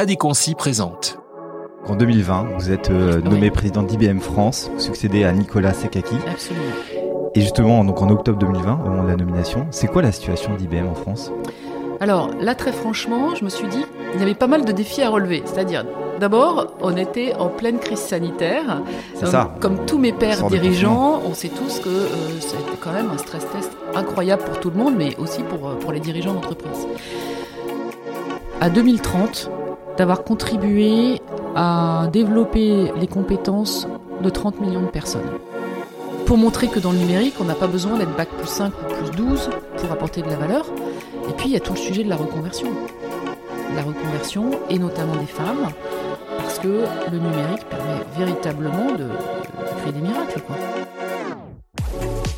[0.00, 1.18] Adéquancy présente.
[1.86, 6.14] En 2020, vous êtes euh, nommé président d'IBM France, vous succédez à Nicolas Sekaki.
[6.26, 6.64] Absolument.
[7.34, 10.54] Et justement, donc en octobre 2020, au moment de la nomination, c'est quoi la situation
[10.54, 11.30] d'IBM en France?
[12.00, 13.84] Alors là, très franchement, je me suis dit,
[14.14, 15.42] il y avait pas mal de défis à relever.
[15.44, 15.84] C'est-à-dire,
[16.18, 18.80] d'abord, on était en pleine crise sanitaire.
[19.16, 19.54] C'est ça.
[19.60, 23.46] Comme tous mes pères dirigeants, on sait tous que euh, c'était quand même un stress
[23.50, 26.86] test incroyable pour tout le monde, mais aussi pour, euh, pour les dirigeants d'entreprise.
[28.62, 29.50] À 2030,
[30.00, 31.20] d'avoir contribué
[31.54, 33.86] à développer les compétences
[34.22, 35.30] de 30 millions de personnes.
[36.24, 38.94] Pour montrer que dans le numérique, on n'a pas besoin d'être bac plus 5 ou
[38.94, 40.64] plus 12 pour apporter de la valeur.
[41.28, 42.68] Et puis, il y a tout le sujet de la reconversion.
[43.76, 45.68] La reconversion, et notamment des femmes,
[46.38, 49.06] parce que le numérique permet véritablement de,
[49.82, 50.40] créer des miracles.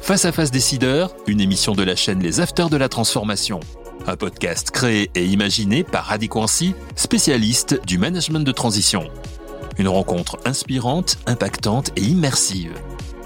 [0.01, 3.61] Face à face décideur, une émission de la chaîne Les Afters de la Transformation.
[4.07, 9.09] Un podcast créé et imaginé par Adéquancy, spécialiste du management de transition.
[9.79, 12.73] Une rencontre inspirante, impactante et immersive.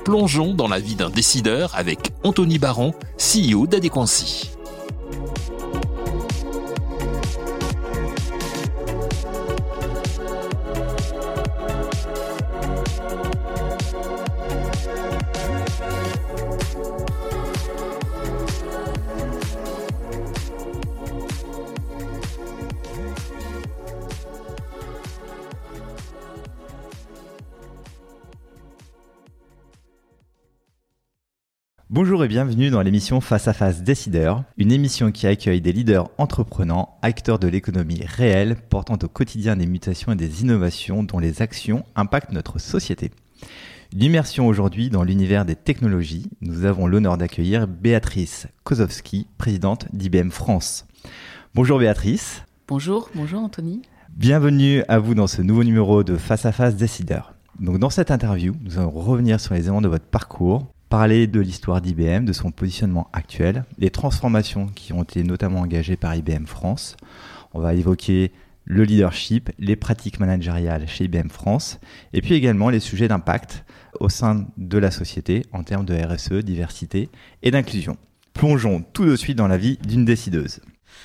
[0.05, 4.51] Plongeons dans la vie d'un décideur avec Anthony Baron, CEO d'Adéquancy.
[31.89, 36.11] Bonjour et bienvenue dans l'émission Face à Face Décideur, une émission qui accueille des leaders
[36.19, 41.43] entreprenants, acteurs de l'économie réelle, portant au quotidien des mutations et des innovations dont les
[41.43, 43.13] actions impactent notre société.
[43.93, 50.31] Une immersion aujourd'hui dans l'univers des technologies, nous avons l'honneur d'accueillir Béatrice Kozowski, présidente d'IBM
[50.31, 50.89] France.
[51.55, 52.43] Bonjour Béatrice.
[52.67, 53.83] Bonjour, bonjour Anthony.
[54.11, 57.37] Bienvenue à vous dans ce nouveau numéro de Face à Face Décideur.
[57.61, 61.41] Donc dans cette interview, nous allons revenir sur les éléments de votre parcours, parler de
[61.41, 66.47] l'histoire d'IBM, de son positionnement actuel, les transformations qui ont été notamment engagées par IBM
[66.47, 66.97] France.
[67.55, 68.33] On va évoquer
[68.65, 71.79] le leadership, les pratiques managériales chez IBM France,
[72.13, 73.65] et puis également les sujets d'impact
[74.01, 77.09] au sein de la société en termes de RSE, diversité
[77.43, 77.97] et d'inclusion.
[78.35, 80.61] Plongeons tout de suite dans la vie d'une décideuse.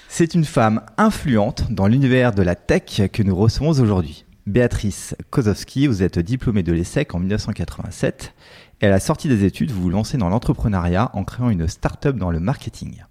[0.09, 4.25] C'est une femme influente dans l'univers de la tech que nous recevons aujourd'hui.
[4.47, 8.33] Béatrice Kozowski, vous êtes diplômée de l'ESSEC en 1987
[8.81, 12.15] et à la sortie des études, vous vous lancez dans l'entrepreneuriat en créant une start-up
[12.15, 13.03] dans le marketing.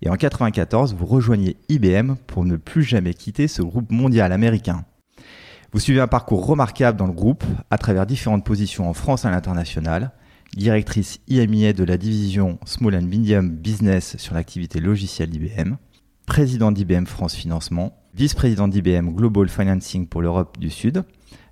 [0.00, 4.86] Et en 1994, vous rejoignez IBM pour ne plus jamais quitter ce groupe mondial américain.
[5.72, 9.28] Vous suivez un parcours remarquable dans le groupe à travers différentes positions en France et
[9.28, 10.12] à l'international,
[10.56, 15.74] directrice IMIA de la division Small and Medium Business sur l'activité logicielle d'IBM,
[16.24, 21.04] président d'IBM France Financement, vice-président d'IBM Global Financing pour l'Europe du Sud,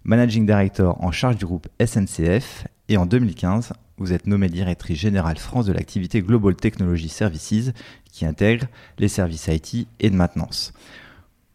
[0.05, 5.39] managing director en charge du groupe SNCF et en 2015, vous êtes nommée directrice générale
[5.39, 7.73] France de l'activité Global Technology Services
[8.11, 8.67] qui intègre
[8.99, 10.73] les services IT et de maintenance.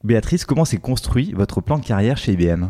[0.03, 2.67] Béatrice, comment s'est construit votre plan de carrière chez IBM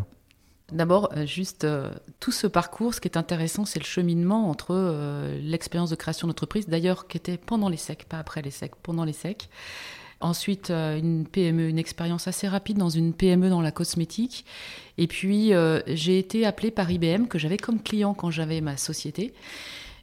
[0.72, 1.90] D'abord, euh, juste euh,
[2.20, 6.26] tout ce parcours, ce qui est intéressant, c'est le cheminement entre euh, l'expérience de création
[6.26, 9.48] d'entreprise, d'ailleurs qui était pendant les SEC, pas après les SEC, pendant les SEC.
[10.24, 14.46] Ensuite, euh, une PME, une expérience assez rapide dans une PME dans la cosmétique.
[14.96, 18.78] Et puis, euh, j'ai été appelée par IBM, que j'avais comme client quand j'avais ma
[18.78, 19.34] société.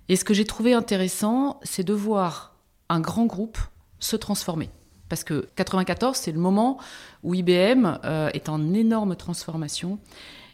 [0.09, 2.55] Et ce que j'ai trouvé intéressant, c'est de voir
[2.87, 3.57] un grand groupe
[3.97, 4.69] se transformer.
[5.09, 6.77] Parce que 94, c'est le moment
[7.23, 9.97] où IBM euh, est en énorme transformation.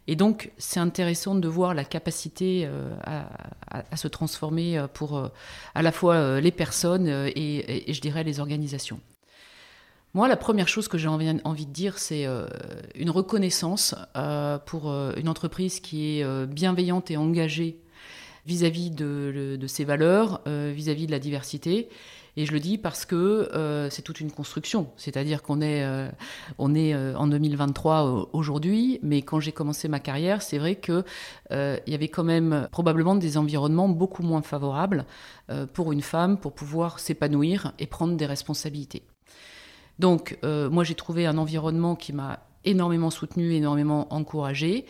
[0.08, 2.70] Et donc, c'est intéressant de voir la capacité
[3.04, 5.30] à, se transformer pour
[5.76, 9.02] à la fois les personnes et, je dirais les organisations.
[10.18, 12.48] Moi, la première chose que j'ai envie, de dire, c'est euh,
[12.96, 17.80] une reconnaissance euh, pour euh, une entreprise qui est bienveillante et engagée
[18.48, 18.96] vis-à-vis -vis
[19.60, 21.90] de, ses valeurs, vis-à-vis -vis de la diversité.
[22.36, 23.48] Et je le dis parce que
[23.92, 24.90] c'est toute une construction.
[24.98, 25.86] C'est-à-dire qu'on est,
[26.58, 31.04] on est en 2023 aujourd'hui, mais quand j'ai commencé ma carrière, c'est vrai qu'il
[31.52, 35.06] y avait quand même probablement des environnements beaucoup moins favorables
[35.74, 39.04] pour une femme pour pouvoir s'épanouir et prendre des responsabilités.
[40.00, 44.86] Donc, euh, moi, j'ai trouvé un environnement qui m'a énormément soutenu, énormément encouragé.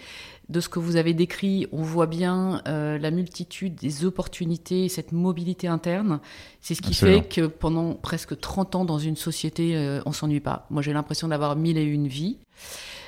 [0.50, 5.12] De ce que vous avez décrit, on voit bien euh, la multitude des opportunités, cette
[5.12, 6.19] mobilité interne.
[6.62, 7.21] C'est ce qui Absolument.
[7.21, 10.65] fait que pendant presque 30 ans dans une société, euh, on s'ennuie pas.
[10.69, 12.38] Moi, j'ai l'impression d'avoir mille et une vies.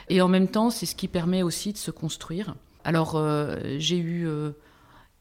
[0.09, 2.55] Et en même temps, c'est ce qui permet aussi de se construire.
[2.83, 4.27] Alors, euh, j'ai eu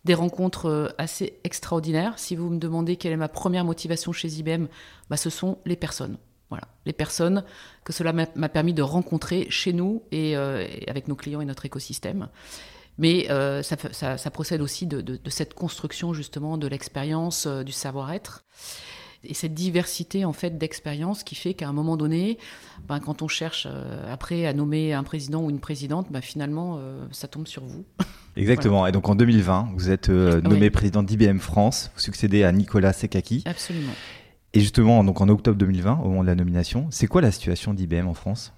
[0.04, 2.14] des rencontres assez extraordinaires.
[2.16, 4.66] Si vous me demandez quelle est ma première motivation chez IBM,
[5.10, 6.16] bah, ce sont les personnes
[6.50, 7.44] Voilà, les personnes
[7.84, 12.28] que cela m'a permis de rencontrer chez nous et, avec nos clients et notre écosystème.
[12.96, 13.28] Mais
[13.62, 18.44] ça, procède aussi de, cette construction justement de l'expérience, du savoir-être
[19.24, 22.38] et cette diversité en fait d'expériences qui fait qu'à un moment donné,
[22.88, 26.76] ben, quand on cherche euh, après à nommer un président ou une présidente, ben, finalement
[26.78, 27.84] euh, ça tombe sur vous.
[28.36, 28.86] Exactement.
[28.86, 32.92] Et donc en 2020, vous êtes euh, nommé président d'IBM France, vous succédez à Nicolas
[32.92, 33.42] Sekaki.
[33.46, 33.92] Absolument.
[34.54, 37.74] Et justement, donc en octobre 2020, au moment de la nomination, c'est quoi la situation
[37.74, 38.52] d'IBM en France?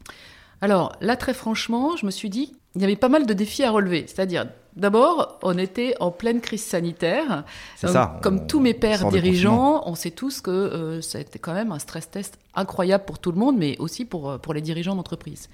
[0.61, 3.65] Alors là, très franchement, je me suis dit, il y avait pas mal de défis
[3.65, 4.05] à relever.
[4.07, 4.47] C'est-à-dire,
[4.77, 7.45] D'abord, on était en pleine crise sanitaire.
[7.77, 11.79] Ça, Comme tous mes pères dirigeants, on sait tous que euh, c'était quand même un
[11.79, 15.49] stress test incroyable pour tout le monde, mais aussi pour, euh, pour les dirigeants d'entreprise.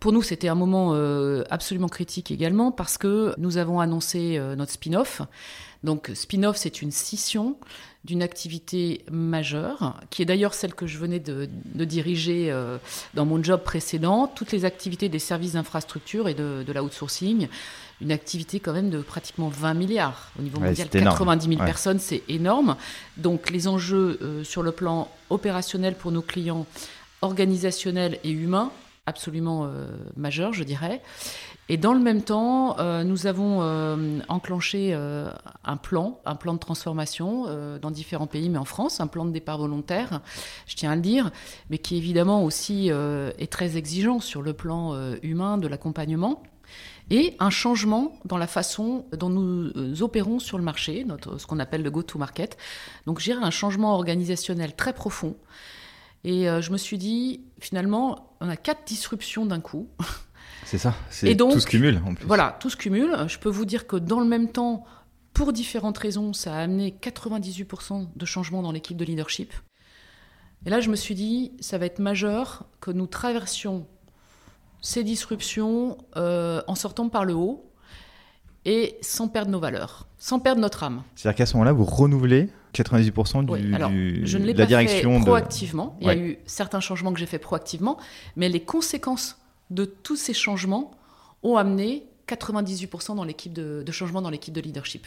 [0.00, 4.72] Pour nous, c'était un moment euh, absolument critique également parce que nous avons annoncé notre
[4.72, 5.22] spin-off.
[5.84, 7.56] Donc, spin-off, c'est une scission
[8.04, 11.48] d'une activité majeure, qui est d'ailleurs celle que je venais de,
[11.84, 12.52] diriger
[13.14, 17.46] dans mon job précédent, toutes les activités des services d'infrastructure et de, de l'outsourcing,
[18.02, 20.88] une activité quand même de pratiquement 20 milliards au niveau mondial.
[20.88, 22.76] 90 000 personnes, c'est énorme.
[23.16, 26.66] Donc les enjeux euh, sur le plan opérationnel pour nos clients,
[27.22, 28.72] organisationnel et humain,
[29.06, 31.02] absolument euh, majeurs, je dirais.
[31.68, 33.60] Et dans le même temps, euh, nous avons
[34.28, 37.46] enclenché un plan, un plan de transformation
[37.80, 40.20] dans différents pays, mais en France, un plan de départ volontaire,
[40.66, 41.30] je tiens à le dire,
[41.70, 46.42] mais qui évidemment aussi est très exigeant sur le plan humain de l'accompagnement
[47.10, 51.46] et un changement dans la façon dont nous euh, opérons sur le marché, notre, ce
[51.46, 52.56] qu'on appelle le go-to-market.
[53.06, 55.36] Donc, j'ai un changement organisationnel très profond.
[56.24, 59.88] Et euh, je me suis dit, finalement, on a quatre disruptions d'un coup.
[60.64, 62.24] C'est ça, c'est tout se cumule en plus.
[62.24, 63.14] Voilà, tout se cumule.
[63.26, 64.84] Je peux vous dire que dans le même temps,
[65.34, 69.52] pour différentes raisons, ça a amené 98% de changements dans l'équipe de leadership.
[70.64, 73.86] Et là, je me suis dit, ça va être majeur que nous traversions
[74.80, 77.70] ces disruptions euh, en sortant par le haut
[78.64, 81.02] et sans perdre nos valeurs, sans perdre notre âme.
[81.16, 85.96] C'est-à-dire qu'à ce moment-là, vous renouvelez 98% du, Alors, je ne l'ai pas fait proactivement.
[86.00, 87.98] Il y a eu certains changements que j'ai fait proactivement,
[88.36, 89.38] mais les conséquences
[89.70, 90.92] de tous ces changements
[91.42, 92.04] ont amené
[92.34, 95.06] 98% dans l'équipe de, changement dans l'équipe de leadership.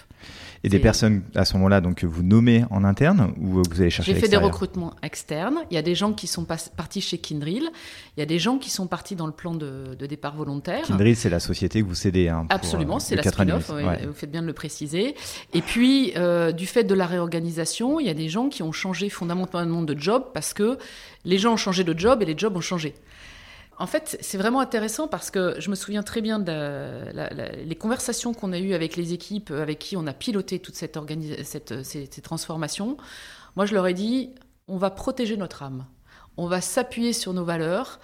[0.64, 4.14] Et des personnes à ce moment-là, donc vous nommez en interne ou vous allez chercher
[4.14, 5.60] J'ai fait des recrutements externes.
[5.72, 7.70] Il y a des gens qui sont partis chez Kindrill.
[8.18, 10.84] Il y a des gens qui sont partis dans le plan de, départ volontaire.
[10.84, 12.30] Kindrill, c'est la société que vous cédez.
[12.30, 13.72] Hein, Absolument, euh, c'est la spin-off.
[13.72, 15.16] Vous faites bien de le préciser.
[15.54, 18.72] Et puis, euh, du fait de la réorganisation, il y a des gens qui ont
[18.72, 20.78] changé fondamentalement de job parce que
[21.24, 22.94] les gens ont changé de job et les jobs ont changé.
[23.78, 28.54] En fait, c'est vraiment intéressant parce que je me souviens très bien des conversations qu'on
[28.54, 30.98] a eues avec les équipes avec qui on a piloté toute cette,
[31.44, 32.96] cette ces, transformations.
[33.56, 34.34] Moi, je leur ai dit,
[34.68, 35.86] on va protéger notre âme,
[36.38, 38.00] on va s'appuyer sur nos valeurs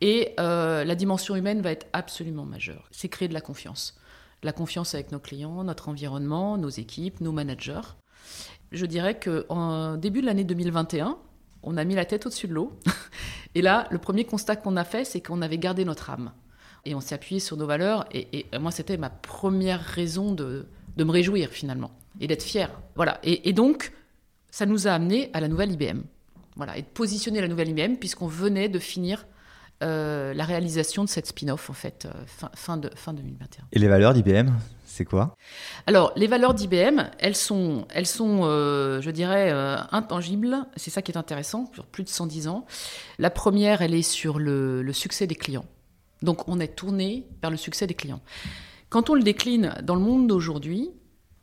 [0.00, 2.88] et euh, la dimension humaine va être absolument majeure.
[2.90, 3.98] C'est créer de la confiance.
[4.42, 7.80] La confiance avec nos clients, notre environnement, nos équipes, nos managers.
[8.72, 11.18] Je dirais qu'en début de l'année 2021,
[11.62, 12.78] on a mis la tête au-dessus de l'eau.
[13.54, 16.32] Et là, le premier constat qu'on a fait, c'est qu'on avait gardé notre âme.
[16.84, 18.06] Et on s'est appuyé sur nos valeurs.
[18.12, 20.66] Et, moi, c'était ma première raison de,
[20.96, 21.90] me réjouir finalement
[22.20, 22.70] et d'être fier.
[22.94, 23.18] Voilà.
[23.22, 23.92] Et, donc,
[24.50, 26.02] ça nous a amené à la nouvelle IBM.
[26.56, 26.76] Voilà.
[26.76, 29.26] Et de positionner la nouvelle IBM puisqu'on venait de finir
[29.82, 33.64] euh, la réalisation de cette spin-off en fait euh, fin, fin, de, fin 2021.
[33.72, 34.50] Et les valeurs d'IBM
[34.90, 35.36] c'est quoi
[35.86, 40.66] Alors, les valeurs d'IBM, elles sont, elles sont euh, je dirais, euh, intangibles.
[40.74, 42.66] C'est ça qui est intéressant, sur plus de 110 ans.
[43.20, 45.64] La première, elle est sur le, succès des clients.
[46.22, 48.20] Donc, on est tourné vers le succès des clients.
[48.88, 50.90] Quand on le décline dans le monde d'aujourd'hui,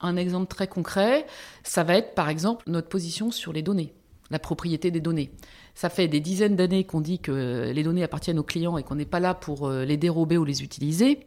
[0.01, 1.25] un exemple très concret,
[1.63, 3.93] ça va être par exemple notre position sur les données,
[4.29, 5.31] la propriété des données.
[5.73, 8.95] Ça fait des dizaines d'années qu'on dit que les données appartiennent aux clients et qu'on
[8.95, 11.26] n'est pas là pour euh, les dérober ou les utiliser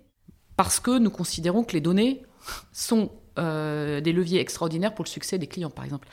[0.61, 2.21] parce que nous considérons que les données
[2.71, 6.07] sont euh, des leviers extraordinaires pour le succès des clients, par exemple.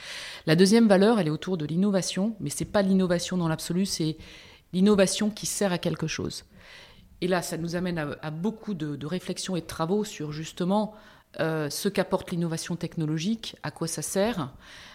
[0.45, 3.85] La deuxième valeur, elle est autour de l'innovation, mais ce n'est pas l'innovation dans l'absolu,
[3.85, 4.15] c'est
[4.71, 6.45] l'innovation qui sert à quelque chose.
[7.19, 10.95] Et là, ça nous amène à, beaucoup de, réflexions et de travaux sur justement
[11.41, 14.53] euh, ce qu'apporte l'innovation technologique, à quoi ça sert,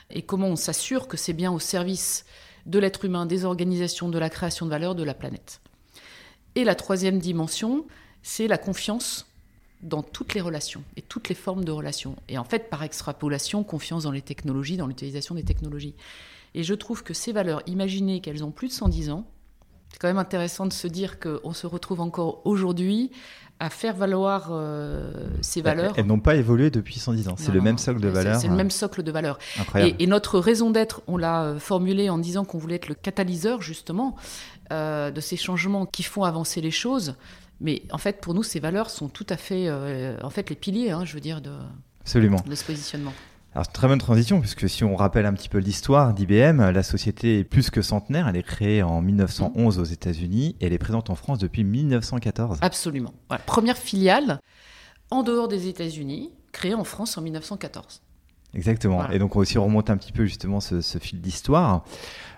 [0.09, 2.25] et comment on s'assure que c'est bien au service
[2.65, 5.61] de l'être humain, des organisations, de la création de valeur de la planète.
[6.55, 7.85] Et la troisième dimension,
[8.23, 9.27] c'est la confiance
[9.83, 12.17] dans toutes les relations et toutes les formes de relations.
[12.29, 15.95] Et en fait, par extrapolation, confiance dans les technologies, dans l'utilisation des technologies.
[16.55, 19.27] Et je trouve que ces valeurs, imaginez qu'elles ont plus de 110 ans,
[19.91, 23.11] C'est quand même intéressant de se dire qu'on se retrouve encore aujourd'hui
[23.59, 25.95] à faire valoir euh, ces valeurs.
[25.97, 27.35] Elles, n'ont pas évolué depuis 110 ans.
[27.37, 28.41] C'est le même socle de valeurs.
[28.41, 29.39] C'est le même socle de valeurs.
[29.77, 33.63] Et, et, notre raison d'être, on l'a formulé en disant qu'on voulait être le catalyseur
[33.63, 34.17] justement
[34.71, 37.15] de ces changements qui font avancer les choses.
[37.63, 40.91] Mais en fait, pour nous, ces valeurs sont tout à fait, en fait, les piliers,
[40.91, 41.53] hein, je veux dire, de,
[42.01, 42.43] Absolument.
[42.47, 43.13] de ce positionnement.
[43.55, 47.41] Alors, très bonne transition, puisque si on rappelle un petit peu l'histoire d'IBM, la société
[47.41, 48.27] est plus que centenaire.
[48.27, 52.59] Elle est créée en 1911 aux États-Unis et elle est présente en France depuis 1914.
[52.63, 53.13] Absolument.
[53.45, 54.41] Première filiale
[55.11, 58.01] en dehors des États-Unis, créée en France en 1914.
[58.55, 59.09] Exactement.
[59.11, 61.85] Et donc, on aussi remonte un petit peu justement ce, ce fil d'histoire.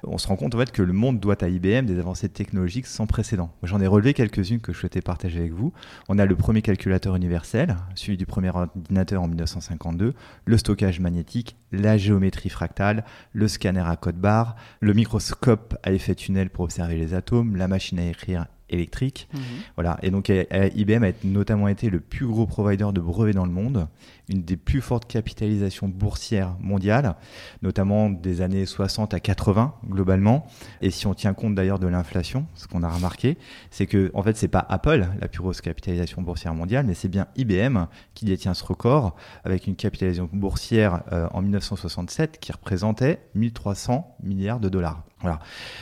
[0.06, 2.86] On se rend compte en fait que le monde doit à IBM des avancées technologiques
[2.86, 3.50] sans précédent.
[3.62, 5.72] J'en ai relevé quelques-unes que je souhaitais partager avec vous.
[6.08, 11.56] On a le premier calculateur universel, suivi du premier ordinateur en 1952, le stockage magnétique,
[11.72, 16.96] la géométrie fractale, le scanner à code barre, le microscope à effet tunnel pour observer
[16.96, 19.28] les atomes, la machine à écrire électrique.
[19.32, 19.40] Mhm.
[19.76, 19.98] Voilà.
[20.02, 23.88] Et donc, IBM a notamment été le plus gros provider de brevets dans le monde,
[24.28, 27.16] une des plus fortes capitalisations boursières mondiales,
[27.62, 30.46] notamment des années 60 à 80 globalement.
[30.80, 33.36] Et si on tient compte d'ailleurs de l'inflation, ce qu'on a remarqué,
[33.70, 37.08] c'est que en fait, c'est pas Apple la plus grosse capitalisation boursière mondiale, mais c'est
[37.08, 43.20] bien IBM qui détient ce record avec une capitalisation boursière euh, en 1967 qui représentait
[43.34, 45.02] 1300 milliards de dollars.
[45.20, 45.38] Voilà.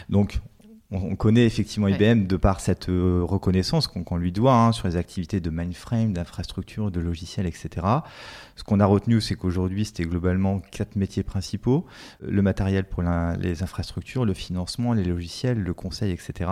[0.08, 0.40] Donc,
[0.92, 4.96] on connaît effectivement IBM de par cette euh, reconnaissance qu'on lui doit hein, sur les
[4.96, 7.86] activités de mainframe, d'infrastructure, de logiciels, etc.
[8.56, 11.86] Ce qu'on a retenu, c'est qu'aujourd'hui, c'était globalement quatre métiers principaux
[12.20, 13.02] le matériel pour
[13.38, 16.50] les infrastructures, le financement, les logiciels, le conseil, etc.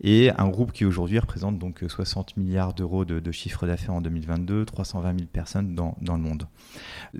[0.00, 4.64] Et un groupe qui aujourd'hui représente donc 60 milliards d'euros de, chiffre d'affaires en 2022,
[4.64, 6.48] 320 000 personnes dans, le monde.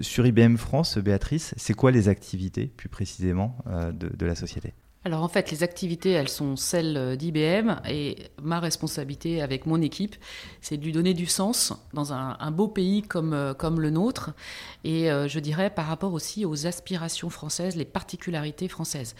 [0.00, 4.74] Sur IBM France, Béatrice, c'est quoi les activités plus précisément euh, de la société?
[5.04, 10.16] Alors en fait, les activités, elles sont celles d'IBM et ma responsabilité avec mon équipe,
[10.60, 14.32] c'est de lui donner du sens dans un, beau pays comme, euh, comme le nôtre
[14.82, 19.14] et euh, je dirais par rapport aussi aux aspirations françaises, les particularités françaises.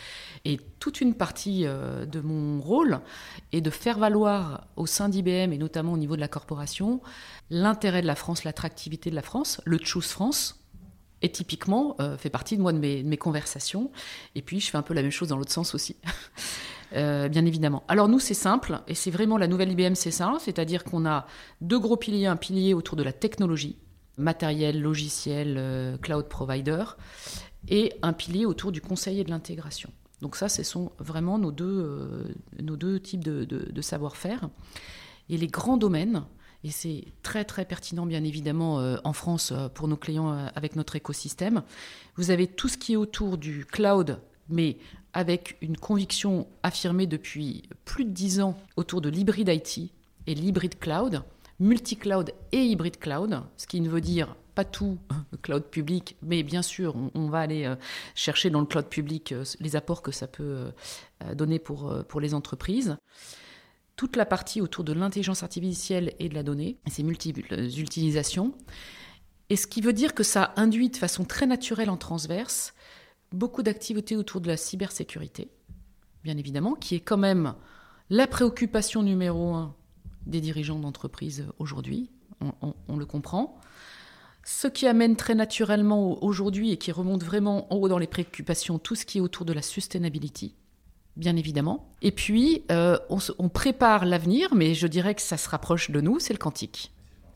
[0.44, 3.00] Et toute une partie euh, de mon rôle
[3.52, 7.00] est de faire valoir au sein d'IBM et notamment au niveau de la corporation
[7.50, 10.57] l'intérêt de la France, l'attractivité de la France, le Choose France,
[11.22, 13.90] et typiquement euh, fait partie de moi de mes, conversations.
[14.34, 15.96] Et puis je fais un peu la même chose dans l'autre sens aussi.
[16.96, 17.84] Euh, bien évidemment.
[17.87, 21.26] Alors nous, c'est simple, et c'est vraiment la nouvelle IBM, c'est ça, c'est-à-dire qu'on a
[21.60, 23.76] deux gros piliers, un pilier autour de la technologie,
[24.16, 26.84] matériel, logiciel, euh, cloud provider,
[27.68, 29.90] et un pilier autour du conseil et de l'intégration.
[30.22, 34.48] Donc ça, ce sont vraiment nos deux, nos deux types de, de savoir-faire.
[35.28, 36.25] Et les grands domaines,
[36.64, 40.48] et c'est très très pertinent bien évidemment euh, en France euh, pour nos clients euh,
[40.54, 41.62] avec notre écosystème.
[42.16, 44.78] Vous avez tout ce qui est autour du cloud, mais
[45.12, 49.90] avec une conviction affirmée depuis plus de dix ans autour de l'hybride IT
[50.26, 51.22] et l'hybride cloud,
[51.60, 54.98] multi-cloud et hybride cloud, ce qui ne veut dire pas tout
[55.42, 57.72] cloud public, mais bien sûr, on, va aller
[58.16, 60.72] chercher dans le cloud public les apports que ça peut
[61.34, 62.96] donner pour, pour les entreprises
[63.98, 68.54] toute la partie autour de l'intelligence artificielle et de la donnée, et ses multiples utilisations.
[69.50, 72.74] Et ce qui veut dire que ça induit de façon très naturelle en transverse
[73.32, 75.50] beaucoup d'activités autour de la cybersécurité,
[76.22, 77.54] bien évidemment, qui est quand même
[78.08, 79.74] la préoccupation numéro un
[80.26, 82.08] des dirigeants d'entreprise aujourd'hui,
[82.40, 83.60] on, le comprend.
[84.44, 88.78] Ce qui amène très naturellement aujourd'hui et qui remonte vraiment en haut dans les préoccupations,
[88.78, 90.54] tout ce qui est autour de la sustainability,
[91.18, 91.87] bien évidemment.
[92.00, 96.18] Et puis, euh, on, prépare l'avenir, mais je dirais que ça se rapproche de nous,
[96.20, 96.92] c'est le quantique.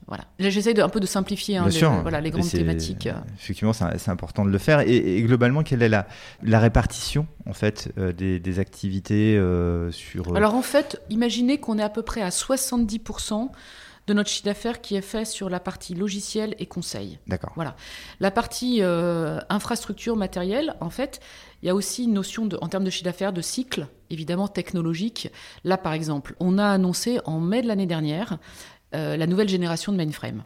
[0.09, 0.25] Voilà.
[0.39, 3.09] J'essaie un peu de simplifier hein, les, voilà, les grandes thématiques.
[3.39, 4.81] Effectivement, c'est important de le faire.
[4.81, 6.07] Et, globalement, quelle est la,
[6.43, 11.83] la répartition en fait euh, des, activités euh, sur Alors en fait, imaginez qu'on est
[11.83, 13.51] à peu près à 70%
[14.07, 17.19] de notre chiffre d'affaires qui est fait sur la partie logiciel et conseil.
[17.27, 17.53] D'accord.
[17.55, 17.77] Voilà.
[18.21, 18.83] La partie
[19.49, 21.21] infrastructure matérielle, en fait,
[21.63, 24.49] il y a aussi une notion, de, en termes de chiffre d'affaires, de cycle, évidemment
[24.49, 25.31] technologique.
[25.63, 28.39] Là, par exemple, on a annoncé en mai de l'année dernière
[28.95, 30.45] euh, la nouvelle génération de mainframe.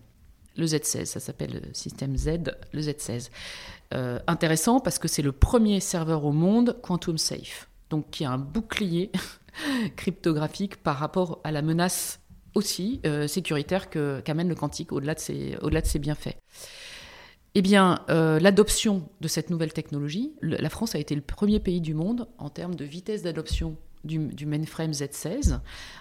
[0.56, 3.30] Le Z16, ça s'appelle le système Z, le Z16.
[3.94, 8.30] Euh, intéressant parce que c'est le premier serveur au monde quantum safe, donc qui a
[8.30, 9.10] un bouclier
[9.96, 12.20] cryptographique par rapport à la menace
[12.56, 16.36] aussi euh, sécuritaire qu'amène le quantique au-delà de, au de ses bienfaits.
[17.54, 21.80] Eh bien, euh, l'adoption de cette nouvelle technologie, la France a été le premier pays
[21.80, 25.60] du monde en termes de vitesse d'adoption du, mainframe Z16.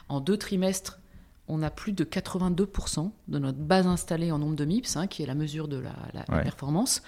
[0.09, 0.99] En deux trimestres,
[1.47, 5.23] on a plus de 82% de notre base installée en nombre de MIPS, hein, qui
[5.23, 5.81] est la mesure de
[6.13, 7.03] la, performance,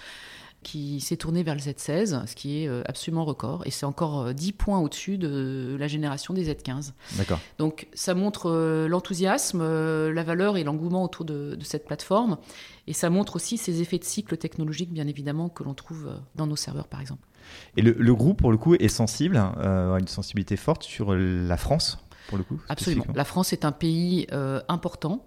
[0.68, 3.62] qui s'est tournée vers le Z16, ce qui est absolument record.
[3.66, 6.92] Et c'est encore 10 points au-dessus de la génération des Z15.
[7.16, 7.40] D'accord.
[7.58, 12.38] Donc ça montre l'enthousiasme, la valeur et l'engouement autour de, de, cette plateforme.
[12.86, 16.46] Et ça montre aussi ces effets de cycle technologique, bien évidemment, que l'on trouve dans
[16.46, 17.28] nos serveurs, par exemple.
[17.76, 21.56] Et le, groupe, pour le coup, est sensible, euh, a une sensibilité forte sur la
[21.56, 21.98] France?
[22.28, 23.04] Pour le coup Absolument.
[23.14, 25.24] La France est un pays euh, important.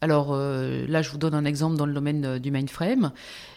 [0.00, 3.12] Alors euh, là, je vous donne un exemple dans le domaine du mainframe,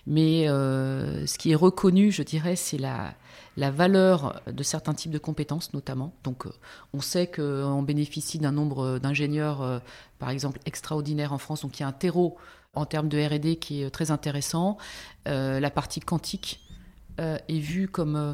[0.06, 3.14] mais ce qui est reconnu, je dirais, c'est la,
[3.56, 6.14] la valeur de certains types de compétences notamment.
[6.24, 6.46] Donc
[6.94, 9.82] on sait qu'on bénéficie d'un nombre d'ingénieurs,
[10.20, 12.38] par exemple, extraordinaires en France, donc il y a un terreau
[12.74, 14.78] en termes de RD qui est très intéressant.
[15.26, 16.62] la partie quantique
[17.20, 18.34] euh, est vue comme euh,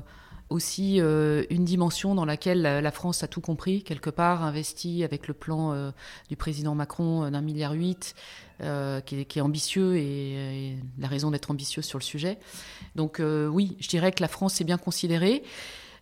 [0.53, 5.27] aussi euh, une dimension dans laquelle la, France a tout compris, quelque part, investi avec
[5.27, 5.91] le plan
[6.29, 8.15] du président Macron d'un milliard huit,
[8.59, 12.37] qui, est ambitieux et, la raison d'être ambitieux sur le sujet.
[12.95, 15.43] Donc oui, je dirais que la France est bien considérée.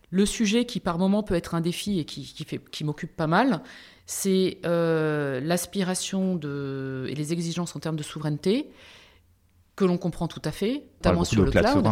[0.09, 3.27] Le sujet qui par moment peut être un défi et qui, qui, qui m'occupe pas
[3.27, 3.61] mal,
[4.05, 8.67] c'est l'aspiration et les exigences en termes de souveraineté
[9.81, 11.83] que l'on comprend tout à fait, notamment sur le cloud.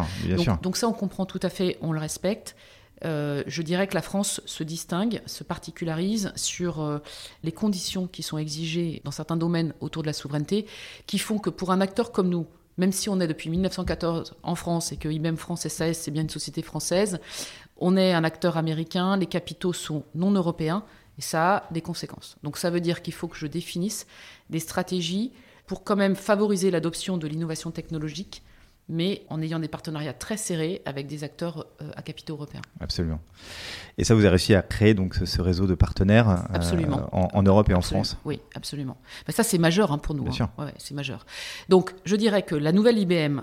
[0.62, 2.56] donc, ça, on comprend tout à fait, on le respecte.
[3.04, 7.00] Euh, je dirais que la France se distingue, se particularise sur euh,
[7.44, 10.68] les conditions qui sont exigées dans certains domaines autour de la souveraineté,
[11.08, 12.46] qui font que pour un acteur comme nous,
[12.78, 16.22] même si on est depuis 1914 en France et que IBM France SAS, c'est bien
[16.22, 17.20] une société française,
[17.78, 20.84] on est un acteur américain, les capitaux sont non européens,
[21.18, 22.38] et ça a des conséquences.
[22.44, 24.06] Donc ça veut dire qu'il faut que je définisse
[24.52, 25.32] des stratégies
[25.70, 28.42] pour quand même favoriser l'adoption de l'innovation technologique,
[28.88, 32.64] mais en ayant des partenariats très serrés avec des acteurs euh, à capitaux européens.
[32.80, 33.20] Absolument.
[34.00, 37.70] Et ça, vous avez réussi à créer donc ce, réseau de partenaires euh, en, Europe
[37.70, 38.98] et en France Oui, absolument.
[39.30, 40.24] ça, c'est majeur hein, pour nous.
[40.24, 40.50] Bien sûr.
[40.58, 41.28] Ouais, c'est majeur.
[41.70, 43.42] Donc, je dirais que la nouvelle IBM,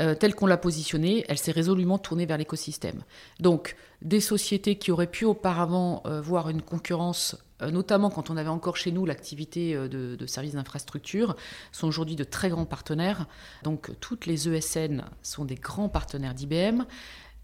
[0.00, 3.04] euh, telle qu'on l'a positionnée, elle s'est résolument tournée vers l'écosystème.
[3.38, 7.36] Donc, des sociétés qui auraient pu auparavant voir une concurrence
[7.70, 11.36] notamment quand on avait encore chez nous l'activité euh, de, services d'infrastructure,
[11.70, 13.26] sont aujourd'hui de très grands partenaires.
[13.62, 16.84] Donc toutes les ESN sont des grands partenaires d'IBM.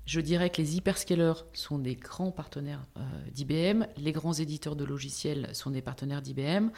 [0.06, 4.84] Je dirais que les hyperscalers sont des grands partenaires euh, d'IBM, les grands éditeurs de
[4.84, 6.70] logiciels sont des partenaires d'IBM,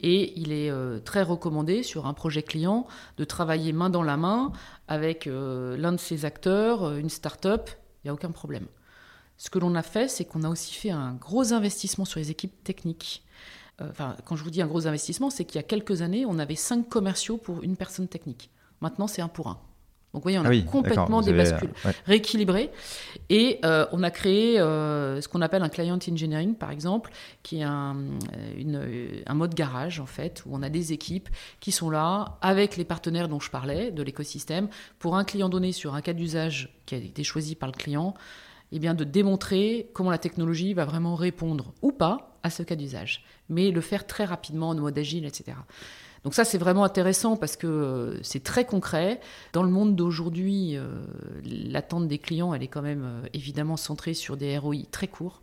[0.00, 0.72] et il est
[1.04, 2.86] très recommandé sur un projet client
[3.18, 4.52] de travailler main dans la main
[4.88, 7.68] avec l'un de ces acteurs, une start-up,
[8.02, 8.66] il n'y a aucun problème.
[9.40, 12.30] Ce que l'on a fait, c'est qu'on a aussi fait un gros investissement sur les
[12.30, 13.22] équipes techniques.
[13.80, 16.26] Euh, enfin, quand je vous dis un gros investissement, c'est qu'il y a quelques années,
[16.26, 18.50] on avait cinq commerciaux pour une personne technique.
[18.82, 19.58] Maintenant, c'est un pour un.
[20.12, 21.72] Donc, vous voyez, on a ah complètement des bascules
[22.04, 22.70] rééquilibrées.
[23.30, 27.10] Et euh, on a créé euh, ce qu'on appelle un client engineering, par exemple,
[27.42, 27.96] qui est un,
[29.26, 32.84] un, mode garage, en fait, où on a des équipes qui sont là avec les
[32.84, 36.94] partenaires dont je parlais, de l'écosystème, pour un client donné sur un cas d'usage qui
[36.94, 38.14] a été choisi par le client,
[38.72, 42.76] eh bien, de démontrer comment la technologie va vraiment répondre ou pas à ce cas
[42.76, 45.56] d'usage, mais le faire très rapidement en mode agile, etc.
[46.24, 49.20] Donc ça, c'est vraiment intéressant parce que euh, c'est très concret.
[49.52, 51.02] Dans le monde d'aujourd'hui, euh,
[51.44, 55.42] l'attente des clients, elle est quand même euh, évidemment centrée sur des ROI très courts.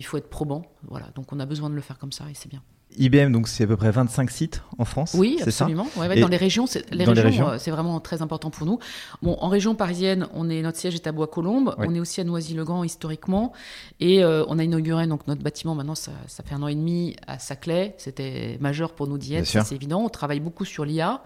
[0.00, 1.06] Il faut être probant, voilà.
[1.14, 2.62] Donc on a besoin de le faire comme ça et c'est bien.
[2.96, 5.14] IBM, donc c'est à peu près 25 sites en France.
[5.14, 5.86] Oui, absolument.
[5.96, 8.78] dans les régions, c'est, les régions, euh, c'est vraiment très important pour nous.
[9.22, 11.74] Bon, en région parisienne, on est notre siège est à Bois-Colombes.
[11.78, 13.52] On est aussi à Noisy-le-Grand historiquement,
[14.00, 15.74] et euh, on a inauguré donc notre bâtiment.
[15.74, 16.12] Maintenant, ça,
[16.44, 17.94] fait un an et demi à Saclay.
[17.98, 20.02] C'était majeur pour nous d'y être, c'est évident.
[20.04, 21.22] On travaille beaucoup sur l'IA.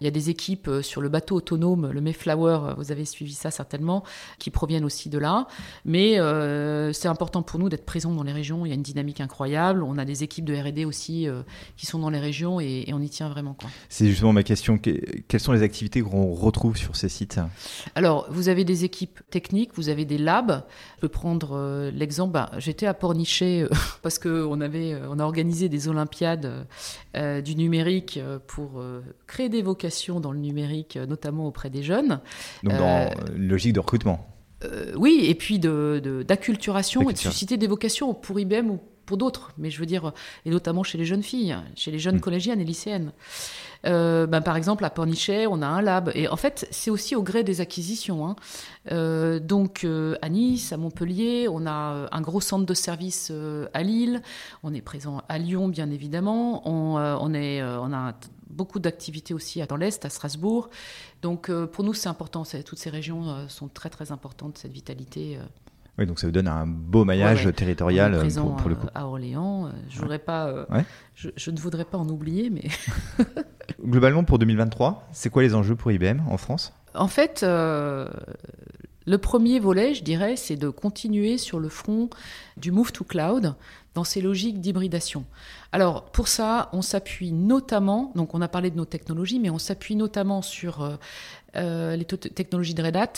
[0.00, 2.74] Il y a des équipes euh, sur le bateau autonome, le Mayflower.
[2.78, 4.02] Vous avez suivi ça certainement,
[4.38, 5.46] qui proviennent aussi de là.
[5.84, 6.18] Mais
[6.92, 8.64] c'est important pour nous d'être présents dans les régions.
[8.64, 9.82] Il y a une dynamique incroyable.
[9.82, 11.42] On a des équipes de R&D aussi euh,
[11.76, 13.56] qui sont dans les régions et, on y tient vraiment.
[13.88, 14.78] C'est justement ma question.
[14.78, 17.40] quelles sont les activités qu'on retrouve sur ces sites?
[17.94, 20.62] Alors, vous avez des équipes techniques, vous avez des labs.
[20.96, 22.32] Je peux prendre euh, l'exemple.
[22.32, 23.68] Bah, j'étais à Pornichet euh,
[24.02, 26.66] parce qu'on avait, on a organisé des Olympiades
[27.44, 28.82] du numérique pour
[29.26, 32.20] créer des vocations dans le numérique, notamment auprès des jeunes.
[32.62, 34.26] Donc, dans une logique de recrutement
[34.96, 39.70] oui, et puis d'acculturation et de susciter des vocations pour IBM ou pour d'autres, mais
[39.70, 40.12] je veux dire,
[40.44, 42.20] et notamment chez les jeunes filles, chez les jeunes mm.
[42.20, 43.12] collégiennes et lycéennes.
[43.86, 46.10] Euh, ben, par exemple, à Pornichet, on a un lab.
[46.14, 48.26] Et en fait, c'est aussi au gré des acquisitions.
[48.26, 48.36] Hein.
[48.90, 53.32] Euh, donc, euh, à Nice, à Montpellier, on a un gros centre de service
[53.74, 54.22] à Lille.
[54.62, 56.68] On est présent à Lyon, bien évidemment.
[56.68, 58.14] On, on, est, on a
[58.48, 60.68] beaucoup d'activités aussi dans l'Est, à Strasbourg.
[61.22, 62.44] Donc, pour nous, c'est important.
[62.64, 65.38] Toutes ces régions sont très, très importantes, cette vitalité.
[65.98, 68.28] Oui, donc ça vous donne un beau maillage territorial euh,
[68.58, 68.86] pour, le coup.
[68.94, 70.64] À Orléans, euh, je, voudrais pas, euh,
[71.14, 72.64] je, ne voudrais pas en oublier, mais.
[73.84, 76.72] Globalement, pour 2023, c'est quoi les enjeux pour IBM en France?
[76.94, 78.08] En fait, euh,
[79.06, 82.08] le premier volet, je dirais, c'est de continuer sur le front
[82.56, 83.54] du move to cloud
[83.94, 85.26] dans ces logiques d'hybridation.
[85.72, 89.58] Alors, pour ça, on s'appuie notamment, donc on a parlé de nos technologies, mais on
[89.58, 90.98] s'appuie notamment sur
[91.56, 93.12] euh, les technologies de Red Hat.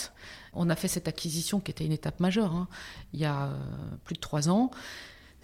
[0.55, 2.67] On a fait cette acquisition qui était une étape majeure hein,
[3.13, 3.51] il y a
[4.03, 4.71] plus de trois ans.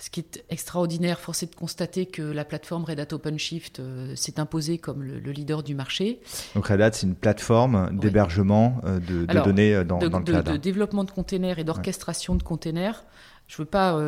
[0.02, 4.16] Ce qui est extraordinaire, force est de constater que la plateforme Red Hat OpenShift euh,
[4.16, 6.22] s'est imposée comme le, leader du marché.
[6.56, 10.26] Donc Red Hat, c'est une plateforme d'hébergement euh, de, données euh, dans, de, dans le
[10.26, 10.44] cloud.
[10.44, 13.06] De, développement de containers et d'orchestration de containers.
[13.46, 14.00] Je ne veux pas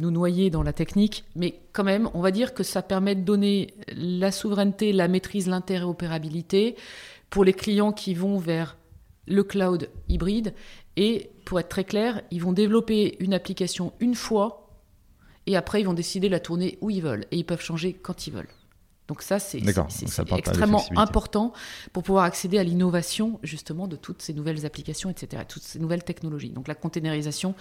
[0.00, 3.20] nous noyer dans la technique, mais quand même, on va dire que ça permet de
[3.20, 6.74] donner la souveraineté, la maîtrise, l'interopérabilité
[7.28, 8.78] pour les clients qui vont vers
[9.28, 10.54] le cloud hybride.
[10.96, 14.68] Et pour être très clair, ils vont développer une application une fois
[15.46, 18.26] et après ils vont décider la tourner où ils veulent et ils peuvent changer quand
[18.26, 18.48] ils veulent.
[19.08, 19.62] Donc ça, c'est
[20.36, 21.54] extrêmement important
[21.94, 26.04] pour pouvoir accéder à l'innovation justement de toutes ces nouvelles applications, etc., toutes ces nouvelles
[26.04, 26.50] technologies.
[26.50, 27.54] Donc la containerisation,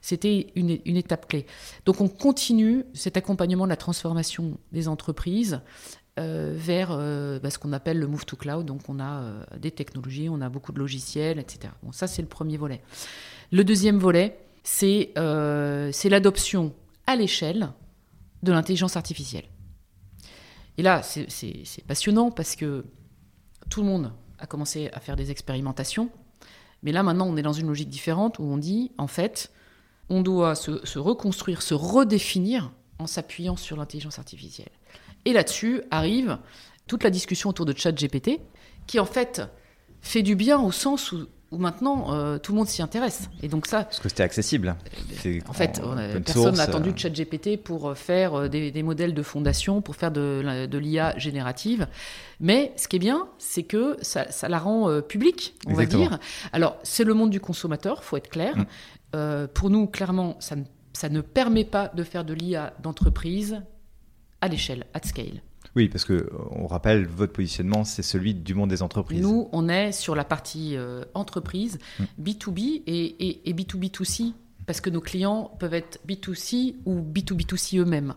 [0.00, 1.44] c'était une, étape clé.
[1.84, 5.60] Donc on continue cet accompagnement de la transformation des entreprises
[6.18, 8.64] euh, vers euh, bah, ce qu'on appelle le move to cloud.
[8.64, 11.72] Donc on a euh, des technologies, on a beaucoup de logiciels, etc.
[11.82, 12.80] Bon, ça c'est le premier volet.
[13.52, 16.74] Le deuxième volet, c'est l'adoption
[17.06, 17.70] à l'échelle
[18.42, 19.44] de l'intelligence artificielle.
[20.78, 22.84] Et là, c'est passionnant parce que
[23.70, 26.10] tout le monde a commencé à faire des expérimentations,
[26.82, 29.50] mais là maintenant on est dans une logique différente où on dit, en fait,
[30.08, 34.70] on doit se, reconstruire, se redéfinir en s'appuyant sur l'intelligence artificielle.
[35.26, 36.38] Et là-dessus arrive
[36.86, 38.40] toute la discussion autour de ChatGPT,
[38.86, 39.42] qui en fait
[40.00, 43.30] fait du bien au sens où où maintenant euh, tout le monde s'y intéresse.
[43.42, 43.84] Et donc ça.
[43.84, 44.76] Parce que c'était accessible.
[45.48, 45.80] En fait,
[46.24, 46.96] personne n'a attendu euh.
[46.96, 51.86] ChatGPT pour euh, faire des, modèles de fondation, pour faire de, de l'IA générative.
[52.40, 56.18] Mais ce qui est bien, c'est que ça, la rend publique, on va dire.
[56.52, 58.56] Alors, c'est le monde du consommateur, faut être clair.
[58.56, 59.46] Mm.
[59.54, 60.56] pour nous, clairement, ça
[60.92, 63.60] ça ne permet pas de faire de l'IA d'entreprise
[64.46, 65.42] à l'échelle, at scale.
[65.74, 69.20] Oui, parce que euh, on rappelle, votre positionnement, c'est celui du monde des entreprises.
[69.20, 71.78] Nous, on est sur la partie euh, entreprise,
[72.20, 72.82] B2B mm.
[72.86, 74.32] et, et, B2B2C,
[74.64, 78.14] parce que nos clients peuvent être B2C ou B2B2C eux-mêmes.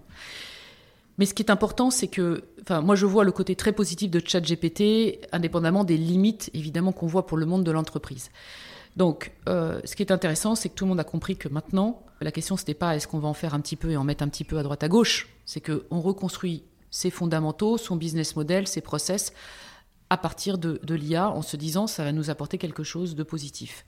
[1.17, 4.09] Mais ce qui est important, c'est que, enfin, moi je vois le côté très positif
[4.09, 8.31] de ChatGPT, indépendamment des limites évidemment qu'on voit pour le monde de l'entreprise.
[8.95, 12.03] Donc, euh, ce qui est intéressant, c'est que tout le monde a compris que maintenant,
[12.21, 14.23] la question c'était pas est-ce qu'on va en faire un petit peu et en mettre
[14.23, 18.67] un petit peu à droite à gauche, c'est qu'on reconstruit ses fondamentaux, son business model,
[18.67, 19.33] ses process
[20.09, 23.85] à partir de, l'IA en se disant ça va nous apporter quelque chose de positif.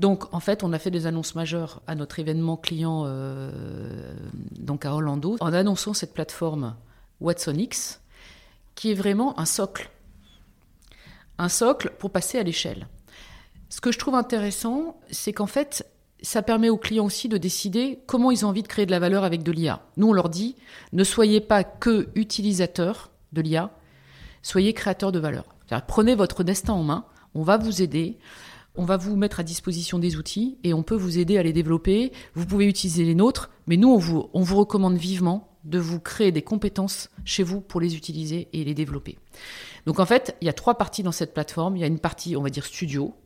[0.00, 4.16] Donc en fait, on a fait des annonces majeures à notre événement client euh,
[4.58, 6.74] donc à Orlando en annonçant cette plateforme
[7.20, 8.00] Watson X
[8.74, 9.90] qui est vraiment un socle.
[11.38, 12.88] Un socle pour passer à l'échelle.
[13.74, 15.84] Ce que je trouve intéressant, c'est qu'en fait,
[16.22, 19.00] ça permet aux clients aussi de décider comment ils ont envie de créer de la
[19.00, 19.82] valeur avec de l'IA.
[19.96, 20.54] Nous, on leur dit,
[20.92, 23.72] ne soyez pas que utilisateurs de l'IA,
[24.42, 25.56] soyez créateurs de valeur.
[25.88, 28.16] Prenez votre destin en main, on va vous aider,
[28.76, 31.52] on va vous mettre à disposition des outils et on peut vous aider à les
[31.52, 32.12] développer.
[32.34, 36.42] Vous pouvez utiliser les nôtres, mais nous, on vous, recommande vivement de vous créer des
[36.42, 39.18] compétences chez vous pour les utiliser et les développer.
[39.84, 41.76] Donc en fait, il y a trois parties dans cette plateforme.
[41.76, 43.16] Il y a une partie, on va dire, studio,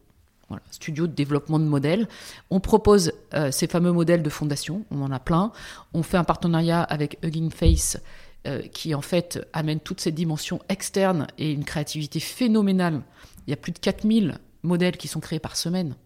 [0.48, 2.08] voilà, studio de développement de modèles.
[2.50, 5.52] On propose euh, ces fameux modèles de fondation, on en a plein.
[5.94, 7.98] On fait un partenariat avec Hugging Face
[8.46, 13.02] euh, qui en fait amène toutes ces dimensions externes et une créativité phénoménale.
[13.46, 15.96] Il y a plus de 4000 modèles qui sont créés par semaine.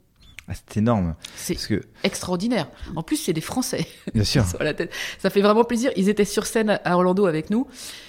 [0.48, 1.14] Ah, c'est énorme.
[1.37, 1.57] C'est
[2.02, 2.68] extraordinaire.
[2.96, 3.87] En plus, c'est des Français.
[4.14, 4.44] Bien sûr.
[5.18, 5.92] Ça fait vraiment plaisir.
[5.96, 7.66] Ils étaient sur scène à Orlando avec nous.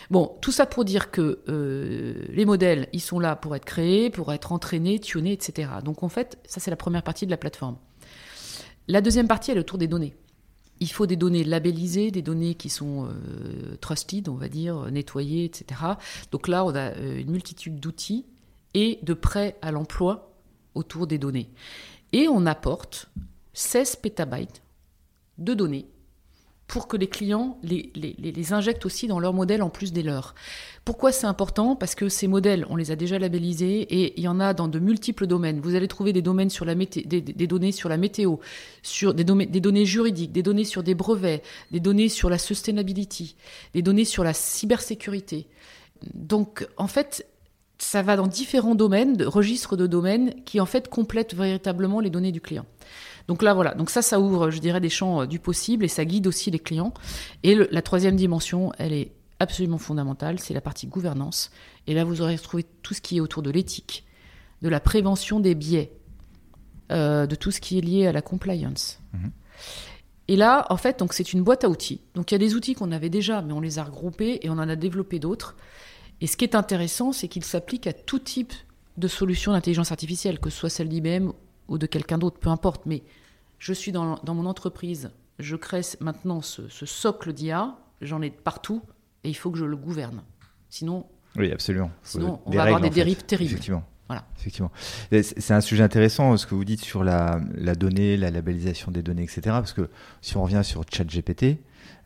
[0.09, 4.09] Bon, tout ça pour dire que euh, les modèles, ils sont là pour être créés,
[4.09, 5.69] pour être entraînés, tunés, etc.
[5.83, 7.77] Donc en fait, ça c'est la première partie de la plateforme.
[8.87, 10.13] La deuxième partie, elle est autour des données.
[10.79, 15.45] Il faut des données labellisées, des données qui sont euh, trusted, on va dire, nettoyées,
[15.45, 15.79] etc.
[16.31, 18.25] Donc là, on a euh, une multitude d'outils
[18.73, 20.33] et de prêts à l'emploi
[20.75, 21.49] autour des données.
[22.13, 23.09] Et on apporte
[23.53, 24.61] 16 pétabytes
[25.39, 25.87] de données
[26.67, 30.33] pour que les clients les, injectent aussi dans leur modèle en plus des leurs.
[30.85, 31.75] Pourquoi c'est important?
[31.75, 34.67] Parce que ces modèles, on les a déjà labellisés et il y en a dans
[34.67, 35.59] de multiples domaines.
[35.59, 38.37] Vous allez trouver des, domaines sur données sur la météo,
[39.01, 43.35] des, des données juridiques, des données sur des brevets, des données sur la sustainability,
[43.73, 45.47] des données sur la cybersécurité.
[46.13, 47.25] Donc, en fait,
[47.83, 52.09] ça va dans différents domaines, de registres de domaines qui en fait complètent véritablement les
[52.09, 52.65] données du client.
[53.27, 55.87] Donc là voilà, donc ça ça ouvre, je dirais, des champs euh, du possible et
[55.87, 56.93] ça guide aussi les clients.
[57.43, 61.51] Et la troisième dimension, elle est absolument fondamentale, c'est la partie gouvernance.
[61.87, 64.05] Et là vous aurez retrouvé tout ce qui est autour de l'éthique,
[64.61, 65.93] de la prévention des biais,
[66.91, 68.99] euh, de tout ce qui est lié à la compliance.
[69.13, 69.31] Mhm.
[70.29, 71.99] Et là, en fait, donc c'est une boîte à outils.
[72.15, 74.49] Donc il y a des outils qu'on avait déjà, mais on les a regroupés et
[74.49, 75.55] on en a développé d'autres.
[76.23, 78.53] Et ce qui est intéressant, c'est qu'ils s'appliquent à tout type
[78.97, 81.31] de solutions d'intelligence artificielle, que ce soit celle d'IBM
[81.67, 82.85] ou de quelqu'un d'autre, peu importe.
[82.85, 83.03] Mais
[83.59, 88.29] je suis dans, dans mon entreprise, je crée maintenant ce, ce socle d'IA, j'en ai
[88.31, 88.81] partout,
[89.25, 90.23] et il faut que je le gouverne.
[90.69, 91.05] Sinon,
[91.35, 91.91] Oui, absolument.
[92.03, 92.95] Sinon, on des va avoir des fait.
[92.95, 93.51] dérives terribles.
[93.51, 93.83] Effectivement.
[94.07, 94.25] Voilà.
[94.39, 94.71] Effectivement.
[95.11, 98.91] C'est c'est un sujet intéressant ce que vous dites sur la, la donnée, la labellisation
[98.91, 99.41] des données, etc.
[99.43, 99.89] Parce que
[100.21, 101.57] si on revient sur ChatGPT,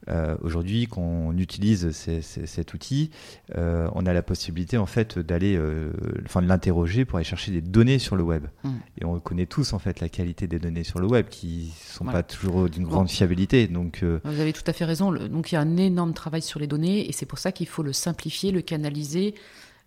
[0.09, 3.09] euh, aujourd'hui, quand on utilise ces- ces- cet outil,
[3.55, 5.91] euh, on a la possibilité en fait d'aller, euh,
[6.25, 8.45] enfin de l'interroger pour aller chercher des données sur le web.
[8.63, 8.69] Mm.
[9.01, 12.03] Et on connaît tous en fait la qualité des données sur le web qui sont
[12.05, 12.19] Voilà.
[12.19, 13.67] pas toujours d'une grande fiabilité.
[13.67, 15.11] Donc euh, Vous avez tout à fait raison.
[15.11, 17.67] Donc il y a un énorme travail sur les données et c'est pour ça qu'il
[17.67, 19.35] faut le simplifier, le canaliser,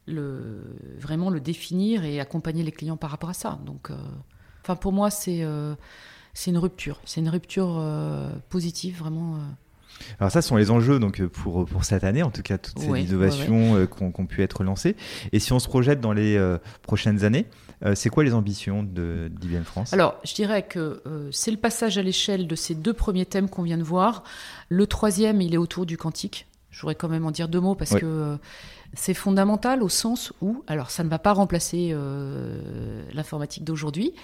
[0.06, 0.62] le,
[0.98, 3.58] vraiment le définir et accompagner les clients par rapport à ça.
[3.64, 3.90] Donc,
[4.62, 5.44] enfin pour moi c'est
[6.32, 9.34] c'est une rupture, c'est une rupture euh, positive vraiment.
[9.36, 9.38] euh.
[10.18, 12.58] Alors ça ce sont les enjeux donc euh, pour pour cette année en tout cas
[12.58, 14.96] toutes ces Ouais, innovations euh, qui ont, pu être lancées.
[15.32, 17.46] Et si on se projette dans les euh, prochaines années,
[17.84, 19.92] euh, c'est quoi les ambitions de d'IBM France?
[19.92, 23.48] Alors je dirais que euh, c'est le passage à l'échelle de ces deux premiers thèmes
[23.48, 24.24] qu'on vient de voir.
[24.68, 26.46] Le troisième il est autour du quantique.
[26.70, 28.38] Je voudrais quand même en dire deux mots parce que
[28.94, 34.14] c'est fondamental au sens où, alors ça ne va pas remplacer euh, l'informatique d'aujourd'hui,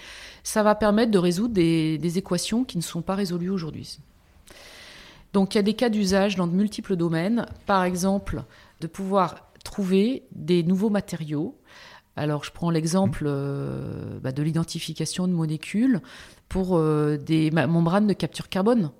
[0.43, 3.99] ça va permettre de résoudre des, des équations qui ne sont pas résolues aujourd'hui.
[5.33, 8.43] Donc il y a des cas d'usage dans de multiples domaines, par exemple
[8.81, 11.57] de pouvoir trouver des nouveaux matériaux.
[12.15, 16.01] Alors je prends l'exemple euh, bah, de l'identification de molécules
[16.49, 18.91] pour euh, des membranes de capture carbone.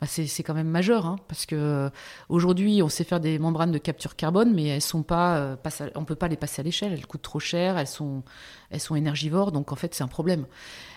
[0.00, 1.90] Bah, c'est quand même majeur, hein, parce que euh,
[2.28, 5.56] aujourd'hui, on sait faire des membranes de capture carbone, mais elles sont pas,
[5.94, 6.92] on peut pas les passer à l'échelle.
[6.92, 8.22] Elles coûtent trop cher, elles sont,
[8.70, 10.46] elles sont énergivores, donc en fait, c'est un problème.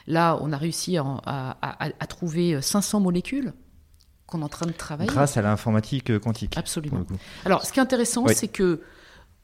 [0.07, 3.53] Là, on a réussi à, à- à- à trouver 500 molécules
[4.27, 5.09] qu'on est en train de travailler.
[5.09, 6.55] Grâce à l'informatique euh, quantique.
[6.57, 7.03] Absolument.
[7.45, 8.33] Alors, ce qui est intéressant, Oui.
[8.35, 8.81] c'est que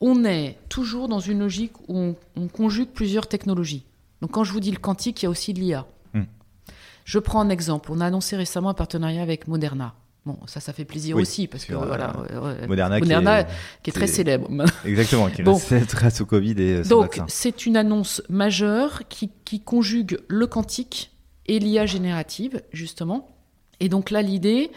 [0.01, 3.85] on est toujours dans une logique où on, on conjugue plusieurs technologies.
[4.21, 5.85] Donc, quand je vous dis le quantique, il y a aussi de l'IA.
[6.13, 6.23] Hmm.
[7.05, 7.91] Je prends un exemple.
[7.91, 9.93] On a annoncé récemment un partenariat avec Moderna.
[10.25, 12.65] Bon, ça, ça fait plaisir Oui, aussi parce que euh, voilà, ouais.
[12.67, 13.47] Moderna, qui est-
[13.83, 14.49] qui est très célèbre.
[14.85, 15.57] Exactement, qui Bon.
[15.69, 20.19] reste grâce au Covid et euh, son Donc, c'est une annonce majeure qui, qui conjugue
[20.29, 21.11] le quantique
[21.45, 23.32] et l'IA générative, justement.
[23.79, 24.71] Et donc là, l'idée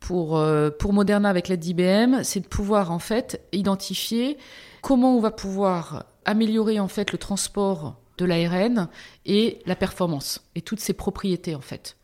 [0.00, 4.36] pour, euh, pour Moderna avec l'aide d'IBM, c'est de pouvoir en fait identifier
[4.82, 8.88] comment on va pouvoir améliorer en fait le transport de l'ARN
[9.26, 11.96] et la performance et toutes ses propriétés en fait.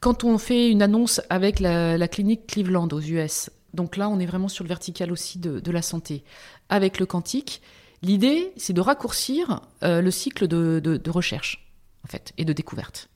[0.00, 4.26] Quand on fait une annonce avec la, clinique Cleveland aux US, donc là on est
[4.26, 6.24] vraiment sur le vertical aussi de, la santé,
[6.68, 7.62] avec le quantique,
[8.02, 11.70] l'idée c'est de raccourcir euh, le cycle de, de- de recherche
[12.04, 13.08] en fait et de découverte.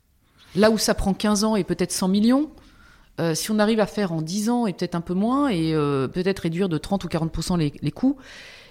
[0.57, 2.51] Là où ça prend 15 ans et peut-être 100 millions,
[3.21, 5.75] euh, si on arrive à faire en 10 ans et peut-être un peu moins et
[5.75, 8.17] euh, peut-être réduire de 30 ou 40% les, les coûts,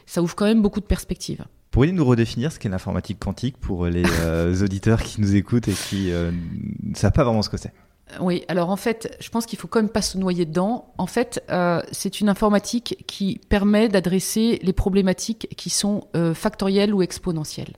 [0.06, 1.46] ça ouvre quand même beaucoup de perspectives.
[1.72, 5.74] Pourriez-vous nous redéfinir ce qu'est l'informatique quantique pour les euh, auditeurs qui nous écoutent et
[5.74, 7.72] qui ne savent pas vraiment ce que c'est?
[8.20, 10.92] Oui, alors en fait, je pense qu'il faut quand même pas se noyer dedans.
[10.98, 11.44] En fait,
[11.92, 17.76] c'est une informatique qui permet d'adresser les problématiques qui sont factorielles ou exponentielles.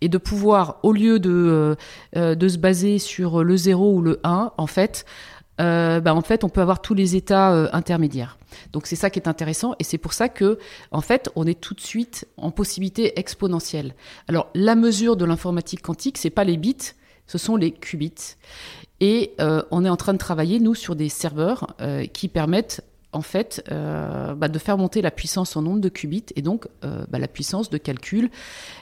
[0.00, 1.74] Et de pouvoir, au lieu de, euh,
[2.16, 5.04] euh, de se baser sur le 0 ou le 1, en fait,
[5.60, 8.38] euh, bah, en fait, on peut avoir tous les états intermédiaires.
[8.72, 10.58] Donc c'est ça qui est intéressant et c'est pour ça que
[10.90, 13.94] en fait on est tout de suite en possibilité exponentielle.
[14.26, 16.94] Alors la mesure de l'informatique quantique c'est pas les bits,
[17.28, 18.34] ce sont les qubits.
[18.98, 19.36] Et
[19.70, 21.76] on est en train de travailler nous sur des serveurs
[22.12, 22.82] qui permettent
[23.12, 26.68] en fait euh, bah, de faire monter la puissance en nombre de qubits et donc
[26.84, 28.30] euh, bah, la puissance de calcul,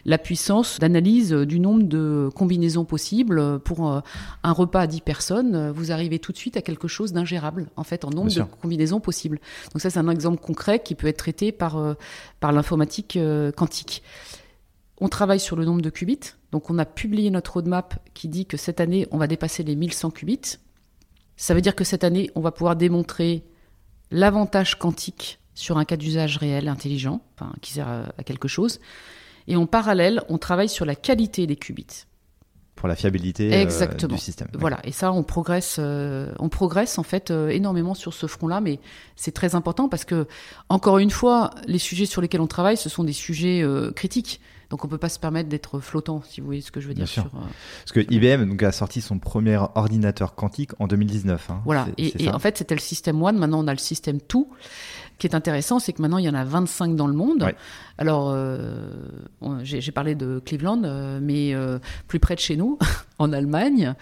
[0.04, 4.00] la puissance d'analyse du nombre de combinaisons possibles pour euh,
[4.42, 5.70] un repas à 10 personnes.
[5.70, 8.48] Vous arrivez tout de suite à quelque chose d'ingérable en fait en nombre Bien de
[8.48, 8.58] sûr.
[8.60, 9.40] combinaisons possibles.
[9.72, 11.96] Donc ça c'est un exemple concret qui peut être traité par
[12.40, 13.18] par l'informatique
[13.56, 14.02] quantique.
[15.00, 16.34] On travaille sur le nombre de qubits.
[16.52, 19.76] Donc on a publié notre roadmap qui dit que cette année on va dépasser les
[19.76, 20.58] 1100 qubits.
[21.36, 23.44] Ça veut dire que cette année on va pouvoir démontrer
[24.10, 28.80] l'avantage quantique sur un cas d'usage réel, intelligent, enfin, qui sert à, à quelque chose.
[29.48, 32.04] Et en parallèle, on travaille sur la qualité des qubits.
[32.76, 34.14] pour la fiabilité euh, Exactement.
[34.14, 34.48] du système.
[34.54, 38.60] Voilà, et ça, on progresse, euh, on progresse en fait euh, énormément sur ce front-là,
[38.60, 38.78] mais
[39.16, 40.26] c'est très important parce que,
[40.68, 43.64] encore une fois, les sujets sur lesquels on travaille, ce sont des sujets
[43.96, 44.40] critiques.
[44.70, 46.94] Donc on peut pas se permettre d'être flottant, si vous voyez ce que je veux
[46.94, 47.04] dire.
[47.04, 47.22] Bien sûr.
[47.30, 47.42] sur, euh,
[47.84, 51.50] Parce que IBM donc, a sorti son premier ordinateur quantique en 2019.
[51.50, 51.62] hein.
[51.64, 51.88] Voilà.
[51.96, 53.38] Et, en fait, c'était le système One.
[53.38, 54.48] Maintenant, on a le système Two.
[55.18, 57.42] Ce qui est intéressant, c'est que maintenant, il y en a 25 dans le monde.
[57.42, 57.56] Ouais.
[57.96, 58.92] Alors, euh,
[59.64, 62.78] j'ai parlé de Cleveland, euh, mais euh, plus près de chez nous,
[63.18, 63.94] en Allemagne,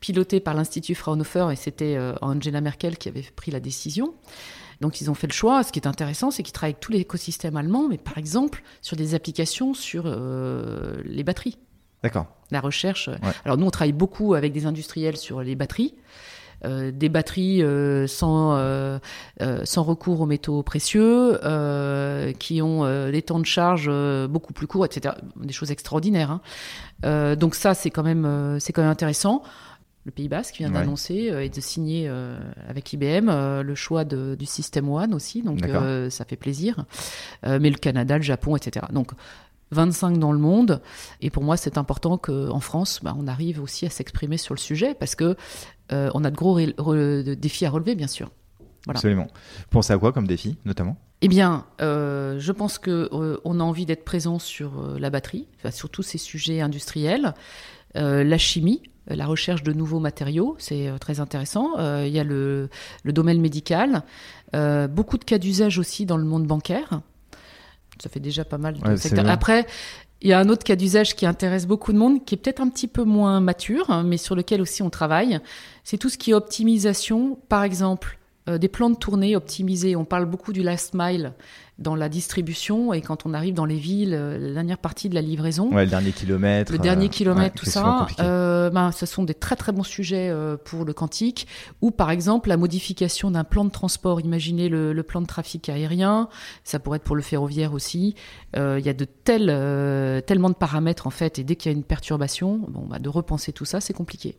[0.00, 4.12] piloté par l'Institut Fraunhofer, et c'était Angela Merkel qui avait pris la décision.
[4.80, 5.62] Donc, ils ont fait le choix.
[5.64, 8.96] Ce qui est intéressant, c'est qu'ils travaillent avec tout l'écosystème allemand, mais par exemple, sur
[8.96, 11.58] des applications sur euh, les batteries
[12.02, 12.26] D'accord.
[12.50, 13.10] la recherche.
[13.44, 15.94] Alors nous, on travaille beaucoup avec des industriels sur les batteries.
[16.64, 18.98] Euh, des batteries euh, sans, euh,
[19.42, 24.26] euh, sans recours aux métaux précieux, euh, qui ont euh, des temps de charge euh,
[24.26, 25.14] beaucoup plus courts, etc.
[25.36, 26.32] Des choses extraordinaires.
[26.32, 26.40] hein.
[27.04, 29.42] Euh, donc ça, c'est quand même, euh, c'est quand même intéressant.
[30.08, 30.80] Le Pays Basque vient Ouais.
[30.80, 35.12] d'annoncer euh, et de signer euh, avec IBM euh, le choix de- du système One
[35.12, 35.60] aussi, donc
[36.08, 36.86] ça fait plaisir.
[37.44, 38.86] Mais le Canada, le Japon, etc.
[38.90, 39.10] Donc
[39.70, 40.80] 25 dans le monde.
[41.20, 44.58] Et pour moi, c'est important qu'en France, bah, on arrive aussi à s'exprimer sur le
[44.58, 45.36] sujet parce que
[45.90, 48.30] on a de gros de défis à relever, bien sûr.
[48.86, 48.96] Voilà.
[48.98, 49.26] Absolument.
[49.68, 50.96] Pensez à quoi comme défi, notamment?
[51.20, 55.10] Eh bien, euh, je pense que euh, on a envie d'être présent sur euh, la
[55.10, 57.34] batterie, enfin, sur tous ces sujets industriels,
[57.94, 61.78] la chimie, la recherche de nouveaux matériaux, c'est euh, très intéressant.
[61.78, 62.68] Euh, il y a le,
[63.02, 64.02] le domaine médical,
[64.54, 67.00] euh, beaucoup de cas d'usage aussi dans le monde bancaire.
[68.00, 69.28] Ça fait déjà pas mal de Ouais, secteurs.
[69.28, 69.66] Après,
[70.20, 72.60] il y a un autre cas d'usage qui intéresse beaucoup de monde, qui est peut-être
[72.60, 75.40] un petit peu moins mature, hein, mais sur lequel aussi on travaille.
[75.84, 78.17] C'est tout ce qui est optimisation, par exemple, euh,
[78.56, 79.96] des plans de tournée optimisés.
[79.96, 81.34] On parle beaucoup du last mile
[81.78, 85.14] dans la distribution et quand on arrive dans les villes, euh, la dernière partie de
[85.14, 85.72] la livraison.
[85.72, 86.72] Ouais, le dernier kilomètre.
[86.72, 89.84] Le dernier euh, kilomètre, ouais, tout ça, euh, ben, ce sont des très très bons
[89.84, 91.46] sujets euh, pour le quantique.
[91.80, 94.20] Ou par exemple la modification d'un plan de transport.
[94.20, 96.28] Imaginez le, le plan de trafic aérien,
[96.64, 98.16] ça pourrait être pour le ferroviaire aussi.
[98.56, 101.70] Euh, Il y a de tels, euh, tellement de paramètres en fait, et dès qu'il
[101.70, 104.36] y a une perturbation, bon, bah, de repenser tout ça, c'est compliqué.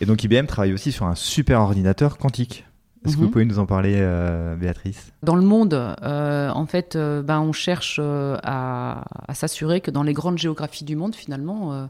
[0.00, 2.64] Et donc IBM travaille aussi sur un super ordinateur quantique.
[3.04, 3.24] Est-ce que Mhm.
[3.26, 5.12] vous pouvez nous en parler, euh, Béatrice?
[5.22, 10.02] Dans le monde, euh, en fait, euh, ben, on cherche à, à s'assurer que dans
[10.02, 11.88] les grandes géographies du monde, finalement,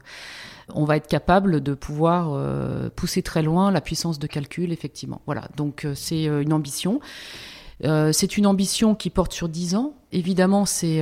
[0.73, 2.37] on va être capable de pouvoir
[2.95, 5.21] pousser très loin la puissance de calcul, effectivement.
[5.25, 6.99] Voilà, donc c'est une ambition.
[7.83, 9.93] C'est une ambition qui porte sur 10 ans.
[10.11, 11.01] Évidemment, c'est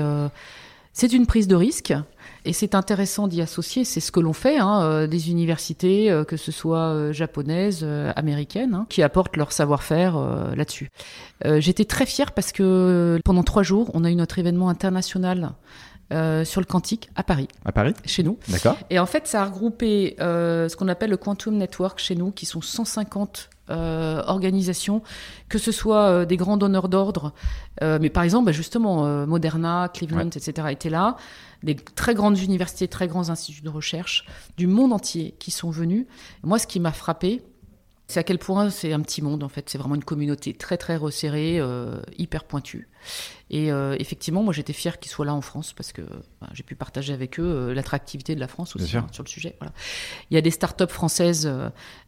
[0.98, 1.94] c'est une prise de risque.
[2.44, 6.24] Et c'est intéressant d'y associer, c'est ce que l'on fait, hein, euh, des universités, euh,
[6.24, 10.18] que ce soit euh, japonaises, américaines, hein, qui apportent leur savoir-faire
[10.56, 10.90] là-dessus.
[11.46, 15.52] Euh, J'étais très fière parce que pendant trois jours, on a eu notre événement international
[16.14, 18.38] euh, sur le quantique à Paris, À Paris chez nous.
[18.48, 18.78] D'accord.
[18.90, 22.32] Et en fait, ça a regroupé euh, ce qu'on appelle le Quantum Network chez nous,
[22.32, 25.02] qui sont 150 euh, organisations,
[25.50, 27.34] que ce soit euh, des grands donneurs d'ordre,
[27.82, 31.16] mais par exemple, bah, justement, Moderna, Cleveland, etc., étaient là,
[31.62, 34.26] des très grandes universités, très grands instituts de recherche
[34.58, 36.08] du monde entier qui sont venus.
[36.42, 37.44] Moi, ce qui m'a frappé,
[38.08, 39.70] c'est à quel point c'est un petit monde en fait.
[39.70, 42.88] C'est vraiment une communauté très très resserrée, euh, hyper pointue.
[43.50, 46.02] Et euh, effectivement, moi j'étais fière qu'ils soient là en France parce que
[46.42, 49.30] bah, j'ai pu partager avec eux euh, l'attractivité de la France aussi hein, sur le
[49.30, 49.56] sujet.
[49.60, 49.74] Voilà.
[50.30, 51.50] Il y a des startups françaises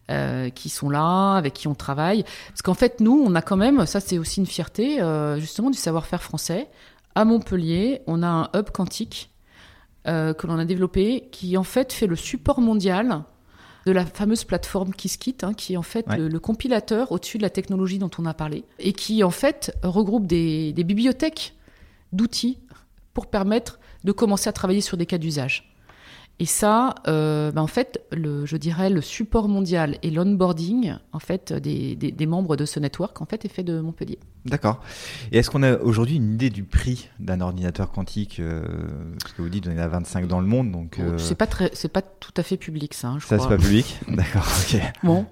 [0.10, 2.24] euh, qui sont là, avec qui on travaille.
[2.50, 5.70] Parce qu'en fait, nous, on a quand même, ça c'est aussi une fierté, euh, justement
[5.70, 6.68] du savoir-faire français.
[7.16, 9.32] À Montpellier, on a un hub quantique
[10.06, 13.22] que l'on a développé qui en fait fait le support mondial
[13.90, 16.18] de la fameuse plateforme Qiskit, hein, qui est en fait Ouais.
[16.18, 19.76] le, le compilateur au-dessus de la technologie dont on a parlé, et qui en fait
[19.84, 21.56] regroupe des, des bibliothèques
[22.14, 22.60] d'outils
[23.14, 25.69] pour permettre de commencer à travailler sur des cas d'usage.
[26.40, 31.20] Et ça, euh, ben, en fait, le, je dirais le support mondial et l'onboarding en
[31.20, 34.20] fait des, des, des membres de ce network en fait est fait de Montpellier.
[34.46, 34.82] D'accord.
[35.34, 38.64] Et est-ce qu'on a aujourd'hui une idée du prix d'un ordinateur quantique euh,
[39.22, 41.46] Parce que vous dites y en a 25 dans le monde, donc euh, C'est pas
[41.46, 43.10] très, c'est pas tout à fait public ça.
[43.10, 44.00] hein, je ça c'est pas public?
[44.08, 44.48] D'accord.
[44.62, 44.82] Ok.
[45.04, 45.26] Bon,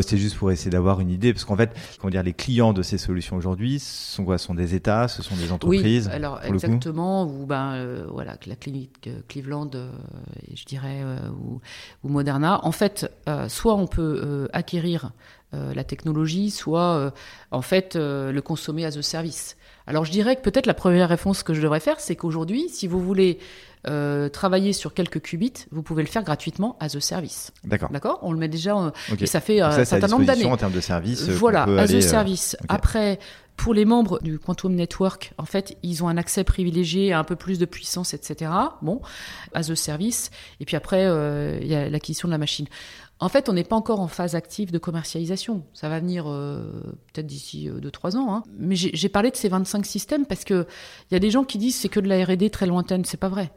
[0.00, 2.82] C'était juste pour essayer d'avoir une idée, parce qu'en fait, comment dire, les clients de
[2.82, 4.38] ces solutions aujourd'hui sont quoi?
[4.38, 6.06] Sont des États, ce sont des entreprises.
[6.06, 9.90] Oui, alors exactement, ou ben euh, voilà, la clinique euh, Cleveland, euh,
[10.50, 11.60] et je dirais, euh, ou,
[12.02, 12.64] ou Moderna.
[12.64, 15.10] En fait, euh, soit on peut euh, acquérir
[15.52, 17.12] la technologie, soit
[17.52, 19.56] en fait le consommer as a service.
[19.86, 22.88] Alors je dirais que peut-être la première réponse que je devrais faire, c'est qu'aujourd'hui, si
[22.88, 23.38] vous voulez
[23.86, 27.52] euh, travailler sur quelques qubits, vous pouvez le faire gratuitement as a service.
[27.62, 27.90] D'accord.
[27.92, 28.18] D'accord?
[28.22, 29.22] On le met déjà, euh, Ok.
[29.22, 30.44] et ça fait ça, un certain nombre d'années.
[30.46, 31.28] en termes de services.
[31.28, 32.56] euh, Voilà, as aller, a service.
[32.68, 33.20] Après,
[33.56, 37.24] pour les membres du Quantum Network, en fait, ils ont un accès privilégié à un
[37.24, 38.50] peu plus de puissance, etc.
[38.82, 39.00] Bon,
[39.54, 40.30] as a service.
[40.60, 42.66] Et puis après, euh, il y a l'acquisition de la machine.
[43.20, 45.64] En fait, on n'est pas encore en phase active de commercialisation.
[45.72, 46.68] Ça va venir euh,
[47.12, 48.34] peut-être d'ici 2-3 ans.
[48.34, 48.42] hein.
[48.58, 50.66] Mais j'ai parlé de ces 25 systèmes parce que
[51.10, 53.04] il y a des gens qui disent c'est que de la R&D très lointaine.
[53.04, 53.52] C'est pas vrai.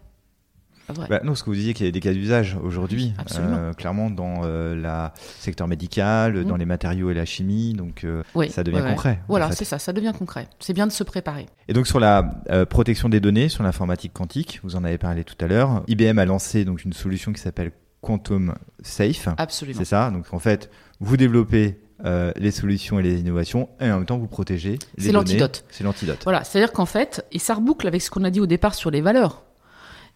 [0.93, 1.07] Vrai.
[1.09, 3.73] Bah, non, ce que vous disiez qu'il y a des cas d'usage aujourd'hui, Absolument.
[3.73, 5.07] clairement dans le
[5.39, 6.59] secteur médical, dans Mm.
[6.59, 8.89] les matériaux et la chimie, donc euh, Oui, ça devient ouais, ouais.
[8.91, 9.19] concret.
[9.23, 9.55] en Voilà, fait.
[9.57, 10.47] c'est ça, ça devient concret.
[10.59, 11.45] C'est bien de se préparer.
[11.67, 15.23] Et donc sur la euh, protection des données, sur l'informatique quantique, vous en avez parlé
[15.23, 15.83] tout à l'heure.
[15.87, 17.71] IBM a lancé donc une solution qui s'appelle
[18.01, 19.27] Quantum Safe.
[19.37, 19.77] Absolument.
[19.79, 20.11] C'est ça.
[20.11, 20.69] Donc en fait,
[20.99, 25.05] vous développez euh, les solutions et les innovations et en même temps vous protégez les
[25.05, 25.65] C'est l'antidote.
[25.69, 26.19] C'est l'antidote.
[26.23, 28.91] Voilà, c'est-à-dire qu'en fait, et ça reboucle avec ce qu'on a dit au départ sur
[28.91, 29.43] les valeurs,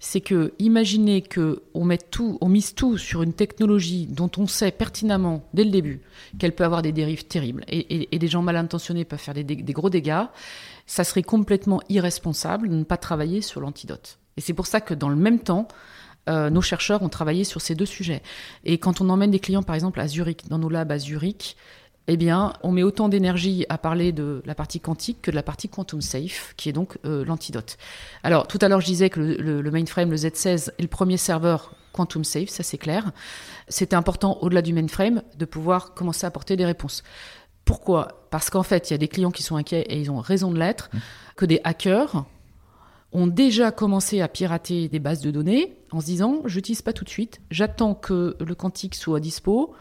[0.04, 4.48] c'est que imaginez que on met tout, on mise tout sur une technologie dont on
[4.48, 6.02] sait pertinemment dès le début
[6.40, 9.90] qu'elle peut avoir des dérives terribles et, des gens mal intentionnés peuvent faire des gros
[9.90, 10.26] dégâts,
[10.88, 14.18] ça serait complètement irresponsable de ne pas travailler sur l'antidote.
[14.38, 15.68] Et c'est pour ça que dans le même temps,
[16.30, 18.22] euh, nos chercheurs ont travaillé sur ces deux sujets.
[18.64, 21.56] Et quand on emmène des clients, par exemple, à Zurich, dans nos labs à Zurich,
[22.08, 25.44] eh bien, on met autant d'énergie à parler de la partie quantique que de la
[25.44, 27.78] partie quantum safe, qui est donc euh, l'antidote.
[28.24, 30.88] Alors, tout à l'heure, je disais que le, le- le mainframe, le Z16, est le
[30.88, 33.12] premier serveur quantum safe, ça c'est clair.
[33.68, 37.04] C'était important, au-delà du mainframe, de pouvoir commencer à apporter des réponses.
[37.66, 38.26] Pourquoi?
[38.32, 40.52] Parce qu'en fait, il y a des clients qui sont inquiets, et ils ont raison
[40.52, 40.90] de l'être,
[41.36, 42.26] que des hackers
[43.14, 46.94] ont déjà commencé à pirater des bases de données en se disant je n'utilise pas
[46.94, 49.74] tout de suite, j'attends que le quantique soit dispo,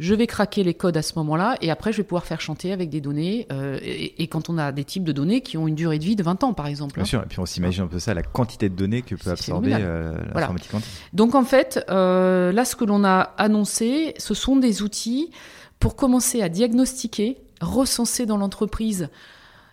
[0.00, 2.72] je vais craquer les codes à ce moment-là et après je vais pouvoir faire chanter
[2.72, 3.46] avec des données.
[3.52, 6.04] euh, et, et quand on a des types de données qui ont une durée de
[6.04, 6.94] vie de 20 ans par exemple.
[6.96, 7.22] Bien sûr.
[7.22, 10.16] Et puis on s'imagine un peu ça, la quantité de données que peut absorber euh,
[10.34, 10.90] l'informatique quantique.
[11.12, 15.30] Donc en fait, euh, là ce que l'on a annoncé, ce sont des outils
[15.78, 19.08] pour commencer à diagnostiquer, recenser dans l'entreprise.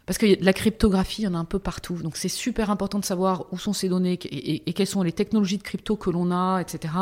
[0.06, 1.96] Parce que la cryptographie, il y en a un peu partout.
[2.04, 5.04] Donc c'est super important de savoir où sont ces données et, et- et quelles sont
[5.04, 6.94] les technologies de crypto que l'on a, etc.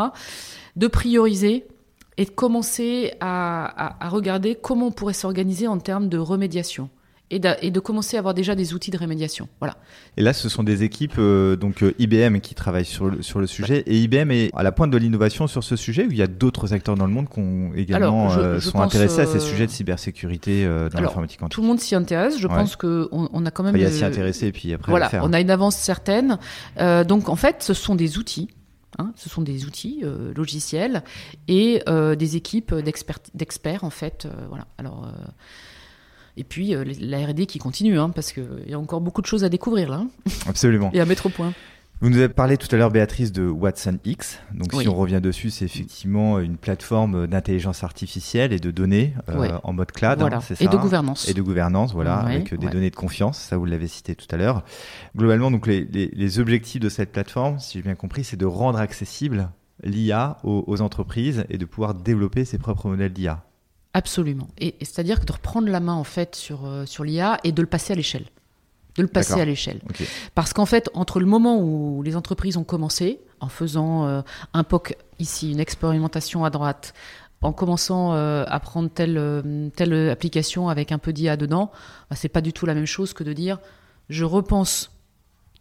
[0.75, 1.65] De prioriser
[2.19, 6.89] et de commencer à, à- à regarder comment on pourrait s'organiser en termes de remédiation.
[7.31, 9.47] Et de, et de commencer à avoir déjà des outils de remédiation.
[9.59, 9.75] Voilà.
[10.17, 13.37] Et là, ce sont des équipes euh, donc euh, IBM qui travaillent sur le, sur
[13.39, 13.83] le sujet.
[13.85, 16.27] Et IBM est à la pointe de l'innovation sur ce sujet ou il y a
[16.27, 19.25] d'autres acteurs dans le monde qui ont également Alors, je- euh, je sont intéressés à
[19.27, 21.53] ces sujets de cybersécurité dans l'informatique quantique?
[21.53, 22.39] Tout le monde s'y intéresse.
[22.39, 22.55] Je Ouais.
[22.55, 23.75] pense qu'on on a quand même.
[23.75, 26.39] Enfin, Il y a s'y intéresser et puis après Voilà, on a une avance certaine.
[27.07, 28.49] Donc en fait, ce sont des outils.
[28.97, 31.03] Hein, ce sont des outils euh, logiciels
[31.47, 34.25] et euh, des équipes d'experts, en fait.
[34.25, 34.67] euh, voilà.
[34.77, 35.11] Alors
[36.37, 39.43] et puis la R&D qui continue, hein, parce qu'il y a encore beaucoup de choses
[39.43, 40.09] à découvrir là hein,
[40.47, 40.89] Absolument.
[40.93, 41.53] et à mettre au point.
[42.01, 44.39] Vous nous avez parlé tout à l'heure, Béatrice, de Watson X.
[44.53, 44.83] Donc, Oui.
[44.83, 49.49] si on revient dessus, c'est effectivement une plateforme d'intelligence artificielle et de données euh, Ouais.
[49.63, 50.17] en mode cloud.
[50.19, 50.37] voilà.
[50.37, 51.27] hein, ça Et de gouvernance.
[51.27, 52.71] et de gouvernance, voilà, Ouais, avec des ouais.
[52.71, 54.63] données de confiance, ça vous l'avez cité tout à l'heure.
[55.17, 58.45] Globalement, donc les, les- les objectifs de cette plateforme, si j'ai bien compris, c'est de
[58.45, 59.49] rendre accessible
[59.83, 63.43] l'IA aux, aux entreprises et de pouvoir développer ses propres modèles d'IA.
[63.93, 64.47] Absolument.
[64.57, 67.51] Et, et c'est-à-dire que de reprendre la main en fait sur, euh, sur l'IA et
[67.51, 68.25] de le passer à l'échelle.
[68.95, 69.79] De le passer à l'échelle.
[70.35, 74.21] Parce qu'en fait, entre le moment où les entreprises ont commencé, en faisant euh,
[74.53, 76.93] un POC ici, une expérimentation à droite,
[77.41, 81.71] en commençant euh, à prendre telle, euh, telle application avec un peu d'IA dedans,
[82.09, 83.59] bah, c'est pas du tout la même chose que de dire
[84.09, 84.91] je repense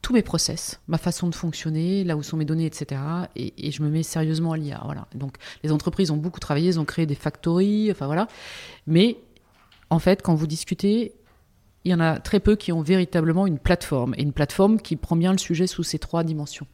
[0.00, 3.00] tous mes process, ma façon de fonctionner, là où sont mes données, etc.
[3.36, 4.80] Et, et je me mets sérieusement à l'IA.
[4.84, 5.06] Voilà.
[5.14, 8.26] Donc les entreprises ont beaucoup travaillé, elles ont créé des factories, enfin voilà.
[8.86, 9.18] Mais
[9.90, 11.14] en fait, quand vous discutez,
[11.88, 14.96] il y en a très peu qui ont véritablement une plateforme, et une plateforme qui
[14.96, 16.66] prend bien le sujet sous ces trois dimensions.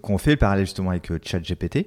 [0.00, 1.86] Qu'on fait le parallèle justement avec euh, ChatGPT.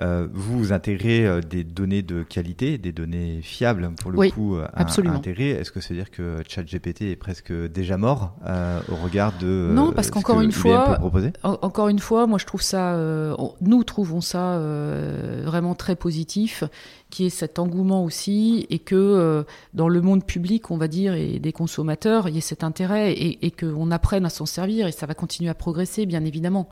[0.00, 4.30] Euh, vous, vous intégrez euh, des données de qualité, des données fiables pour le Oui,
[4.30, 5.50] coup euh, à, intégrer.
[5.50, 9.70] Est-ce que ça veut dire que ChatGPT est presque déjà mort euh, au regard de
[9.72, 10.98] Non, parce ce qu'encore que une IBM fois,
[11.42, 15.74] En- encore une fois, moi je trouve ça, euh, on- nous trouvons ça euh, vraiment
[15.74, 16.62] très positif,
[17.10, 19.42] qui est cet engouement aussi, et que euh,
[19.74, 23.12] dans le monde public, on va dire, et des consommateurs, il y ait cet intérêt,
[23.14, 26.68] et, et qu'on apprenne à s'en servir, et ça va continuer à progresser, bien évidemment.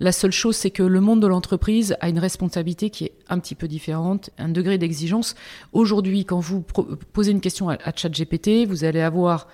[0.00, 3.38] La seule chose, c'est que le monde de l'entreprise a une responsabilité qui est un
[3.38, 5.34] petit peu différente, un degré d'exigence.
[5.72, 6.62] Aujourd'hui, quand vous
[7.12, 9.48] posez une question à, à ChatGPT, vous allez avoir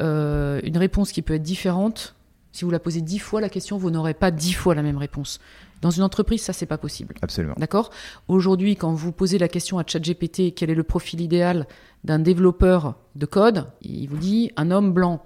[0.00, 2.14] euh, une réponse qui peut être différente.
[2.52, 4.96] Si vous la posez dix fois la question, vous n'aurez pas dix fois la même
[4.96, 5.38] réponse.
[5.82, 7.14] Dans une entreprise, ça, c'est pas possible.
[7.22, 7.54] Absolument.
[7.56, 7.90] D'accord?
[8.28, 11.66] Aujourd'hui, quand vous posez la question à ChatGPT, quel est le profil idéal
[12.04, 15.22] d'un développeur de code Il vous dit un homme blanc.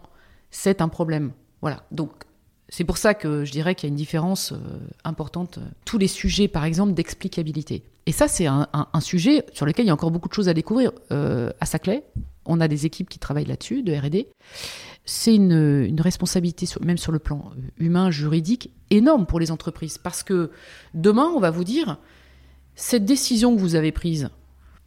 [0.50, 1.32] C'est un problème.
[1.60, 1.82] Voilà.
[1.90, 2.10] Donc,
[2.68, 4.56] c'est pour ça que je dirais qu'il y a une différence euh,
[5.04, 5.58] importante.
[5.84, 7.82] Tous les sujets, par exemple, d'explicabilité.
[8.06, 8.66] Et ça, c'est un,
[9.00, 10.92] sujet sur lequel il y a encore beaucoup de choses à découvrir.
[11.10, 12.04] Euh, à Saclay,
[12.44, 14.28] on a des équipes qui travaillent là-dessus, de R&D.
[15.06, 19.96] C'est une, responsabilité, même sur le plan euh, humain, juridique, énorme pour les entreprises.
[19.96, 20.50] Parce que
[20.92, 21.98] demain, on va vous dire,
[22.74, 24.28] cette décision que vous avez prise,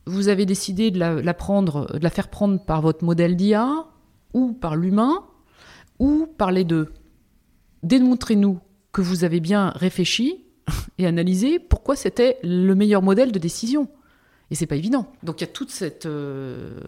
[0.05, 3.87] vous avez décidé de la prendre, de la faire prendre par votre modèle d'IA,
[4.33, 5.23] ou par l'humain,
[5.99, 6.93] ou par les deux.
[7.83, 8.59] Démontrez-nous
[8.91, 10.45] que vous avez bien réfléchi
[10.97, 13.89] et analyser pourquoi c'était le meilleur modèle de décision.
[14.49, 15.11] Et c'est pas évident.
[15.23, 16.79] Donc il y a toute cette, euh,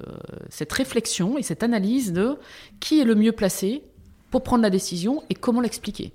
[0.50, 2.38] cette réflexion et cette analyse de
[2.80, 3.84] qui est le mieux placé
[4.32, 6.14] pour prendre la décision et comment l'expliquer.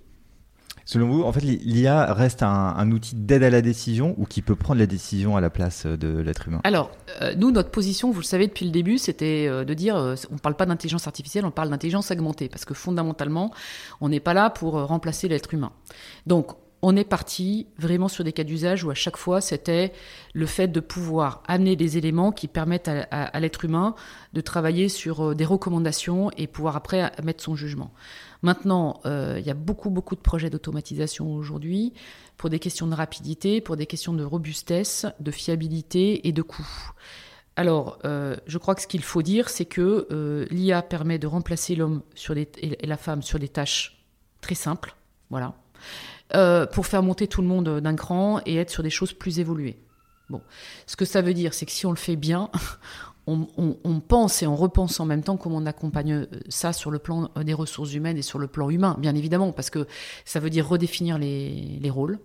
[0.85, 4.57] Selon vous, en fait, l'IA reste un, outil d'aide à la décision ou qui peut
[4.57, 6.61] prendre la décision à la place de l'être humain?
[6.65, 6.91] Alors,
[7.23, 10.35] euh, nous, notre position, vous le savez depuis le début, c'était euh, de dire, on
[10.35, 13.53] ne parle pas d'intelligence artificielle, on parle d'intelligence augmentée, parce que fondamentalement,
[14.01, 15.73] on n'est pas là pour remplacer l'être humain.
[16.27, 16.55] Donc,
[16.87, 19.95] on est parti vraiment sur des cas d'usage où à chaque fois c'était
[20.35, 23.95] le fait de pouvoir amener des éléments qui permettent à, l'être humain
[24.35, 27.91] de travailler sur euh, des recommandations et pouvoir après mettre son jugement.
[28.45, 31.95] Maintenant, euh, il y a beaucoup beaucoup de projets d'automatisation aujourd'hui
[32.37, 36.93] pour des questions de rapidité, pour des questions de robustesse, de fiabilité et de coût.
[37.57, 41.75] Alors, euh, je crois que ce qu'il faut dire, c'est que l'IA permet de remplacer
[41.75, 42.03] l'homme
[42.37, 44.05] et la femme sur des tâches
[44.43, 44.95] très simples,
[45.31, 45.55] voilà,
[46.35, 49.41] euh, pour faire monter tout le monde d'un cran et être sur des choses plus
[49.41, 49.79] évoluées.
[50.29, 50.43] Bon,
[50.87, 52.51] ce que ça veut dire, c'est que si on le fait bien,
[53.27, 56.99] on, pense et on repense en même temps comment on accompagne euh, ça sur le
[56.99, 59.87] plan euh, des ressources humaines et sur le plan humain, bien évidemment, parce que
[60.25, 62.19] ça veut dire redéfinir les, rôles,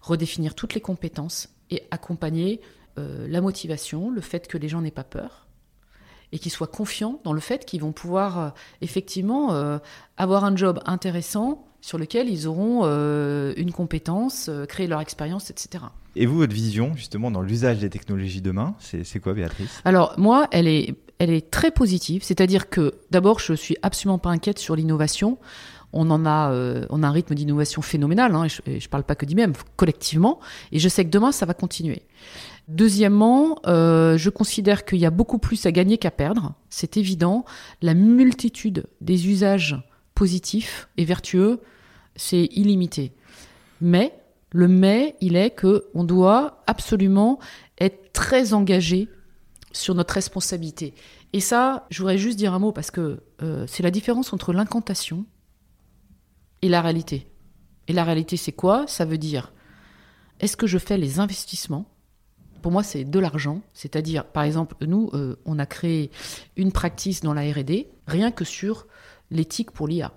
[0.00, 2.60] redéfinir toutes les compétences et accompagner
[2.96, 5.48] la motivation, le fait que les gens n'aient pas peur
[6.30, 9.80] et qu'ils soient confiants dans le fait qu'ils vont pouvoir effectivement
[10.16, 15.50] avoir un job intéressant sur lequel ils auront euh, une compétence, euh, créer leur expérience,
[15.50, 15.84] etc.
[16.16, 19.82] Et vous, votre vision, justement, dans l'usage des technologies demain, c'est quoi, Béatrice?
[19.84, 22.22] Alors, moi, elle est, elle est très positive.
[22.24, 25.36] C'est-à-dire que, d'abord, je suis absolument pas inquiète sur l'innovation.
[25.92, 28.34] On en a, euh, on a un rythme d'innovation phénoménal.
[28.34, 30.40] Hein, je ne parle pas que d'IBM, collectivement.
[30.72, 32.00] Et je sais que demain, ça va continuer.
[32.66, 36.54] Deuxièmement, je considère qu'il y a beaucoup plus à gagner qu'à perdre.
[36.70, 37.44] C'est évident.
[37.82, 39.76] La multitude des usages
[40.14, 41.60] positifs et vertueux
[42.16, 43.12] c'est illimité.
[43.80, 44.18] Mais
[44.50, 47.40] le mais, il est que on doit absolument
[47.78, 49.08] être très engagé
[49.72, 50.94] sur notre responsabilité.
[51.32, 54.52] Et ça, je voudrais juste dire un mot parce que euh, c'est la différence entre
[54.52, 55.26] l'incantation
[56.62, 57.26] et la réalité.
[57.88, 58.86] Et la réalité, c'est quoi?
[58.86, 59.52] Ça veut dire,
[60.38, 61.90] est-ce que je fais les investissements?
[62.62, 63.60] Pour moi, c'est de l'argent.
[63.74, 66.12] C'est-à-dire, par exemple, nous, euh, on a créé
[66.56, 68.86] une practice dans la RD, rien que sur
[69.30, 70.12] l'éthique pour l'IA.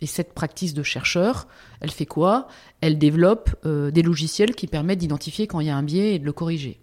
[0.00, 1.46] Et cette pratique de chercheur,
[1.80, 2.48] elle fait quoi?
[2.80, 6.18] Elle développe euh, des logiciels qui permettent d'identifier quand il y a un biais et
[6.18, 6.80] de le corriger.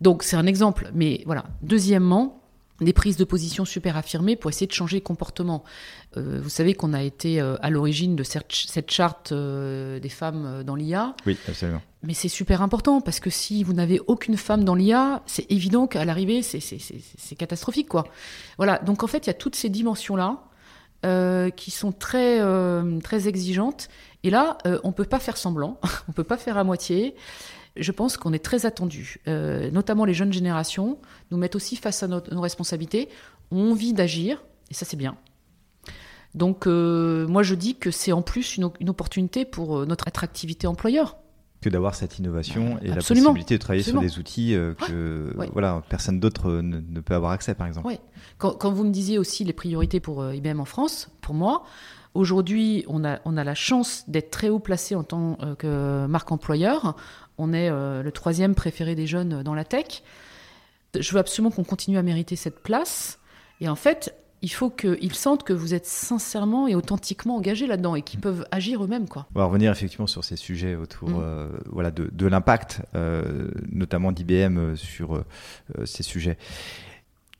[0.00, 1.44] Donc c'est un exemple, mais voilà.
[1.62, 2.42] Deuxièmement,
[2.80, 5.64] des prises de position super affirmées pour essayer de changer les comportements.
[6.16, 10.76] Euh, vous savez qu'on a été euh, à l'origine de cette, charte des femmes dans
[10.76, 11.14] l'IA.
[11.26, 11.82] Oui, absolument.
[12.02, 15.86] Mais c'est super important parce que si vous n'avez aucune femme dans l'IA, c'est évident
[15.86, 18.04] qu'à l'arrivée, c'est catastrophique, quoi.
[18.56, 18.78] Voilà.
[18.78, 20.42] Donc en fait, il y a toutes ces dimensions-là
[21.06, 23.88] euh, qui sont très, euh, très exigeantes.
[24.22, 25.78] Et là, euh, on ne peut pas faire semblant,
[26.08, 27.14] on ne peut pas faire à moitié.
[27.76, 30.98] Je pense qu'on est très attendu, notamment les jeunes générations
[31.30, 33.08] nous mettent aussi face à nos, responsabilités,
[33.52, 35.16] ont envie d'agir, et ça c'est bien.
[36.34, 41.16] Donc moi je dis que c'est en plus une, une opportunité pour notre attractivité employeur
[41.60, 45.82] que d'avoir cette innovation et la possibilité de travailler sur des outils euh, que voilà
[45.88, 47.86] personne d'autre euh, ne, peut avoir accès, par exemple.
[47.86, 47.98] Oui.
[48.38, 51.64] Quand, quand, vous me disiez aussi les priorités pour euh, IBM en France, pour moi,
[52.14, 56.32] aujourd'hui, on a, on a la chance d'être très haut placé en tant que marque
[56.32, 56.96] employeur.
[57.36, 60.02] On est le troisième préféré des jeunes dans la tech.
[60.98, 63.18] Je veux absolument qu'on continue à mériter cette place.
[63.60, 67.94] Et en fait, il faut qu'ils sentent que vous êtes sincèrement et authentiquement engagés là-dedans
[67.94, 69.08] et qu'ils peuvent agir eux-mêmes.
[69.08, 69.26] Quoi.
[69.34, 71.20] On va revenir effectivement sur ces sujets autour mm.
[71.22, 75.22] euh, voilà, de, l'impact, euh, notamment d'IBM euh, sur
[75.84, 76.38] ces sujets.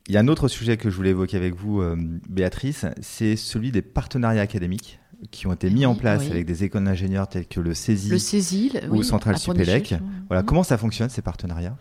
[0.07, 1.81] Il y a un autre sujet que je voulais évoquer avec vous,
[2.27, 4.99] Béatrice, c'est celui des partenariats académiques
[5.29, 8.89] qui ont été mis en place avec des écoles d'ingénieurs telles que le CESI, le
[8.91, 9.93] ou Centrale Supélec.
[10.27, 10.45] Voilà, mm.
[10.45, 11.77] comment ça fonctionne ces partenariats?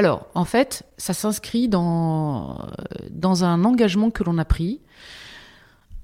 [0.00, 2.70] Alors, en fait, ça s'inscrit dans,
[3.22, 4.80] un engagement que l'on a pris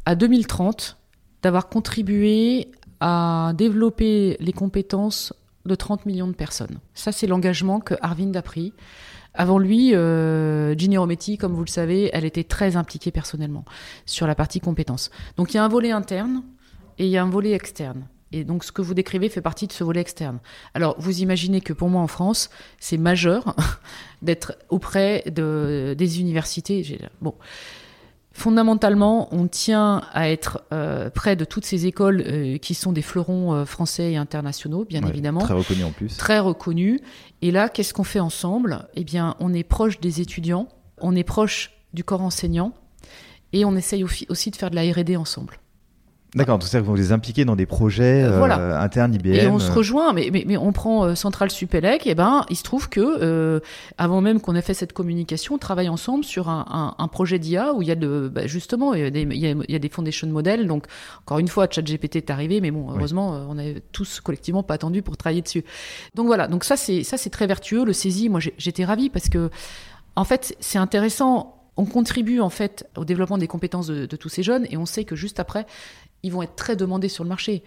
[0.04, 0.98] à 2030
[1.40, 2.70] d'avoir contribué
[3.00, 5.32] à développer les compétences
[5.64, 6.78] de 30 millions de personnes.
[6.92, 8.74] Ça, c'est l'engagement que Arvind a pris.
[9.32, 13.64] Avant lui, euh, Ginny comme vous le savez, elle était très impliquée personnellement
[14.04, 15.10] sur la partie compétences.
[15.38, 16.42] Donc il y a un volet interne
[16.98, 18.06] et il y a un volet externe.
[18.32, 20.40] Et donc ce que vous décrivez fait partie de ce volet externe.
[20.74, 23.54] Alors vous imaginez que pour moi en France, c'est majeur
[24.22, 26.98] d'être auprès de, des universités.
[27.20, 27.34] Bon,
[28.32, 33.02] fondamentalement, on tient à être euh, près de toutes ces écoles euh, qui sont des
[33.02, 35.40] fleurons euh, français et internationaux, bien évidemment.
[35.40, 36.16] Très reconnus en plus.
[36.16, 37.00] Très reconnus.
[37.42, 38.88] Et là, qu'est-ce qu'on fait ensemble?
[38.94, 40.68] Eh bien, on est proche des étudiants,
[40.98, 42.72] on est proche du corps enseignant,
[43.52, 45.60] et on essaye aussi de faire de la R&D ensemble.
[46.36, 48.80] D'accord, tout ça, vous les impliquez dans des projets euh, Voilà.
[48.82, 49.32] internes IBM.
[49.32, 52.44] Et on se euh, rejoint, mais, mais, mais on prend euh, Centrale Supélec, et ben
[52.50, 53.60] il se trouve que euh,
[53.96, 57.38] avant même qu'on ait fait cette communication, on travaille ensemble sur un, un, un projet
[57.38, 59.50] d'IA où il y a de bah, justement il y a des, il y a,
[59.50, 60.66] il y a des foundation models.
[60.66, 60.84] Donc
[61.22, 64.74] encore une fois, ChatGPT est arrivé, mais bon, heureusement, euh, on avait tous collectivement pas
[64.74, 65.64] attendu pour travailler dessus.
[66.14, 67.82] Donc voilà, donc ça c'est ça c'est très vertueux.
[67.84, 69.48] Le saisie, moi j'étais ravie parce que
[70.16, 71.54] en fait c'est intéressant.
[71.78, 74.86] On contribue en fait au développement des compétences de, de tous ces jeunes et on
[74.86, 75.66] sait que juste après,
[76.26, 77.62] ils vont être très demandés sur le marché.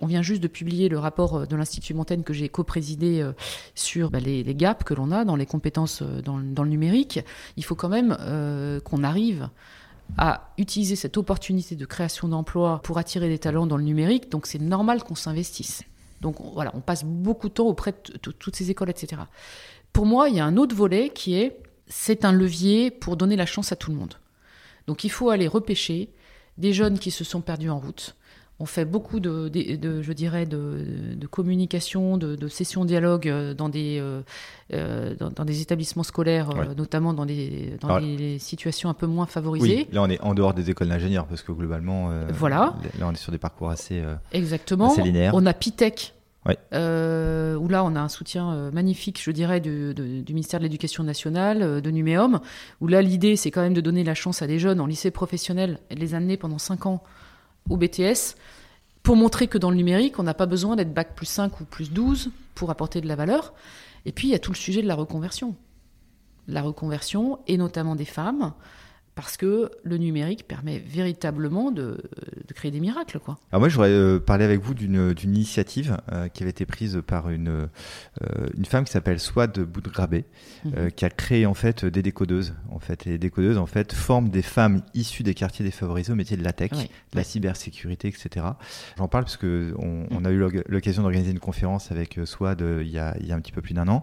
[0.00, 3.32] On vient juste de publier le rapport euh, de l'Institut Montaigne que j'ai co-présidé euh,
[3.74, 7.20] sur bah, les, gaps que l'on a dans les compétences euh, dans, le- numérique.
[7.56, 8.16] Il faut quand même
[8.84, 9.48] qu'on arrive
[10.16, 14.30] à utiliser cette opportunité de création d'emplois pour attirer des talents dans le numérique.
[14.30, 15.82] Donc c'est normal qu'on s'investisse.
[16.20, 19.22] Donc on- voilà, on passe beaucoup de temps auprès de toutes ces écoles, etc.
[19.92, 23.36] Pour moi, il y a un autre volet qui est c'est un levier pour donner
[23.36, 24.14] la chance à tout le monde.
[24.86, 26.08] Donc il faut aller repêcher
[26.58, 28.14] des jeunes qui se sont perdus en route.
[28.60, 30.78] On fait beaucoup de, de- de- je dirais, de,
[31.16, 34.20] de communication, de, de sessions dialogue euh, dans des, euh,
[34.72, 36.72] euh, dans, dans des établissements scolaires, Ouais.
[36.76, 39.86] notamment dans, des, dans Alors- des situations un peu moins favorisées.
[39.88, 42.74] Oui, là on est en dehors des écoles d'ingénieurs parce que globalement, euh, Voilà.
[43.00, 43.98] là on est sur des parcours assez.
[43.98, 44.92] euh, Exactement.
[44.92, 45.32] Assez linéaire.
[45.34, 46.13] On a Pitech,
[46.46, 46.58] Ouais.
[46.74, 50.64] euh, où là on a un soutien euh, magnifique, je dirais, du, du ministère de
[50.64, 52.40] l'Éducation nationale, euh, de Numéum,
[52.80, 55.10] où là l'idée c'est quand même de donner la chance à des jeunes en lycée
[55.10, 57.02] professionnel et de les amener pendant 5 ans
[57.70, 58.36] au BTS
[59.02, 61.64] pour montrer que dans le numérique, on n'a pas besoin d'être bac plus 5 ou
[61.64, 63.52] plus 12 pour apporter de la valeur.
[64.06, 65.54] Et puis il y a tout le sujet de la reconversion.
[66.48, 68.52] La reconversion, et notamment des femmes,
[69.14, 72.02] parce que le numérique permet véritablement de,
[72.48, 73.20] de créer des miracles.
[73.20, 73.38] Quoi.
[73.52, 76.66] Alors moi, je voudrais euh, parler avec vous d'une d'une initiative euh, qui avait été
[76.66, 80.24] prise par une euh, une femme qui s'appelle Swad Boudgrabé,
[80.76, 82.54] euh, qui a créé en fait des décodeuses.
[82.70, 86.16] En fait, et les décodeuses en fait forment des femmes issues des quartiers défavorisés au
[86.16, 86.90] métier de la tech, Oui.
[87.12, 88.46] de la cybersécurité, etc.
[88.98, 92.26] J'en parle parce que on, on a eu l'oc- l'occasion d'organiser une conférence avec euh,
[92.26, 94.02] Swad euh, il y a il y a un petit peu plus d'un an.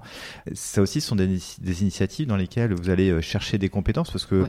[0.53, 4.09] Ça aussi, ce sont des, des initiatives dans lesquelles vous allez euh, chercher des compétences
[4.09, 4.45] parce que.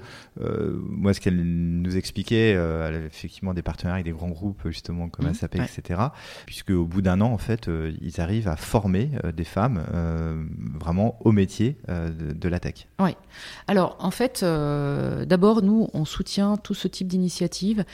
[0.59, 4.31] Euh, moi, ce qu'elle nous expliquait, euh, elle avait effectivement des partenariats avec des grands
[4.31, 5.65] groupes justement comme Mhm, SAP, ouais.
[5.65, 6.01] etc.
[6.47, 9.83] Puisque au bout d'un an, en fait, euh, ils arrivent à former des femmes
[10.79, 12.87] vraiment au métier de, de la tech.
[13.01, 13.11] Oui.
[13.67, 17.85] Alors, en fait, d'abord, nous, on soutient tout ce type d'initiative,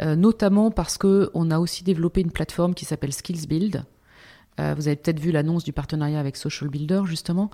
[0.00, 3.84] notamment parce que on a aussi développé une plateforme qui s'appelle Skills Build.
[4.58, 7.48] Vous avez peut-être vu l'annonce du partenariat avec Social Builder, justement.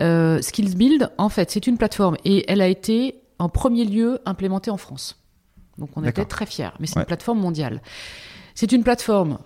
[0.00, 4.20] Euh, Skills Build, en fait, c'est une plateforme et elle a été en premier lieu
[4.24, 5.18] implémentée en France.
[5.78, 7.02] Donc, on était très fiers, mais c'est Ouais.
[7.02, 7.82] une plateforme mondiale.
[8.54, 9.38] C'est une plateforme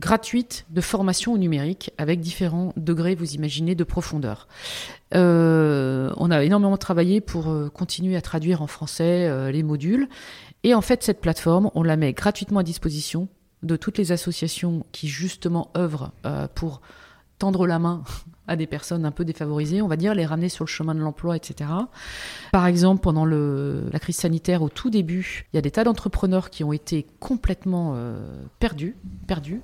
[0.00, 4.48] gratuite de formation au numérique avec différents degrés, vous imaginez, de profondeur.
[5.14, 10.08] Euh, on a énormément travaillé pour euh, continuer à traduire en français euh, les modules.
[10.64, 13.28] Et en fait, cette plateforme, on la met gratuitement à disposition
[13.62, 16.10] de toutes les associations qui justement œuvrent
[16.54, 16.80] pour
[17.38, 18.02] tendre la main
[18.46, 21.00] à des personnes un peu défavorisées, on va dire, les ramener sur le chemin de
[21.00, 21.70] l'emploi, etc.
[22.52, 26.50] Par exemple, pendant la crise sanitaire, au tout début, il y a des tas d'entrepreneurs
[26.50, 29.62] qui ont été complètement euh, perdus, perdus,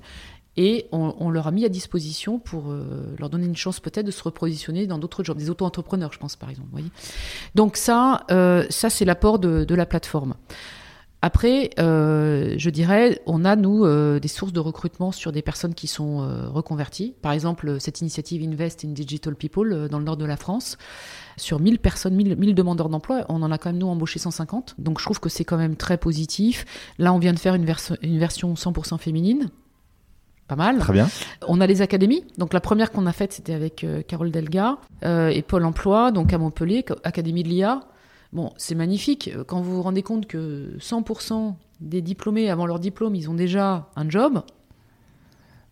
[0.57, 4.11] et on, leur a mis à disposition pour euh, leur donner une chance peut-être de
[4.11, 6.67] se repositionner dans d'autres jobs, des auto-entrepreneurs, je pense par exemple.
[6.71, 6.91] voyez
[7.55, 10.33] Donc ça, euh, ça c'est l'apport de la plateforme.
[11.23, 15.75] Après, euh, je dirais, on a, nous, euh, des sources de recrutement sur des personnes
[15.75, 17.13] qui sont euh, reconverties.
[17.21, 20.79] Par exemple, cette initiative Invest in Digital People euh, dans le nord de la France.
[21.37, 24.75] Sur 1000 personnes, 1000, 1000 demandeurs d'emploi, on en a quand même, nous, embauché 150.
[24.79, 26.65] Donc, je trouve que c'est quand même très positif.
[26.97, 29.51] Là, on vient de faire une, version une version 100% féminine.
[30.47, 30.79] Pas mal.
[30.79, 31.07] Très bien.
[31.47, 32.25] On a les académies.
[32.37, 36.37] Donc la première qu'on a faite, c'était avec Carole Delga et Pôle Emploi, donc à
[36.37, 37.79] Montpellier, Académie de l'IA.
[38.33, 39.29] Bon, c'est magnifique.
[39.47, 43.89] Quand vous vous rendez compte que 100% des diplômés, avant leur diplôme, ils ont déjà
[43.95, 44.41] un job,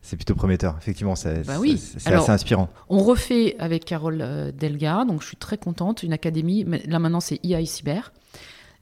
[0.02, 0.76] C'est plutôt prometteur.
[0.80, 1.74] Effectivement, c'est Bah oui.
[2.06, 2.70] assez inspirant.
[2.90, 6.66] on refait avec Carole euh, Delga, donc je suis très contente, une académie.
[6.88, 8.12] Là maintenant, c'est IA et Cyber.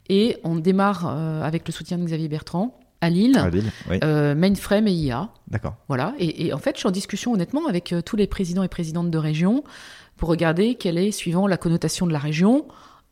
[0.09, 3.99] Et on démarre euh, avec le soutien de Xavier Bertrand à Lille, Ah, Lille Oui,
[4.03, 5.29] euh, mainframe et IA.
[5.49, 5.75] d'accord.
[5.87, 6.13] Voilà.
[6.17, 8.69] Et, et en fait, je suis en discussion honnêtement avec euh, tous les présidents et
[8.69, 9.63] présidentes de région
[10.15, 12.65] pour regarder quelle est, suivant la connotation de la région,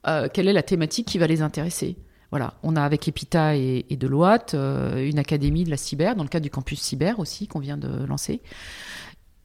[0.08, 1.98] euh, quelle est la thématique qui va les intéresser.
[2.32, 2.54] Voilà.
[2.64, 6.30] On a avec Epita et, et Deloitte euh, une académie de la cyber, dans le
[6.30, 8.42] cadre du campus cyber aussi, qu'on vient de lancer.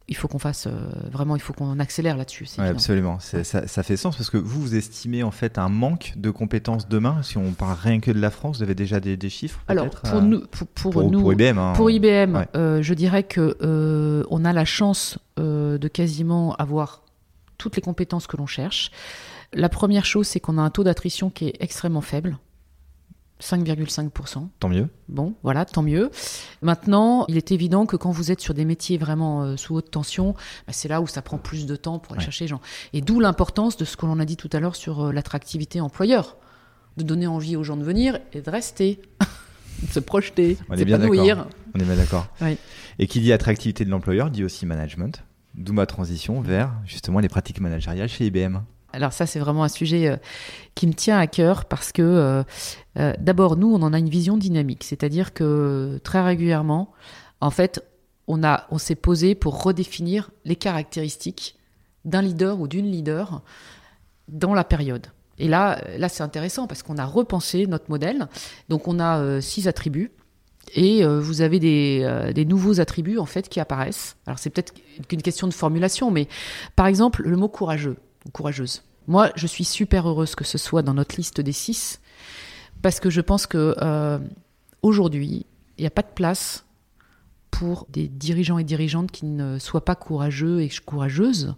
[0.08, 0.72] Il faut qu'on fasse, euh,
[1.12, 2.48] vraiment, il faut qu'on accélère là-dessus.
[2.58, 3.20] Ouais, absolument.
[3.20, 6.88] Ça, ça fait sens parce que vous, vous estimez en fait un manque de compétences
[6.88, 7.22] demain.
[7.22, 9.88] Si on parle rien que de la France, vous avez déjà des, des chiffres Alors,
[9.90, 11.58] pour euh, nous, pour, pour pour, nous, pour IBM.
[11.58, 11.74] hein.
[11.76, 12.82] Pour IBM, Ouais.
[12.82, 13.56] je dirais que
[14.28, 17.04] on a la chance de quasiment avoir
[17.56, 18.90] toutes les compétences que l'on cherche.
[19.52, 22.38] La première chose, c'est qu'on a un taux d'attrition qui est extrêmement faible.
[23.40, 24.48] 5,5%.
[24.58, 24.88] Tant mieux.
[25.08, 26.10] Bon, voilà, tant mieux.
[26.62, 29.90] Maintenant, il est évident que quand vous êtes sur des métiers vraiment euh, sous haute
[29.90, 30.34] tension,
[30.66, 32.24] bah, c'est là où ça prend plus de temps pour aller Ouais.
[32.24, 32.60] chercher les gens.
[32.92, 35.80] Et d'où l'importance de ce que l'on a dit tout à l'heure sur euh, l'attractivité
[35.80, 36.36] employeur,
[36.98, 39.00] de donner envie aux gens de venir et de rester,
[39.82, 41.46] de se projeter, On de est bien s'épanouir.
[41.74, 42.26] On est bien d'accord.
[42.42, 42.58] Oui.
[42.98, 45.24] Et qui dit attractivité de l'employeur dit aussi management.
[45.54, 48.58] D'où ma transition vers justement les pratiques managériales chez IBM.
[48.92, 50.16] Alors ça, c'est vraiment un sujet euh,
[50.74, 52.42] qui me tient à cœur parce que euh,
[52.98, 56.92] euh, d'abord, nous, on en a une vision dynamique, c'est-à-dire que très régulièrement,
[57.40, 57.84] en fait,
[58.26, 61.56] on, a, on s'est posé pour redéfinir les caractéristiques
[62.04, 63.42] d'un leader ou d'une leader
[64.28, 65.06] dans la période.
[65.38, 68.28] Et là, là c'est intéressant parce qu'on a repensé notre modèle.
[68.68, 70.12] Donc on a six attributs.
[70.74, 74.16] Et vous avez des, des nouveaux attributs en fait qui apparaissent.
[74.26, 74.72] Alors c'est peut-être
[75.08, 76.28] qu'une question de formulation, mais
[76.76, 77.96] par exemple le mot courageux
[78.26, 78.82] ou courageuse.
[79.06, 82.00] Moi, je suis super heureuse que ce soit dans notre liste des six
[82.82, 84.18] parce que je pense que euh,
[84.82, 85.46] aujourd'hui,
[85.78, 86.64] il n'y a pas de place
[87.50, 91.54] pour des dirigeants et dirigeantes qui ne soient pas courageux et courageuses.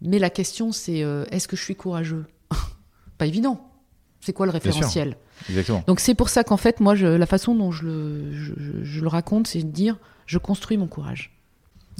[0.00, 2.24] Mais la question, c'est euh, est-ce que je suis courageux?
[3.18, 3.70] Pas évident.
[4.20, 5.16] C'est quoi le référentiel?
[5.48, 5.84] Exactement.
[5.86, 8.84] donc c'est pour ça qu'en fait, moi, je, la façon dont je le, je, je-
[8.84, 11.36] je le raconte, c'est de dire, je construis mon courage.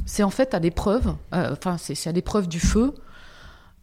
[0.06, 2.94] C'est en fait à l'épreuve, euh, enfin c'est c'est à l'épreuve du feu,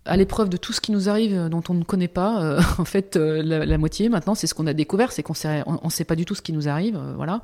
[0.05, 2.41] à l'épreuve de tout ce qui nous arrive euh, dont on ne connaît pas.
[2.43, 5.63] euh, en fait, euh, la, moitié maintenant, c'est ce qu'on a découvert, c'est qu'on sait,
[5.65, 7.41] on, sait pas du tout ce qui nous arrive, voilà.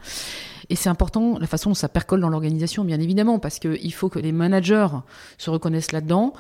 [0.70, 3.92] Et c'est important la façon dont ça percole dans l'organisation, bien évidemment, parce que il
[3.92, 4.88] faut que les managers
[5.38, 6.34] se reconnaissent là-dedans.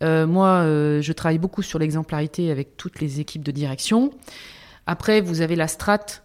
[0.00, 0.62] Moi,
[1.00, 4.10] je travaille beaucoup sur l'exemplarité avec toutes les équipes de direction.
[4.86, 6.22] Après, vous avez la strate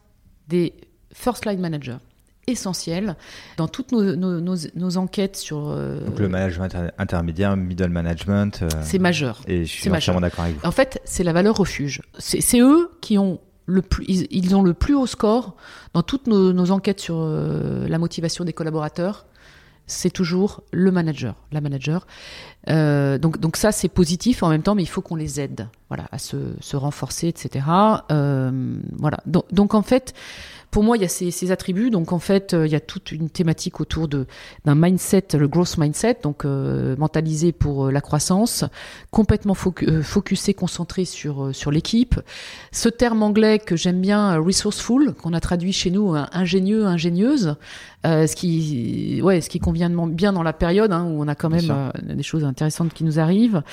[0.48, 0.74] des
[1.14, 1.98] first line managers,
[2.50, 3.16] essentielle
[3.58, 5.70] dans toutes nos, nos- nos- nos enquêtes sur.
[5.70, 8.62] euh, Donc le management inter- intermédiaire, middle management.
[8.62, 9.42] euh, c'est majeur.
[9.48, 10.66] Et je suis entièrement d'accord avec vous.
[10.68, 12.02] En fait, c'est la valeur refuge.
[12.18, 15.56] C'est c'est eux qui ont le plus, ils, ils ont le plus haut score
[15.94, 19.26] dans toutes nos, nos enquêtes sur euh, la motivation des collaborateurs.
[19.92, 22.06] C'est toujours le manager, la manager.
[22.70, 25.68] Euh, donc, donc ça, c'est positif en même temps, mais il faut qu'on les aide,
[25.88, 27.66] voilà, à se, se renforcer, etc.
[28.12, 29.18] Euh, voilà.
[29.26, 30.14] Donc, donc en fait,
[30.72, 31.90] pour moi, il y a ces, ces attributs.
[31.90, 34.28] Donc en fait, euh, il y a toute une thématique autour de
[34.66, 38.66] d'un mindset, le growth mindset, donc euh, mentalisé pour euh, la croissance,
[39.12, 42.20] complètement focu- focusé, concentré sur sur l'équipe.
[42.72, 47.56] Ce terme anglais que j'aime bien, resourceful, qu'on a traduit chez nous, hein, ingénieux, ingénieuse,
[48.06, 51.36] euh, ce qui ouais, ce qui convient bien dans la période hein, où on a
[51.36, 53.64] quand même euh, des choses intéressantes qui nous arrivent.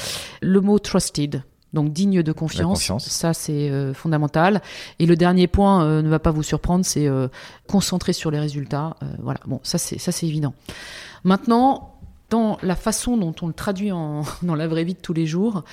[0.40, 1.42] Le mot trusted.
[1.72, 3.08] Donc digne de confiance, confiance.
[3.08, 4.62] ça c'est euh, fondamental.
[4.98, 7.28] Et le dernier point euh, ne va pas vous surprendre, c'est euh,
[7.68, 8.96] concentrer sur les résultats.
[9.02, 10.54] Euh, voilà, bon, ça c'est ça c'est évident.
[11.24, 11.98] Maintenant,
[12.30, 15.26] dans la façon dont on le traduit en, dans la vraie vie de tous les
[15.26, 15.64] jours,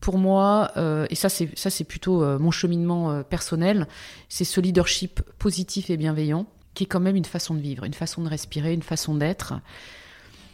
[0.00, 0.72] pour moi,
[1.10, 3.86] et ça c'est ça c'est plutôt mon cheminement personnel,
[4.28, 7.94] c'est ce leadership positif et bienveillant qui est quand même une façon de vivre, une
[7.94, 9.54] façon de respirer, une façon d'être,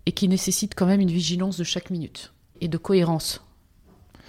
[0.07, 3.41] et qui nécessite quand même une vigilance de chaque minute et de cohérence,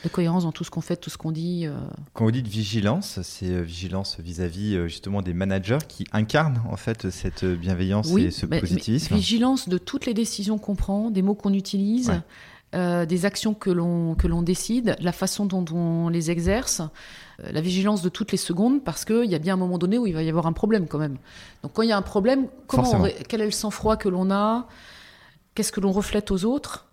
[0.04, 1.66] de cohérence dans tout ce qu'on fait, tout ce qu'on dit.
[1.66, 1.78] euh,
[2.14, 6.78] Quand vous dites vigilance, c'est euh, vigilance vis-à-vis euh, justement des managers qui incarnent en
[6.78, 9.16] fait cette euh, bienveillance et ce mais- mais positivisme.
[9.16, 12.22] vigilance de toutes les décisions qu'on prend, des mots qu'on utilise, Ouais.
[12.76, 16.82] euh, des actions que l'on que l'on décide, la façon dont on les exerce,
[17.44, 19.98] euh, la vigilance de toutes les secondes, parce qu'il y a bien un moment donné
[19.98, 21.18] où il va y avoir un problème quand même.
[21.64, 24.30] Donc quand il y a un problème, comment on quel est le sang-froid que l'on
[24.32, 24.68] a?
[25.56, 26.86] Qu'est-ce que l'on reflète aux autres?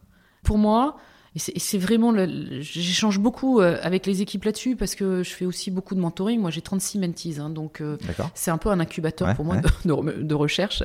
[0.43, 0.97] Pour moi,
[1.37, 2.15] et c'est- vraiment,
[2.61, 6.41] j'échange beaucoup euh, avec les équipes là-dessus parce que je fais aussi beaucoup de mentoring.
[6.41, 7.97] Moi, j'ai 36 mentees, hein, donc euh,
[8.35, 9.63] c'est un peu un incubateur Ouais, pour moi ouais.
[9.63, 10.83] de, de rem- de recherche.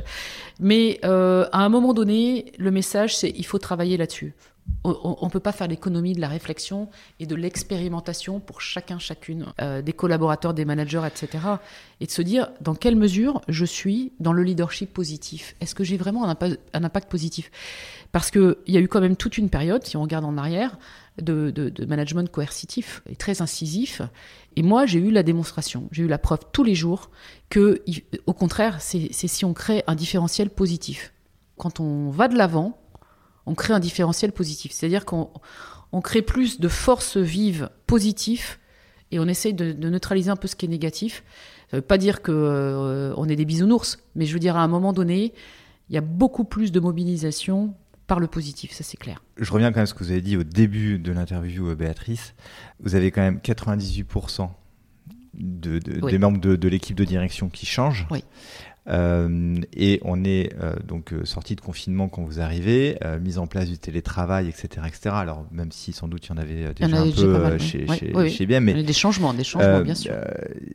[0.60, 4.34] Mais euh, à un moment donné, le message, c'est il faut travailler là-dessus.
[4.84, 6.90] On ne peut pas faire l'économie de la réflexion
[7.20, 11.44] et de l'expérimentation pour chacun, chacune euh, des collaborateurs, des managers, etc.
[12.00, 15.56] Et de se dire dans quelle mesure je suis dans le leadership positif?
[15.62, 17.52] Est-ce que j'ai vraiment un impact, positif?
[18.12, 20.78] Parce qu'il y a eu quand même toute une période, si on regarde en arrière,
[21.22, 24.02] de, de- management coercitif et très incisif.
[24.56, 27.12] Et moi, j'ai eu la démonstration, j'ai eu la preuve tous les jours
[27.50, 27.84] que,
[28.26, 31.14] au contraire, c'est si on crée un différentiel positif.
[31.58, 32.81] Quand on va de l'avant,
[33.46, 34.72] on crée un différentiel positif.
[34.72, 35.30] C'est-à-dire qu'on
[35.92, 38.58] on crée plus de forces vives positives
[39.12, 41.24] et on essaye de, de neutraliser un peu ce qui est négatif.
[41.70, 44.62] Ça veut pas dire que euh, on est des bisounours, mais je veux dire à
[44.64, 45.34] un moment donné,
[45.90, 47.74] il y a beaucoup plus de mobilisation
[48.08, 49.24] par le positif, ça c'est clair.
[49.38, 51.76] Je reviens quand même à ce que vous avez dit au début de l'interview, euh,
[51.76, 52.34] Béatrice.
[52.82, 54.50] Vous avez quand même 98%
[55.34, 56.12] de, de- Oui.
[56.12, 58.06] des membres de, de l'équipe de direction qui changent.
[58.12, 58.24] Oui.
[58.88, 63.46] Euh, et on est euh, donc euh, sorti de confinement quand vous arrivez, mise en
[63.46, 65.10] place du télétravail, etc., etc.
[65.14, 68.46] Alors même si sans doute il y en avait déjà un peu chez, chez, chez
[68.46, 70.14] bien, mais des changements, des changements bien sûr.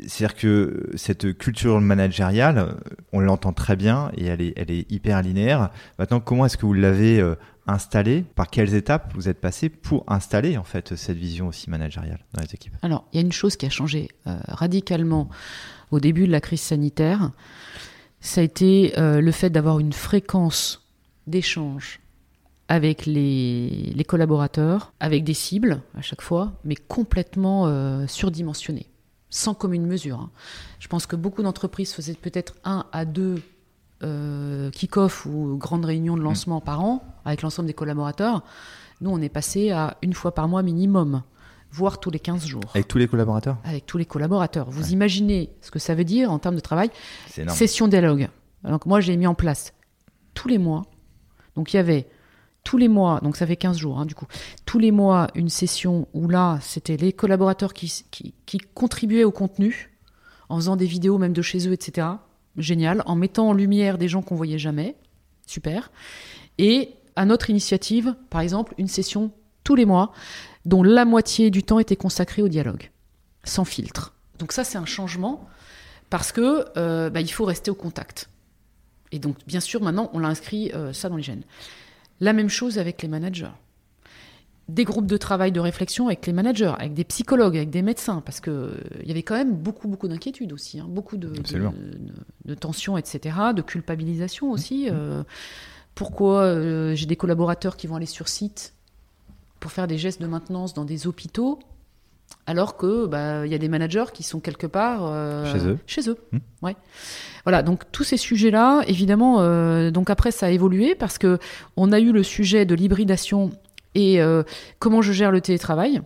[0.06, 2.76] C'est-à-dire que cette culture managériale,
[3.12, 5.70] on l'entend très bien et elle est, elle est hyper linéaire.
[5.98, 7.22] Maintenant, comment est-ce que vous l'avez
[7.66, 8.24] installée?
[8.36, 12.42] Par quelles étapes vous êtes passé pour installer en fait cette vision aussi managériale dans
[12.42, 12.74] les équipes?
[12.82, 15.28] Alors, il y a une chose qui a changé radicalement
[15.90, 17.30] au début de la crise sanitaire
[18.26, 20.84] ça a été euh, le fait d'avoir une fréquence
[21.26, 22.00] d'échange
[22.68, 28.86] avec les, collaborateurs, avec des cibles à chaque fois, mais complètement euh, surdimensionnées,
[29.30, 30.20] sans commune mesure.
[30.20, 30.30] Hein.
[30.80, 33.40] Je pense que beaucoup d'entreprises faisaient peut-être un à deux
[34.02, 38.42] euh, kick-off ou grandes réunions de lancement par an avec l'ensemble des collaborateurs.
[39.00, 41.22] Nous, on est passé à une fois par mois minimum
[41.76, 42.62] voire tous les 15 jours.
[42.74, 43.58] Avec tous les collaborateurs?
[43.64, 44.70] Avec tous les collaborateurs.
[44.70, 46.90] Vous imaginez ce que ça veut dire en termes de travail
[47.48, 48.28] Session dialogue.
[48.64, 49.74] Donc moi, j'ai mis en place
[50.32, 50.86] tous les mois.
[51.54, 52.08] Donc il y avait
[52.64, 54.26] tous les mois, donc ça fait 15 jours hein, du coup,
[54.64, 59.96] tous les mois une session où là, c'était les collaborateurs qui, qui, contribuaient au contenu,
[60.48, 62.08] en faisant des vidéos même de chez eux, etc.
[62.56, 63.02] Génial.
[63.06, 64.96] En mettant en lumière des gens qu'on voyait jamais.
[65.46, 65.92] Super.
[66.58, 69.30] Et à notre initiative, par exemple, une session
[69.62, 70.12] tous les mois
[70.66, 72.90] dont la moitié du temps était consacré au dialogue,
[73.44, 74.12] sans filtre.
[74.38, 75.48] Donc ça, c'est un changement
[76.10, 78.28] parce que euh, bah, il faut rester au contact.
[79.12, 81.44] Et donc, bien sûr, maintenant, on l'a inscrit euh, ça dans les gènes.
[82.20, 83.52] La même chose avec les managers.
[84.68, 88.20] Des groupes de travail, de réflexion avec les managers, avec des psychologues, avec des médecins,
[88.20, 91.32] parce qu'il euh, il y avait quand même beaucoup, beaucoup d'inquiétudes aussi, hein, beaucoup de,
[92.44, 94.90] de, tensions, etc., de culpabilisation aussi.
[94.90, 95.24] Mmh.
[95.94, 98.75] pourquoi j'ai des collaborateurs qui vont aller sur site
[99.60, 101.58] pour faire des gestes de maintenance dans des hôpitaux,
[102.46, 105.78] alors que bah, il y a des managers qui sont quelque part euh, chez eux.
[105.86, 106.38] Chez eux, hmm.
[106.62, 106.76] ouais.
[107.44, 111.38] Voilà, donc tous ces sujets-là, évidemment, euh, donc après ça a évolué parce que
[111.76, 113.50] on a eu le sujet de l'hybridation
[113.94, 114.42] et euh,
[114.78, 116.02] comment je gère le télétravail.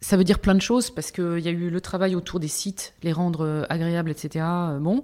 [0.00, 2.48] Ça veut dire plein de choses parce qu'il y a eu le travail autour des
[2.48, 4.44] sites, les rendre agréables, etc.
[4.78, 5.02] bon,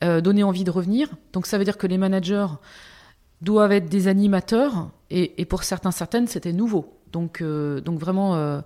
[0.00, 1.08] donner envie de revenir.
[1.32, 2.48] Donc ça veut dire que les managers
[3.40, 7.01] doivent être des animateurs et, et pour certains, certaines, c'était nouveau.
[7.12, 8.60] Donc, euh, donc vraiment, euh,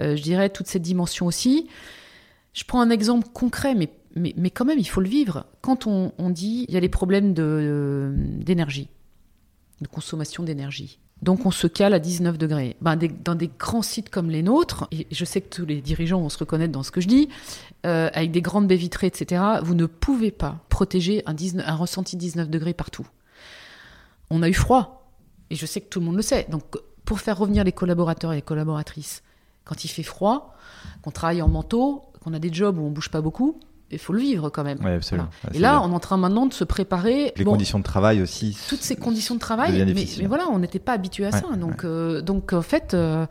[0.00, 1.68] euh, je dirais toute cette dimension aussi.
[2.52, 5.46] Je prends un exemple concret, mais, mais, mais quand même, il faut le vivre.
[5.60, 8.88] Quand on, dit il y a les problèmes d'énergie,
[9.80, 10.98] de, consommation d'énergie.
[11.22, 12.76] Donc on se cale à 19 degrés.
[12.80, 16.20] Ben, dans des grands sites comme les nôtres, et je sais que tous les dirigeants
[16.20, 17.28] vont se reconnaître dans ce que je dis,
[17.82, 22.16] avec des grandes baies vitrées, etc., vous ne pouvez pas protéger un, 19, un ressenti
[22.16, 23.06] 19 degrés partout.
[24.30, 25.12] On a eu froid,
[25.50, 26.46] et je sais que tout le monde le sait.
[26.50, 26.64] Donc
[27.10, 29.24] pour faire revenir les collaborateurs et les collaboratrices,
[29.64, 30.54] quand il fait froid,
[31.02, 33.58] qu'on travaille en manteau, qu'on a des jobs où on bouge pas beaucoup,
[33.90, 34.78] il faut le vivre quand même.
[34.86, 35.28] absolument.
[35.52, 37.32] et là, on est en train maintenant de se préparer.
[37.34, 38.56] Les conditions de travail aussi.
[38.68, 41.48] Toutes ces conditions de travail, mais, voilà, on n'était pas habitué à ça.
[41.56, 43.26] donc, euh, donc en fait, euh,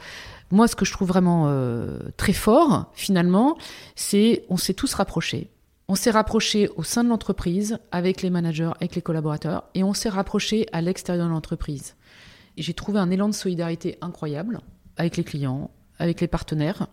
[0.52, 3.58] moi, ce que je trouve vraiment euh, très fort, finalement,
[3.96, 5.52] c'est on s'est tous rapprochés.
[5.88, 9.94] On s'est rapprochés au sein de l'entreprise, avec les managers, avec les collaborateurs, et on
[9.94, 11.96] s'est rapprochés à l'extérieur de l'entreprise
[12.62, 14.60] j'ai trouvé un élan de solidarité incroyable
[14.98, 16.88] avec les clients, avec les partenaires,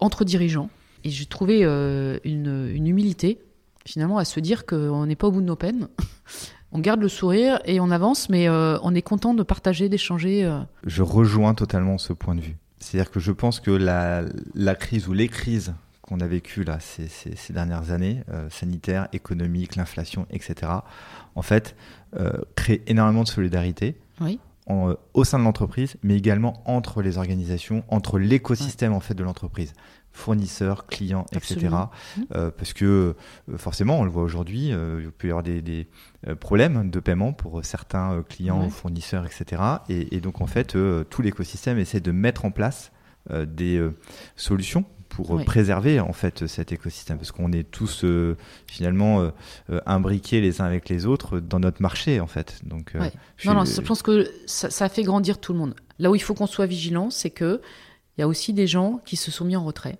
[0.00, 0.70] entre dirigeants.
[1.04, 3.38] Et j'ai trouvé euh, une, humilité,
[3.84, 5.88] finalement, à se dire qu'on n'est pas au bout de nos peines.
[6.72, 10.44] on garde le sourire et on avance, mais euh, on est content de partager, d'échanger.
[10.44, 10.60] Euh.
[10.84, 12.56] Je rejoins totalement ce point de vue.
[12.78, 14.24] C'est-à-dire que je pense que la,
[14.74, 20.26] crise ou les crises qu'on a vécues là, ces, ces, dernières années, sanitaires, économiques, l'inflation,
[20.30, 20.72] etc.,
[21.36, 21.76] en fait,
[22.56, 23.96] créent énormément de solidarité.
[24.20, 24.40] Oui.
[24.70, 29.24] Euh, au sein de l'entreprise, mais également entre les organisations, entre l'écosystème en fait de
[29.24, 29.72] l'entreprise,
[30.12, 31.68] fournisseurs, clients, etc.
[32.36, 33.16] Euh, parce que
[33.50, 35.88] euh, forcément, on le voit aujourd'hui, il peut y avoir des,
[36.38, 39.60] problèmes de paiement pour certains clients, ou fournisseurs, etc.
[39.88, 40.76] Et, et, donc en fait,
[41.10, 42.92] tout l'écosystème essaie de mettre en place
[43.30, 43.84] des
[44.36, 48.36] solutions pour préserver en fait cet écosystème parce qu'on est tous euh,
[48.66, 49.30] finalement euh,
[49.70, 52.60] euh, imbriqués les uns avec les autres dans notre marché en fait.
[52.64, 52.94] Donc
[53.44, 55.74] non non, je pense que ça, ça, fait grandir tout le monde.
[55.98, 57.60] Là où il faut qu'on soit vigilant, c'est que
[58.16, 59.98] il y a aussi des gens qui se sont mis en retrait.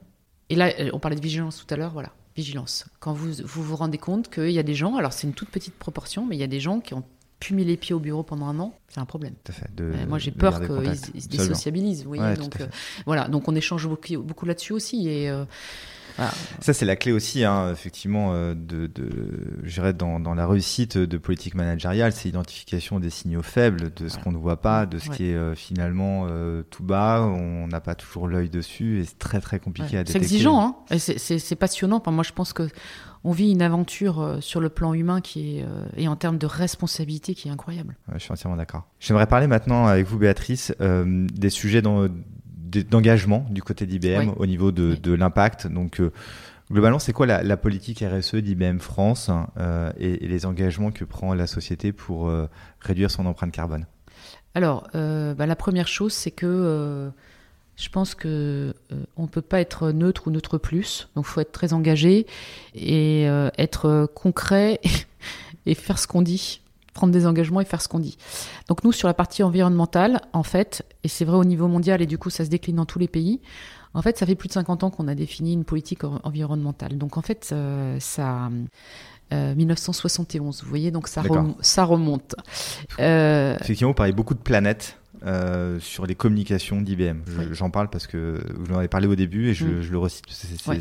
[0.49, 2.87] Et là, on parlait de vigilance tout à l'heure, voilà, vigilance.
[3.01, 5.49] Quand vous, vous vous rendez compte qu'il y a des gens, alors c'est une toute
[5.49, 7.05] petite proportion, mais il y a des gens qui ont
[7.43, 9.35] pu mis les pieds au bureau pendant un an, c'est un problème.
[10.09, 12.05] moi, j'ai peur qu'ils se désociabilisent.
[12.05, 12.67] Vous voyez, donc, euh,
[13.05, 15.09] voilà, donc on échange beaucoup, beaucoup là-dessus aussi.
[15.09, 15.31] Et,
[16.19, 16.29] euh,
[16.61, 21.19] Ça, c'est la clé aussi, hein, effectivement, euh, de, de, dans, dans, la réussite de
[21.19, 25.11] politique managériale, c'est l'identification des signaux faibles, de ce qu'on ne voit pas, de ce
[25.11, 29.19] qui est euh, finalement euh, tout bas, on n'a pas toujours l'œil dessus, et c'est
[29.19, 30.13] très très compliqué à détecter.
[30.13, 31.97] C'est exigeant, hein, et c'est passionnant.
[31.97, 32.69] Enfin, moi, je pense que
[33.25, 37.37] on vit une aventure sur le plan humain qui est, et en termes de responsabilité
[37.37, 37.97] qui est incroyable.
[38.13, 38.89] je suis entièrement d'accord.
[38.99, 42.09] J'aimerais parler maintenant avec vous, Béatrice, des sujets dans,
[42.81, 45.67] d'engagement du côté d'IBM au niveau de, de l'impact.
[45.67, 46.13] Donc, euh,
[46.71, 51.05] globalement, c'est quoi la, la, politique RSE d'IBM France euh, et, et, les engagements que
[51.05, 52.49] prend la société pour euh,
[52.81, 53.87] réduire son empreinte carbone?
[54.55, 57.11] Alors, bah, la première chose, c'est que
[57.77, 58.75] je pense que
[59.17, 61.09] on peut pas être neutre ou neutre plus.
[61.17, 62.27] Donc, faut être très engagé
[62.75, 63.25] et
[63.57, 64.79] être concret
[65.67, 66.62] et faire ce qu'on dit
[66.93, 68.19] prendre des engagements et faire ce qu'on dit.
[68.69, 72.07] Donc nous, sur la partie environnementale, en fait, et c'est vrai au niveau mondial, et
[72.07, 73.41] du coup ça se décline dans tous les pays,
[73.95, 76.97] en fait, ça fait plus de 50 ans qu'on a défini une politique environnementale.
[76.99, 78.51] Donc en fait, euh, ça...
[79.35, 81.23] 1971, euh, vous voyez, donc ça,
[81.63, 82.35] ça remonte.
[83.01, 84.99] Euh, Effectivement, vous parlez beaucoup de planètes.
[85.79, 87.23] sur les communications d'IBM.
[87.53, 89.91] J'en parle parce que vous en avez parlé au début et je, mm.
[89.91, 90.25] le recite.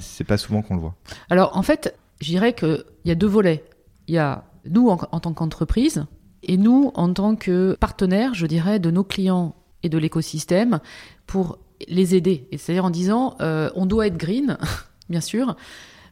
[0.02, 0.96] C'est pas souvent qu'on le voit.
[1.30, 3.64] Alors en fait, je dirais qu'il y a deux volets.
[4.10, 6.06] Il y a nous en, tant qu'entreprise
[6.44, 10.80] et nous en tant que partenaires, je dirais, de nos clients et de l'écosystème
[11.28, 12.48] pour les aider.
[12.52, 14.58] C'est-à-dire en disant, euh, on doit être green,
[15.10, 15.56] bien sûr,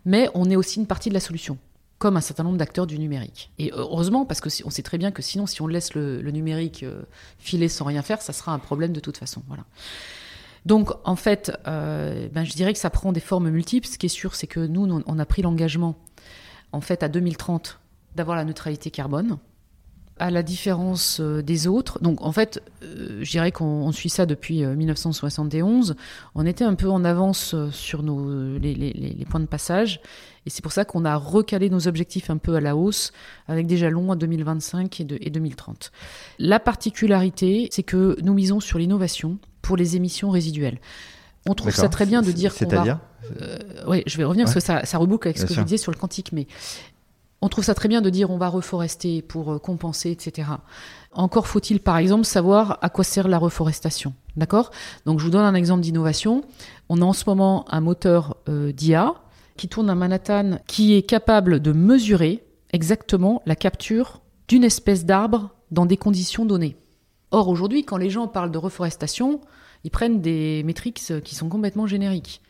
[0.06, 1.58] mais on est aussi une partie de la solution
[2.00, 3.52] comme un certain nombre d'acteurs du numérique.
[3.60, 6.84] Et heureusement, parce que on sait très bien que sinon, si on laisse le, numérique
[6.84, 7.02] euh,
[7.38, 9.43] filer sans rien faire, ça sera un problème de toute façon.
[9.47, 9.66] Voilà.
[10.66, 13.86] Donc, en fait, euh, ben, je dirais que ça prend des formes multiples.
[13.86, 15.95] Ce qui est sûr, c'est que nous, on a pris l'engagement,
[16.72, 17.80] en fait, à 2030,
[18.16, 19.38] d'avoir la neutralité carbone
[20.20, 21.99] à la différence euh, des autres.
[22.01, 25.91] Donc en fait, euh, je dirais qu'on suit ça depuis 1971.
[25.91, 25.93] Euh,
[26.36, 30.01] on était un peu en avance sur nos, les, les, les points de passage.
[30.45, 33.12] Et c'est pour ça qu'on a recalé nos objectifs un peu à la hausse,
[33.47, 35.91] avec des jalons à 2025 et, de, et 2030.
[36.38, 40.80] La particularité, c'est que nous misons sur l'innovation pour les émissions résiduelles.
[41.47, 42.99] On trouve ça très bien de dire qu'on va...
[43.88, 45.91] oui, je vais revenir parce que ça, ça reboucle avec ce que je disais sur
[45.91, 46.47] le quantique, mais
[47.42, 50.50] on trouve ça très bien de dire on va reforester pour euh, compenser, etc.
[51.12, 54.14] Encore faut-il, par exemple, savoir à quoi sert la reforestation.
[54.36, 54.72] D'accord?
[55.06, 56.44] Donc, je vous donne un exemple d'innovation.
[56.90, 59.14] On a en ce moment un moteur euh, d'IA
[59.58, 65.50] qui tourne à Manhattan qui est capable de mesurer exactement la capture d'une espèce d'arbre
[65.72, 66.76] dans des conditions données.
[67.32, 69.42] Or, aujourd'hui, quand les gens parlent de reforestation,
[69.84, 72.42] ils prennent des métriques qui sont complètement génériques.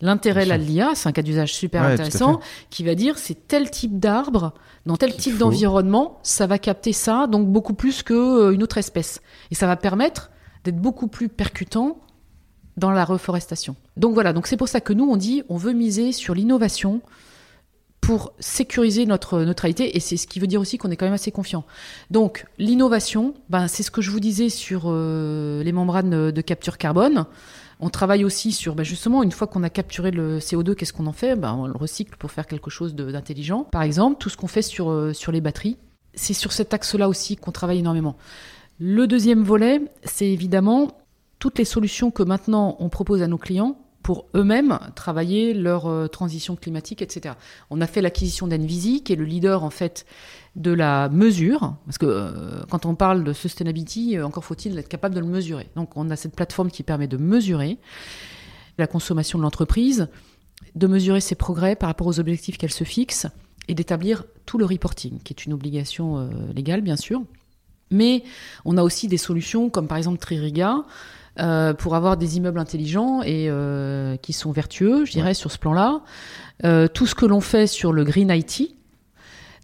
[0.00, 3.70] L'intérêt là de l'IA, c'est un cas d'usage super intéressant, qui va dire c'est tel
[3.70, 4.52] type d'arbre,
[4.84, 9.20] dans tel type d'environnement, ça va capter ça, donc beaucoup plus qu'une euh, autre espèce.
[9.50, 10.30] Et ça va permettre
[10.64, 11.98] d'être beaucoup plus percutant
[12.76, 13.74] dans la reforestation.
[13.96, 17.00] Donc voilà, donc c'est pour ça que nous on dit on veut miser sur l'innovation
[18.02, 21.14] pour sécuriser notre neutralité et c'est ce qui veut dire aussi qu'on est quand même
[21.14, 21.64] assez confiant.
[22.10, 26.78] Donc l'innovation, ben, c'est ce que je vous disais sur euh, les membranes de capture
[26.78, 27.24] carbone.
[27.78, 31.06] On travaille aussi sur, bah, justement, une fois qu'on a capturé le CO2, qu'est-ce qu'on
[31.06, 31.36] en fait?
[31.36, 33.64] Bah, On le recycle pour faire quelque chose d'intelligent.
[33.64, 35.76] Par exemple, tout ce qu'on fait sur, euh, sur les batteries,
[36.14, 38.16] c'est sur cet axe-là aussi qu'on travaille énormément.
[38.78, 40.92] Le deuxième volet, c'est évidemment
[41.38, 46.06] toutes les solutions que maintenant on propose à nos clients pour eux-mêmes travailler leur euh,
[46.06, 47.34] transition climatique, etc.
[47.70, 50.06] On a fait l'acquisition d'Envisi, qui est le leader en fait
[50.56, 54.88] de la mesure, parce que euh, quand on parle de sustainability, euh, encore faut-il être
[54.88, 55.68] capable de le mesurer.
[55.76, 57.78] Donc on a cette plateforme qui permet de mesurer
[58.78, 60.08] la consommation de l'entreprise,
[60.74, 63.26] de mesurer ses progrès par rapport aux objectifs qu'elle se fixe
[63.68, 67.22] et d'établir tout le reporting, qui est une obligation euh, légale bien sûr.
[67.90, 68.24] Mais
[68.64, 70.84] on a aussi des solutions comme par exemple Tririga,
[71.78, 73.50] pour avoir des immeubles intelligents et
[74.22, 76.00] qui sont vertueux, je dirais, sur ce plan-là.
[76.88, 78.75] tout ce que l'on fait sur le Green IT,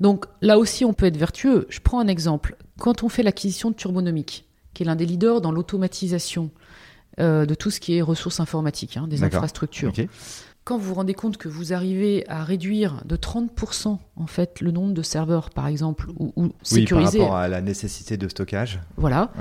[0.02, 1.66] donc là aussi, on peut être vertueux.
[1.70, 2.56] Je prends un exemple.
[2.80, 6.50] Quand on fait l'acquisition de Turbonomic, qui est l'un des leaders dans l'automatisation
[7.20, 9.92] euh, de tout ce qui est ressources informatiques, hein, des infrastructures.
[10.64, 14.72] Quand vous vous rendez compte que vous arrivez à réduire de 30% en fait le
[14.72, 17.18] nombre de serveurs, par exemple, ou, ou sécuriser.
[17.18, 18.80] par rapport à la nécessité de stockage.
[18.96, 19.32] Voilà.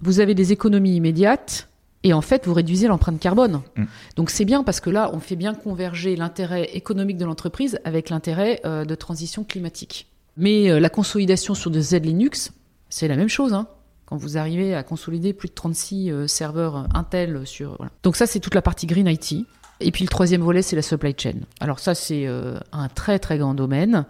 [0.00, 1.68] Vous avez des économies immédiates
[2.04, 3.62] et en fait, vous réduisez l'empreinte carbone.
[3.76, 3.84] Mm.
[4.16, 8.10] Donc c'est bien parce que là, on fait bien converger l'intérêt économique de l'entreprise avec
[8.10, 10.06] l'intérêt euh, de transition climatique.
[10.36, 12.52] Mais euh, la consolidation sur de Z Linux,
[12.90, 13.54] c'est la même chose.
[13.54, 13.66] Hein.
[14.04, 17.78] quand vous arrivez à consolider plus de 36 euh, serveurs Intel sur...
[18.02, 19.46] Donc ça, c'est toute la partie Green IT.
[19.80, 21.40] Et puis le troisième volet, c'est la supply chain.
[21.58, 22.28] Alors ça, c'est
[22.70, 24.06] un très très grand domaine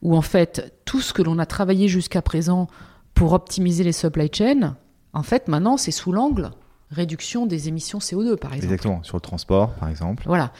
[0.00, 2.66] où en fait, tout ce que l'on a travaillé jusqu'à présent
[3.12, 4.74] pour optimiser les supply chains,
[5.12, 6.50] en fait, maintenant, c'est sous l'angle
[6.92, 8.72] réduction des émissions CO2, par exemple.
[8.72, 10.24] Exactement, sur le transport, par exemple.
[10.26, 10.52] Voilà.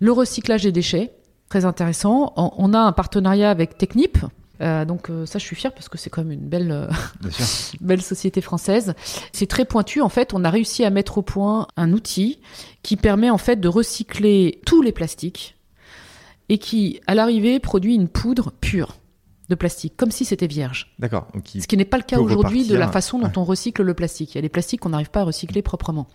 [0.00, 1.12] Le recyclage des déchets,
[1.48, 2.32] très intéressant.
[2.36, 4.18] On, a un partenariat avec Technip.
[4.60, 6.88] Euh, donc euh, ça, je suis fière parce que c'est quand même une belle, euh,
[7.80, 8.94] belle société française.
[9.32, 10.00] C'est très pointu.
[10.00, 12.40] En fait, on a réussi à mettre au point un outil
[12.82, 15.56] qui permet en fait de recycler tous les plastiques
[16.48, 18.96] et qui, à l'arrivée, produit une poudre pure
[19.52, 20.92] de plastique, comme si c'était vierge.
[20.98, 21.28] D'accord.
[21.44, 23.38] Ce qui n'est pas le cas aujourd'hui de la façon dont Ouais.
[23.38, 24.34] on recycle le plastique.
[24.34, 26.06] Il y a des plastiques qu'on n'arrive pas à recycler proprement.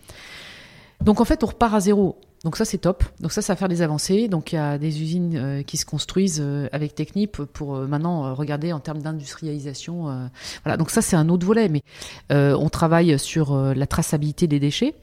[1.00, 2.18] Donc en fait, on repart à zéro.
[2.44, 3.04] Donc ça, c'est top.
[3.20, 4.26] Donc ça, ça va faire des avancées.
[4.28, 7.86] Donc il y a des usines euh, qui se construisent euh, avec Technip pour euh,
[7.86, 10.28] maintenant regarder en termes d'industrialisation.
[10.64, 10.76] voilà.
[10.76, 11.68] Donc ça, c'est un autre volet.
[11.68, 11.82] Mais
[12.30, 14.94] on travaille sur la traçabilité des déchets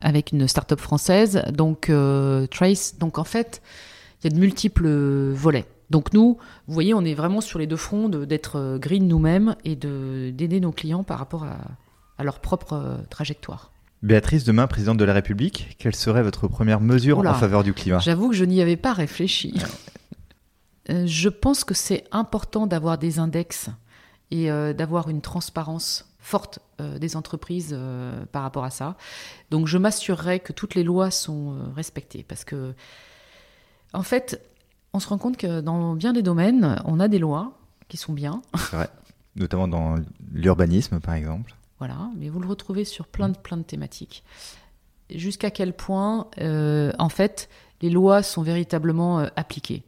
[0.00, 1.42] avec une start-up française.
[1.52, 1.90] Donc
[2.50, 2.96] Trace.
[2.98, 3.60] Donc en fait,
[4.22, 4.88] il y a de multiples
[5.32, 5.66] volets.
[5.90, 9.56] Donc nous, vous voyez, on est vraiment sur les deux fronts d'être euh, green nous-mêmes
[9.64, 11.58] et de d'aider nos clients par rapport à,
[12.18, 13.72] à leur propre euh, trajectoire.
[14.02, 17.32] Béatrice, demain, présidente de la République, quelle serait votre première mesure Oula.
[17.32, 17.98] en faveur du climat?
[17.98, 19.54] J'avoue que je n'y avais pas réfléchi.
[20.90, 23.68] Euh, je pense que c'est important d'avoir des index
[24.30, 27.76] et euh, d'avoir une transparence forte euh, des entreprises
[28.32, 28.96] par rapport à ça.
[29.50, 32.74] Donc je m'assurerai que toutes les lois sont respectées parce que
[33.92, 34.40] en fait,
[34.92, 37.52] on se rend compte que dans bien des domaines, on a des lois
[37.88, 38.88] qui sont bien, C'est vrai.
[39.36, 39.96] Notamment dans
[40.32, 41.54] l'urbanisme, par exemple.
[41.78, 44.24] Voilà, mais vous le retrouvez sur plein de, plein de thématiques.
[45.14, 47.50] Jusqu'à quel point, euh, en fait,
[47.82, 49.82] les lois sont véritablement euh, appliquées?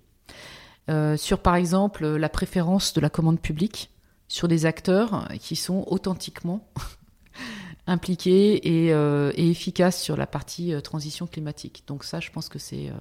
[0.91, 3.91] Euh, sur, par exemple, la préférence de la commande publique,
[4.29, 6.69] sur des acteurs qui sont authentiquement
[7.87, 11.85] impliqués et, et efficaces sur la partie transition climatique.
[11.87, 12.93] Donc ça, je pense que c'est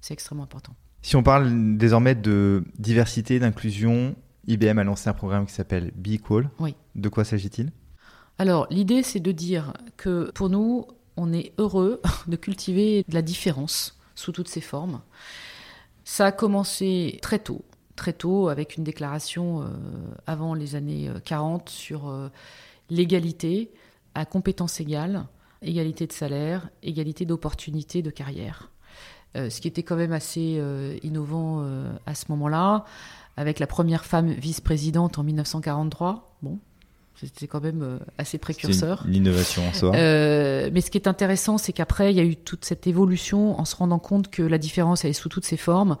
[0.00, 0.74] c'est extrêmement important.
[1.02, 4.14] Si on parle désormais de diversité, d'inclusion,
[4.46, 6.48] IBM a lancé un programme qui s'appelle Be Equal.
[6.60, 6.74] Oui.
[6.94, 7.70] De quoi s'agit-il?
[8.38, 10.86] Alors, l'idée, c'est de dire que pour nous,
[11.16, 15.00] on est heureux de cultiver de la différence sous toutes ses formes.
[16.04, 17.64] Ça a commencé très tôt,
[17.96, 19.66] très tôt, avec une déclaration euh,
[20.26, 22.28] avant les années euh, 40 sur euh,
[22.90, 23.72] l'égalité
[24.14, 25.26] à compétences égales,
[25.62, 28.71] égalité de salaire, égalité d'opportunités de carrière.
[29.36, 32.84] Euh, ce qui était quand même assez euh, innovant euh, à ce moment-là,
[33.36, 36.36] avec la première femme vice-présidente en 1943.
[36.42, 36.58] Bon,
[37.16, 39.04] c'était quand même assez précurseur.
[39.06, 39.94] L'innovation en soi.
[39.94, 43.58] Euh, mais ce qui est intéressant, c'est qu'après, il y a eu toute cette évolution
[43.58, 45.96] en se rendant compte que la différence, elle est sous toutes ses formes.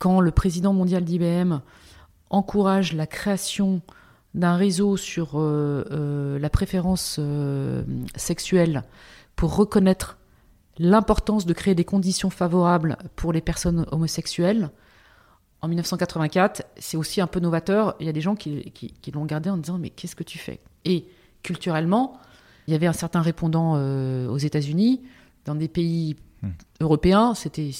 [0.00, 1.60] Quand le président mondial d'IBM
[2.30, 3.82] encourage la création
[4.34, 7.20] d'un réseau sur euh, euh, la préférence
[8.16, 8.82] sexuelle
[9.36, 10.18] pour reconnaître
[10.78, 14.70] l'importance de créer des conditions favorables pour les personnes homosexuelles,
[15.62, 17.96] en 1984, c'est aussi un peu novateur.
[17.98, 20.24] Il y a des gens qui, qui, qui l'ont regardé en disant Mais qu'est-ce que
[20.24, 20.60] tu fais?
[20.84, 21.06] Et
[21.42, 22.18] culturellement,
[22.66, 25.02] il y avait un certain répondant euh, aux États-Unis.
[25.46, 26.50] Dans des pays Hmm.
[26.80, 27.70] européens, c'était.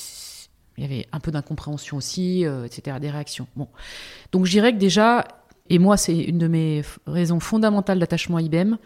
[0.76, 3.46] Il y avait un peu d'incompréhension aussi, euh, etc., des réactions.
[3.54, 3.68] Bon.
[4.32, 5.24] Donc je dirais que déjà,
[5.70, 8.76] et moi, c'est une de mes raisons fondamentales d'attachement à IBM,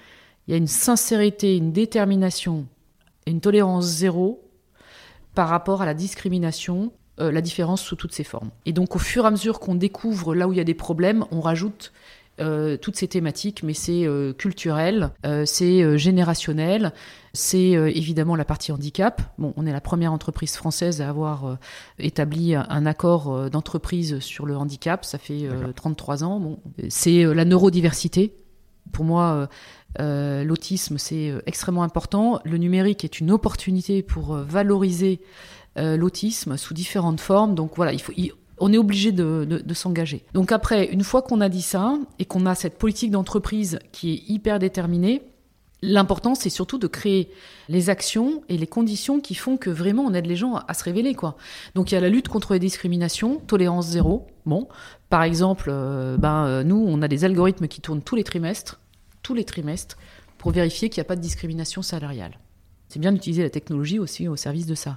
[0.47, 2.67] il y a une sincérité, une détermination
[3.29, 4.43] une tolérance zéro
[5.35, 8.51] par rapport à la discrimination, euh, la différence sous toutes ses formes.
[8.67, 10.75] Et donc au fur et à mesure qu'on découvre là où il y a des
[10.75, 11.93] problèmes, on rajoute
[12.41, 15.11] euh, toutes ces thématiques, mais c'est euh, culturel,
[15.45, 16.93] c'est générationnel,
[17.33, 19.23] c'est évidemment la partie handicap.
[19.39, 21.59] Bon, on est la première entreprise française à avoir
[21.99, 25.05] établi un, accord d'entreprise sur le handicap.
[25.05, 25.75] Ça fait euh, D'accord.
[25.75, 26.41] 33 ans.
[26.41, 26.59] Bon,
[26.89, 28.35] c'est la neurodiversité.
[28.93, 29.49] Pour moi,
[30.01, 32.41] euh, l'autisme, c'est euh, extrêmement important.
[32.45, 35.21] Le numérique est une opportunité pour euh, valoriser
[35.77, 37.55] l'autisme sous différentes formes.
[37.55, 37.93] Donc voilà,
[38.59, 40.25] on est obligé de, s'engager.
[40.35, 44.13] Donc après, une fois qu'on a dit ça et qu'on a cette politique d'entreprise qui
[44.13, 45.23] est hyper déterminée,
[45.81, 47.31] l'important c'est surtout de créer
[47.69, 50.83] les actions et les conditions qui font que vraiment on aide les gens à, se
[50.83, 51.37] révéler quoi.
[51.77, 54.27] Donc il y a la lutte contre les discriminations, tolérance zéro.
[54.47, 54.67] Bon,
[55.11, 55.71] par exemple,
[56.19, 58.81] ben nous on a des algorithmes qui tournent tous les trimestres,
[59.29, 59.99] tous les trimestres,
[60.39, 62.39] pour vérifier qu'il n'y a pas de discrimination salariale.
[62.89, 64.97] C'est bien d'utiliser la technologie aussi au service de ça.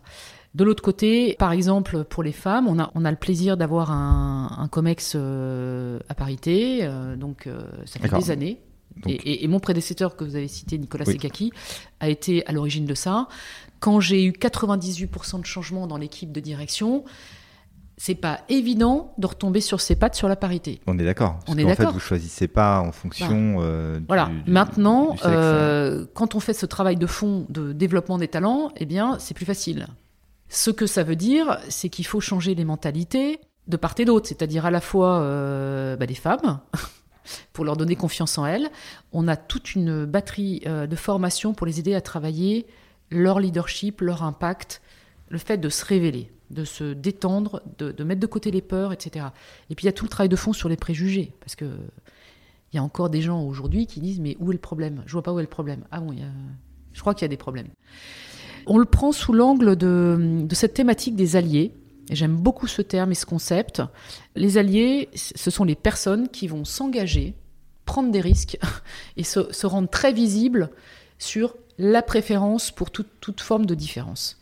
[0.56, 3.92] De l'autre côté, par exemple, pour les femmes, on a, on a le plaisir d'avoir
[3.92, 8.62] un, un COMEX euh, à parité, euh, donc euh, ça fait des années.
[9.04, 11.14] Donc- Et, et- et mon prédécesseur que vous avez cité, Nicolas Oui.
[11.14, 11.52] Sekaki,
[12.00, 13.28] a été à l'origine de ça.
[13.82, 17.04] Quand j'ai eu 98% de changements dans l'équipe de direction,
[18.04, 20.82] c'est pas évident de retomber sur ses pattes sur la parité.
[20.88, 21.38] On est d'accord.
[21.48, 24.26] On qu'en fait, vous choisissez pas en fonction euh, du- Voilà.
[24.44, 25.24] du- Maintenant, du sexe.
[25.28, 29.36] euh, quand on fait ce travail de fond de développement des talents, eh bien, c'est
[29.36, 29.86] plus facile.
[30.50, 34.28] Ce que ça veut dire, c'est qu'il faut changer les mentalités de part et d'autre,
[34.28, 36.60] c'est-à-dire à la fois euh, bah, des femmes,
[37.54, 38.72] pour leur donner confiance en elles.
[39.14, 42.66] On a toute une batterie euh, de formation pour les aider à travailler
[43.12, 44.82] leur leadership, leur impact,
[45.30, 46.32] le fait de se révéler.
[46.52, 49.28] De se détendre, de, mettre de côté les peurs, etc.
[49.70, 51.66] Et puis il y a tout le travail de fond sur les préjugés, parce que
[51.66, 55.04] il y a encore des gens aujourd'hui qui disent mais où est le problème?
[55.06, 55.84] Je vois pas où est le problème.
[55.92, 56.16] Ah bon,
[56.94, 57.68] je crois qu'il y a des problèmes.
[58.66, 61.74] On le prend sous l'angle de, cette thématique des alliés.
[62.10, 63.82] J'aime beaucoup ce terme et ce concept.
[64.36, 67.34] Les alliés, ce sont les personnes qui vont s'engager,
[67.86, 68.58] prendre des risques
[69.18, 70.70] et se, rendre très visibles
[71.18, 74.40] sur la préférence pour toute forme de différence.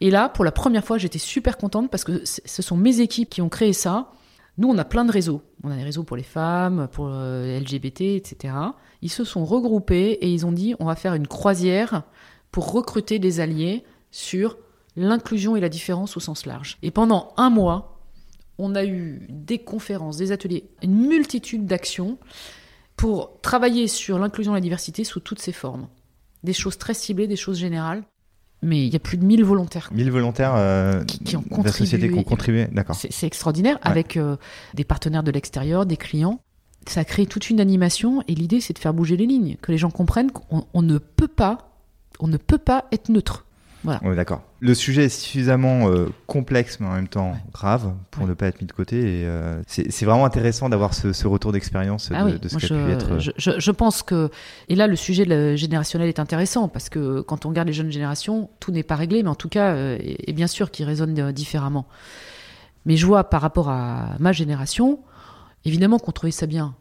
[0.00, 3.30] Et là, pour la première fois, j'étais super contente parce que ce sont mes équipes
[3.30, 4.12] qui ont créé ça.
[4.56, 5.42] Nous, on a plein de réseaux.
[5.62, 8.54] On a des réseaux pour les femmes, pour euh, LGBT, etc.
[9.02, 12.02] Ils se sont regroupés et ils ont dit on va faire une croisière
[12.50, 14.56] pour recruter des alliés sur
[14.96, 16.78] l'inclusion et la différence au sens large.
[16.82, 18.00] Et pendant un mois,
[18.58, 22.18] on a eu des conférences, des ateliers, une multitude d'actions
[22.96, 25.88] pour travailler sur l'inclusion et la diversité sous toutes ses formes.
[26.42, 28.02] Des choses très ciblées, des choses générales.
[28.62, 29.88] Mais il y a plus de 1000 volontaires.
[29.92, 32.96] 1000 volontaires euh, qui, qui ont de la société qui ont contribué, d'accord.
[32.96, 33.90] C'est extraordinaire, ouais.
[33.90, 34.36] avec euh,
[34.74, 36.40] des partenaires de l'extérieur, des clients.
[36.86, 39.70] Ça a créé toute une animation et l'idée c'est de faire bouger les lignes, que
[39.70, 41.70] les gens comprennent qu'on on ne peut pas,
[42.18, 43.46] on ne peut pas être neutre.
[43.84, 44.00] Voilà.
[44.16, 44.42] D'accord.
[44.60, 47.38] Le sujet est suffisamment euh, complexe, mais en même temps Ouais.
[47.52, 48.28] grave, pour Ouais.
[48.28, 48.98] ne pas être mis de côté.
[49.20, 52.56] Et euh, c'est vraiment intéressant d'avoir ce, ce retour d'expérience Ah de, oui, de ce
[52.56, 53.12] qu'a pu être.
[53.12, 54.30] euh, je, je- je pense que
[54.68, 58.50] et là le sujet générationnel est intéressant parce que quand on regarde les jeunes générations,
[58.58, 61.30] tout n'est pas réglé, mais en tout cas, euh, et, et bien sûr, qu'ils résonnent
[61.32, 61.86] différemment.
[62.84, 64.98] Mais je vois par rapport à ma génération,
[65.64, 66.74] évidemment qu'on trouvait ça bien,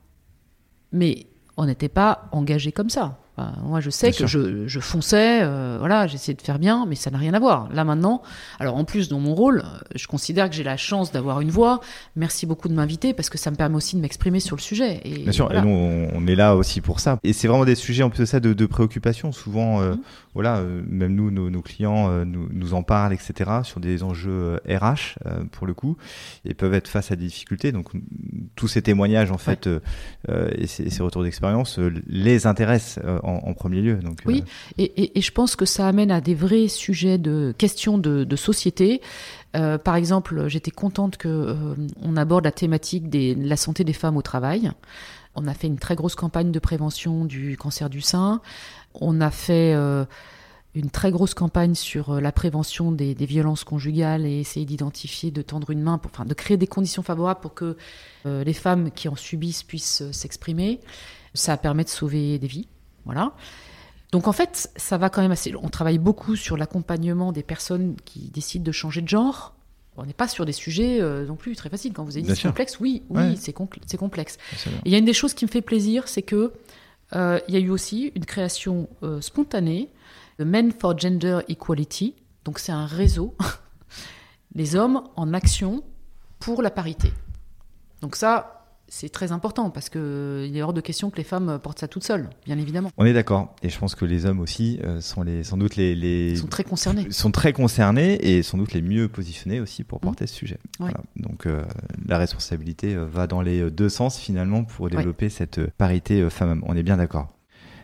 [0.92, 3.20] mais on n'était pas engagé comme ça.
[3.38, 6.86] Enfin, moi, je sais Bien que je, je fonçais, euh, voilà, j'essayais de faire bien,
[6.88, 7.70] mais ça n'a rien à voir.
[7.72, 8.24] Là maintenant,
[8.60, 11.52] alors en plus dans mon rôle, euh, je considère que j'ai la chance d'avoir une
[11.52, 11.80] voix.
[12.16, 15.02] Merci beaucoup de m'inviter parce que ça me permet aussi de m'exprimer sur le sujet.
[15.06, 15.70] Et Bien sûr, et nous
[16.14, 17.20] on, est là aussi pour ça.
[17.24, 19.32] Et c'est vraiment des sujets en plus de ça de, de préoccupation.
[19.32, 20.02] Souvent, euh, Mhm.
[20.38, 23.50] Voilà, euh, même nous, nos, nos clients euh, nous, nous en parlent, etc.
[23.64, 25.98] Sur des enjeux RH euh, pour le coup,
[26.46, 27.72] et peuvent être face à des difficultés.
[27.72, 27.90] Donc
[28.56, 29.68] tous ces témoignages en fait
[30.30, 33.96] et ces, ces retours d'expérience les intéressent en, en premier lieu.
[33.96, 34.44] Donc Oui.
[34.78, 38.24] Et, et- et je pense que ça amène à des vrais sujets de questions de,
[38.24, 39.02] de société.
[39.56, 41.56] Euh, par exemple, j'étais contente que euh,
[42.04, 44.72] on aborde la thématique de la santé des femmes au travail.
[45.38, 48.42] On a fait une très grosse campagne de prévention du cancer du sein.
[48.96, 50.04] On a fait euh,
[50.74, 55.44] une très grosse campagne sur euh, la prévention des, violences conjugales et essayer d'identifier, de
[55.44, 57.78] tendre une main, pour, enfin, de créer des conditions favorables pour que
[58.26, 60.82] euh, les femmes qui en subissent puissent s'exprimer.
[61.36, 62.68] Ça permet de sauver des vies.
[63.06, 63.34] Voilà.
[64.12, 65.54] Donc en fait, ça va quand même assez.
[65.62, 69.54] On travaille beaucoup sur l'accompagnement des personnes qui décident de changer de genre.
[69.98, 71.92] On n'est pas sur des sujets euh, non plus très faciles.
[71.94, 73.36] Quand vous avez dit c'est complexe, oui, oui, Ouais.
[73.36, 74.38] c'est compl- c'est complexe.
[74.86, 76.54] il y a une des choses qui me fait plaisir, c'est que
[77.16, 79.90] euh, il y a eu aussi une création euh, spontanée
[80.40, 82.14] de Men for Gender Equality.
[82.46, 83.36] Donc c'est un réseau,
[84.56, 85.84] les hommes en action
[86.40, 87.12] pour la parité.
[88.02, 88.57] Donc ça,
[88.90, 91.88] c'est très important parce que il est hors de question que les femmes portent ça
[91.88, 92.90] toutes seules, bien évidemment.
[92.98, 93.56] On est d'accord.
[93.64, 96.38] Et je pense que les hommes aussi euh, sont les, sans doute les, les Ils
[96.38, 97.08] sont très concernés.
[97.12, 100.58] sont très concernés et sans doute les mieux positionnés aussi pour porter ce sujet.
[100.80, 100.84] Mmh.
[100.86, 100.92] Ouais.
[100.92, 101.02] Voilà.
[101.18, 101.64] Donc euh,
[102.08, 106.64] la responsabilité euh, va dans les deux sens finalement pour développer cette parité femmes-hommes.
[106.66, 107.34] On est bien d'accord.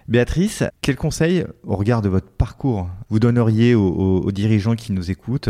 [0.10, 4.92] Béatrice, quel conseil, au regard de votre parcours, vous donneriez aux, aux- aux dirigeants qui
[4.92, 5.50] nous écoutent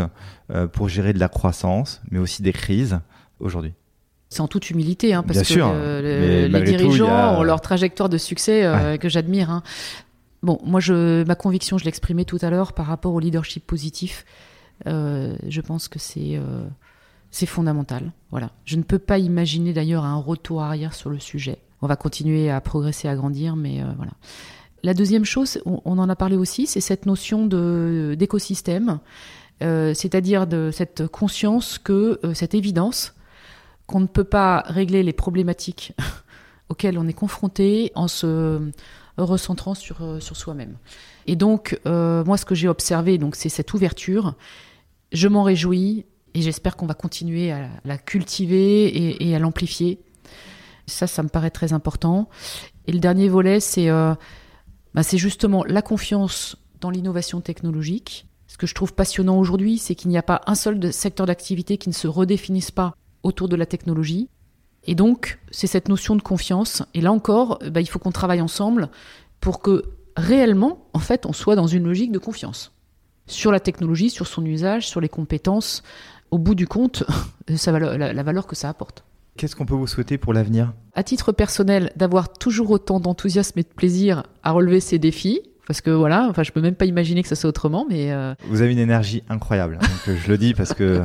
[0.51, 2.99] euh, pour gérer de la croissance, mais aussi des crises
[3.39, 3.73] aujourd'hui?
[4.33, 7.37] C'est en toute humilité, hein, parce Bien que sûr, le- mais les tout, dirigeants a-
[7.37, 9.49] ont leur trajectoire de succès euh, que j'admire.
[9.49, 9.63] hein.
[10.41, 14.25] Bon, moi, je, ma conviction, je l'exprimais tout à l'heure par rapport au leadership positif.
[14.87, 16.63] euh, je pense que c'est euh,
[17.31, 18.11] c'est fondamental.
[18.31, 18.49] Voilà.
[18.65, 21.57] Je ne peux pas imaginer d'ailleurs un retour arrière sur le sujet.
[21.81, 24.11] On va continuer à progresser, à grandir, mais euh, voilà.
[24.83, 27.45] La deuxième chose, on, on en a parlé aussi, c'est cette notion
[28.15, 28.99] d'écosystème,
[29.61, 33.13] c'est-à-dire de cette conscience que cette évidence
[33.87, 35.93] qu'on ne peut pas régler les problématiques
[36.69, 38.71] auxquelles on est confronté en se
[39.17, 40.77] recentrant sur, euh, sur soi-même.
[41.27, 44.35] Et donc, euh, moi, ce que j'ai observé, c'est cette ouverture.
[45.11, 49.99] Je m'en réjouis et j'espère qu'on va continuer à la cultiver et, à l'amplifier.
[50.87, 52.29] Ça, ça me paraît très important.
[52.87, 54.15] Et le dernier volet, c'est euh,
[54.93, 58.27] bah, c'est justement la confiance dans l'innovation technologique.
[58.47, 61.77] Ce que je trouve passionnant aujourd'hui, c'est qu'il n'y a pas un seul secteur d'activité
[61.77, 64.29] qui ne se redéfinisse pas autour de la technologie.
[64.85, 66.83] Et donc, c'est cette notion de confiance.
[66.93, 68.89] Et là encore, bah, il faut qu'on travaille ensemble
[69.39, 69.83] pour que
[70.17, 72.71] réellement, en fait, on soit dans une logique de confiance
[73.25, 75.81] sur la technologie, sur son usage, sur les compétences.
[76.31, 77.03] Au bout du compte,
[77.55, 79.05] ça va- la, la valeur que ça apporte.
[79.37, 80.73] Qu'est-ce qu'on peut vous souhaiter pour l'avenir?
[80.93, 85.79] À titre personnel, d'avoir toujours autant d'enthousiasme et de plaisir à relever ces défis, parce
[85.79, 88.11] que voilà, enfin, je peux même pas imaginer que ça soit autrement, mais.
[88.11, 89.77] Euh, Vous avez une énergie incroyable.
[89.77, 91.03] Donc, euh, je le dis parce que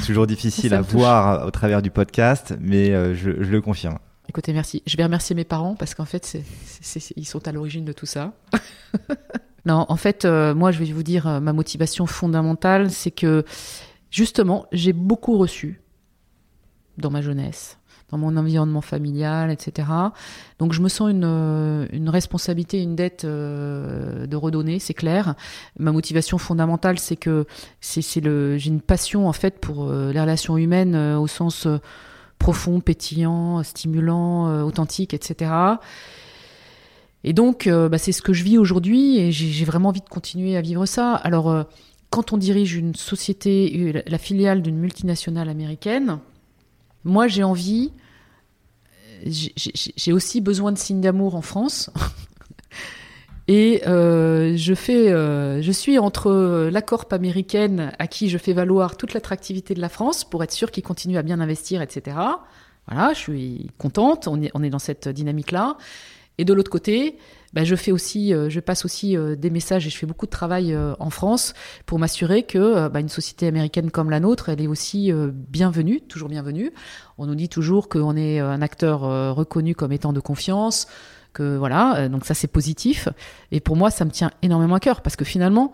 [0.00, 3.98] c'est toujours difficile à voir au travers du podcast, mais euh, je, le confirme.
[4.28, 4.82] Écoutez, merci.
[4.86, 6.38] Je vais remercier mes parents parce qu'en fait,
[7.16, 8.32] ils sont à l'origine de tout ça.
[9.66, 13.44] non, en fait, moi, je vais vous dire, ma motivation fondamentale, c'est que
[14.10, 15.80] justement, j'ai beaucoup reçu
[16.98, 17.78] dans ma jeunesse
[18.10, 19.88] dans mon environnement familial, etc.
[20.58, 25.34] Donc je me sens une, euh, une responsabilité, une dette euh, de redonner, c'est clair.
[25.78, 27.46] Ma motivation fondamentale, c'est que
[27.80, 31.66] c'est le, j'ai une passion en fait pour euh, les relations humaines au sens
[32.38, 35.50] profond, pétillant, stimulant, authentique, etc.
[37.24, 40.56] Et donc, bah, c'est ce que je vis aujourd'hui et j'ai vraiment envie de continuer
[40.56, 41.14] à vivre ça.
[41.14, 41.64] Alors,
[42.10, 46.18] quand on dirige une société, la filiale d'une multinationale américaine,
[47.06, 47.92] moi, j'ai envie,
[49.24, 51.90] j'ai aussi besoin de signes d'amour en France.
[53.48, 58.52] Et euh, je fais, euh, je suis entre la Corp américaine à qui je fais
[58.52, 62.16] valoir toute l'attractivité de la France pour être sûr qu'ils continuent à bien investir, etc.
[62.88, 64.26] Voilà, je suis contente.
[64.26, 65.76] On est, on est dans cette dynamique-là.
[66.38, 67.18] Et de l'autre côté,
[67.56, 70.26] bah, je fais aussi, euh, je passe aussi euh, des messages et je fais beaucoup
[70.26, 71.54] de travail euh, en France
[71.86, 76.28] pour m'assurer que bah, une société américaine comme la nôtre, elle est aussi bienvenue, toujours
[76.28, 76.70] bienvenue.
[77.16, 79.00] On nous dit toujours qu'on est un acteur
[79.34, 80.86] reconnu comme étant de confiance,
[81.32, 83.08] que voilà, donc ça c'est positif.
[83.52, 85.72] Et pour moi, ça me tient énormément à cœur parce que finalement,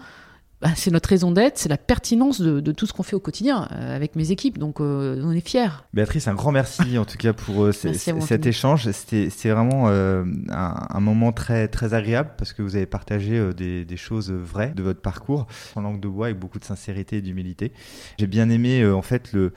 [0.62, 3.68] bah, c'est notre raison d'être, c'est la pertinence de, tout ce qu'on fait au quotidien
[3.72, 4.59] euh, avec mes équipes.
[4.59, 5.82] Donc, euh, on est fiers.
[5.93, 7.72] Béatrice, un grand merci en tout cas pour euh,
[8.20, 8.89] cet échange.
[8.93, 14.72] C'était vraiment un, moment très, très agréable parce que vous avez partagé des, choses vraies
[14.74, 17.72] de votre parcours en langue de bois avec beaucoup de sincérité et d'humilité.
[18.18, 19.52] J'ai bien aimé en fait le,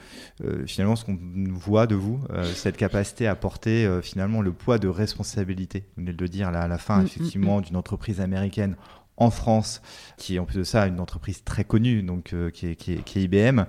[0.66, 1.18] finalement ce qu'on
[1.54, 2.20] voit de vous,
[2.56, 5.86] cette capacité à porter finalement le poids de responsabilité.
[5.96, 7.62] Vous venez de le dire là, à la fin, mm, mm, effectivement, mm.
[7.62, 8.76] d'une entreprise américaine
[9.18, 9.82] en France,
[10.18, 12.94] qui est en plus de ça une entreprise très connue, donc euh, qui, est, qui,
[12.94, 13.66] est, IBM,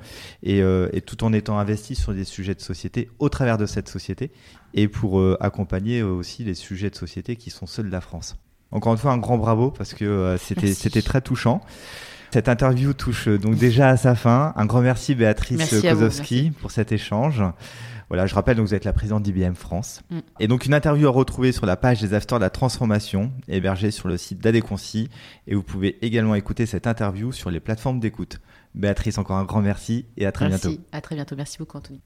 [0.46, 3.88] euh, et, tout en étant investi sur des sujets de société au travers de cette
[3.88, 4.32] société,
[4.74, 8.36] et pour euh, accompagner aussi les sujets de société qui sont ceux de la France.
[8.72, 11.60] Encore une fois, un grand bravo parce que c'était c'était très touchant.
[12.32, 14.52] Cette interview touche donc déjà à sa fin.
[14.56, 17.44] Un grand merci Béatrice Kozowski pour cet échange.
[18.08, 20.02] Voilà, je rappelle, donc vous êtes la présidente d'IBM France.
[20.10, 20.18] Mm.
[20.40, 23.90] Et donc une interview à retrouver sur la page des Afters de la Transformation, hébergée
[23.90, 25.08] sur le site d'Adéconci.
[25.46, 28.38] Et vous pouvez également écouter cette interview sur les plateformes d'écoute.
[28.74, 30.68] Béatrice, encore un grand merci et à très merci.
[30.68, 30.82] bientôt.
[30.92, 31.34] À très bientôt.
[31.36, 32.00] Merci beaucoup, Anthony.